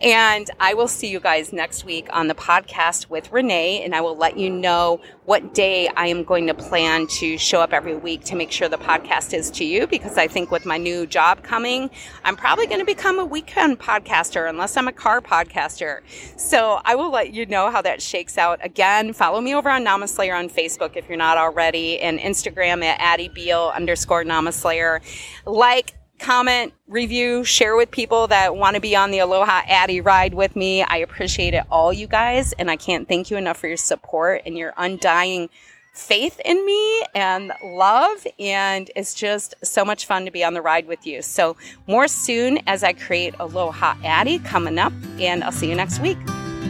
and 0.00 0.50
I 0.60 0.74
will 0.74 0.88
see 0.88 1.08
you 1.08 1.20
guys 1.20 1.52
next 1.52 1.84
week 1.84 2.08
on 2.12 2.28
the 2.28 2.34
podcast 2.34 3.08
with 3.08 3.32
Renee, 3.32 3.82
and 3.82 3.94
I 3.94 4.00
will 4.00 4.16
let 4.16 4.36
you 4.36 4.50
know 4.50 5.00
what 5.24 5.54
day 5.54 5.88
I 5.88 6.08
am 6.08 6.24
going 6.24 6.46
to 6.48 6.54
plan 6.54 7.06
to 7.06 7.38
show 7.38 7.60
up 7.60 7.72
every 7.72 7.96
week 7.96 8.24
to 8.24 8.36
make 8.36 8.52
sure 8.52 8.68
the 8.68 8.76
podcast 8.76 9.32
is 9.32 9.50
to 9.52 9.64
you. 9.64 9.86
Because 9.86 10.18
I 10.18 10.28
think 10.28 10.50
with 10.50 10.66
my 10.66 10.76
new 10.76 11.06
job 11.06 11.42
coming, 11.42 11.90
I'm 12.24 12.36
probably 12.36 12.66
going 12.66 12.80
to 12.80 12.84
become 12.84 13.18
a 13.18 13.24
weekend 13.24 13.78
podcaster 13.78 14.48
unless 14.48 14.76
I'm 14.76 14.88
a 14.88 14.92
car 14.92 15.20
podcaster. 15.20 16.00
So 16.36 16.80
I 16.84 16.94
will 16.94 17.10
let 17.10 17.32
you 17.32 17.46
know 17.46 17.70
how 17.70 17.82
that 17.82 18.02
shakes 18.02 18.36
out. 18.36 18.58
Again, 18.62 19.12
follow 19.12 19.40
me 19.40 19.54
over 19.54 19.70
on 19.70 19.84
Namaslayer 19.84 20.38
on 20.38 20.48
Facebook 20.48 20.96
if 20.96 21.08
you're 21.08 21.16
not 21.18 21.38
already, 21.38 22.00
and 22.00 22.18
Instagram 22.18 22.84
at 22.84 23.00
Addie 23.00 23.28
Beall 23.28 23.70
underscore 23.70 24.24
Namaslayer. 24.24 25.00
Like, 25.46 25.94
comment, 26.24 26.72
review, 26.88 27.44
share 27.44 27.76
with 27.76 27.90
people 27.90 28.28
that 28.28 28.56
want 28.56 28.76
to 28.76 28.80
be 28.80 28.96
on 28.96 29.10
the 29.10 29.18
Aloha 29.18 29.60
Addie 29.68 30.00
ride 30.00 30.32
with 30.32 30.56
me. 30.56 30.82
I 30.82 30.96
appreciate 30.96 31.52
it 31.52 31.64
all, 31.70 31.92
you 31.92 32.06
guys, 32.06 32.54
and 32.54 32.70
I 32.70 32.76
can't 32.76 33.06
thank 33.06 33.30
you 33.30 33.36
enough 33.36 33.58
for 33.58 33.68
your 33.68 33.76
support 33.76 34.40
and 34.46 34.56
your 34.56 34.72
undying 34.78 35.50
faith 35.92 36.40
in 36.42 36.64
me 36.64 37.04
and 37.14 37.52
love. 37.62 38.26
And 38.38 38.90
it's 38.96 39.12
just 39.12 39.54
so 39.62 39.84
much 39.84 40.06
fun 40.06 40.24
to 40.24 40.30
be 40.30 40.42
on 40.42 40.54
the 40.54 40.62
ride 40.62 40.88
with 40.88 41.06
you. 41.06 41.20
So, 41.20 41.58
more 41.86 42.08
soon 42.08 42.58
as 42.66 42.82
I 42.82 42.94
create 42.94 43.34
Aloha 43.38 43.94
Addie 44.02 44.38
coming 44.38 44.78
up, 44.78 44.94
and 45.20 45.44
I'll 45.44 45.52
see 45.52 45.68
you 45.68 45.74
next 45.74 46.00
week. 46.00 46.16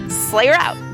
Slayer 0.09 0.55
out. 0.55 0.94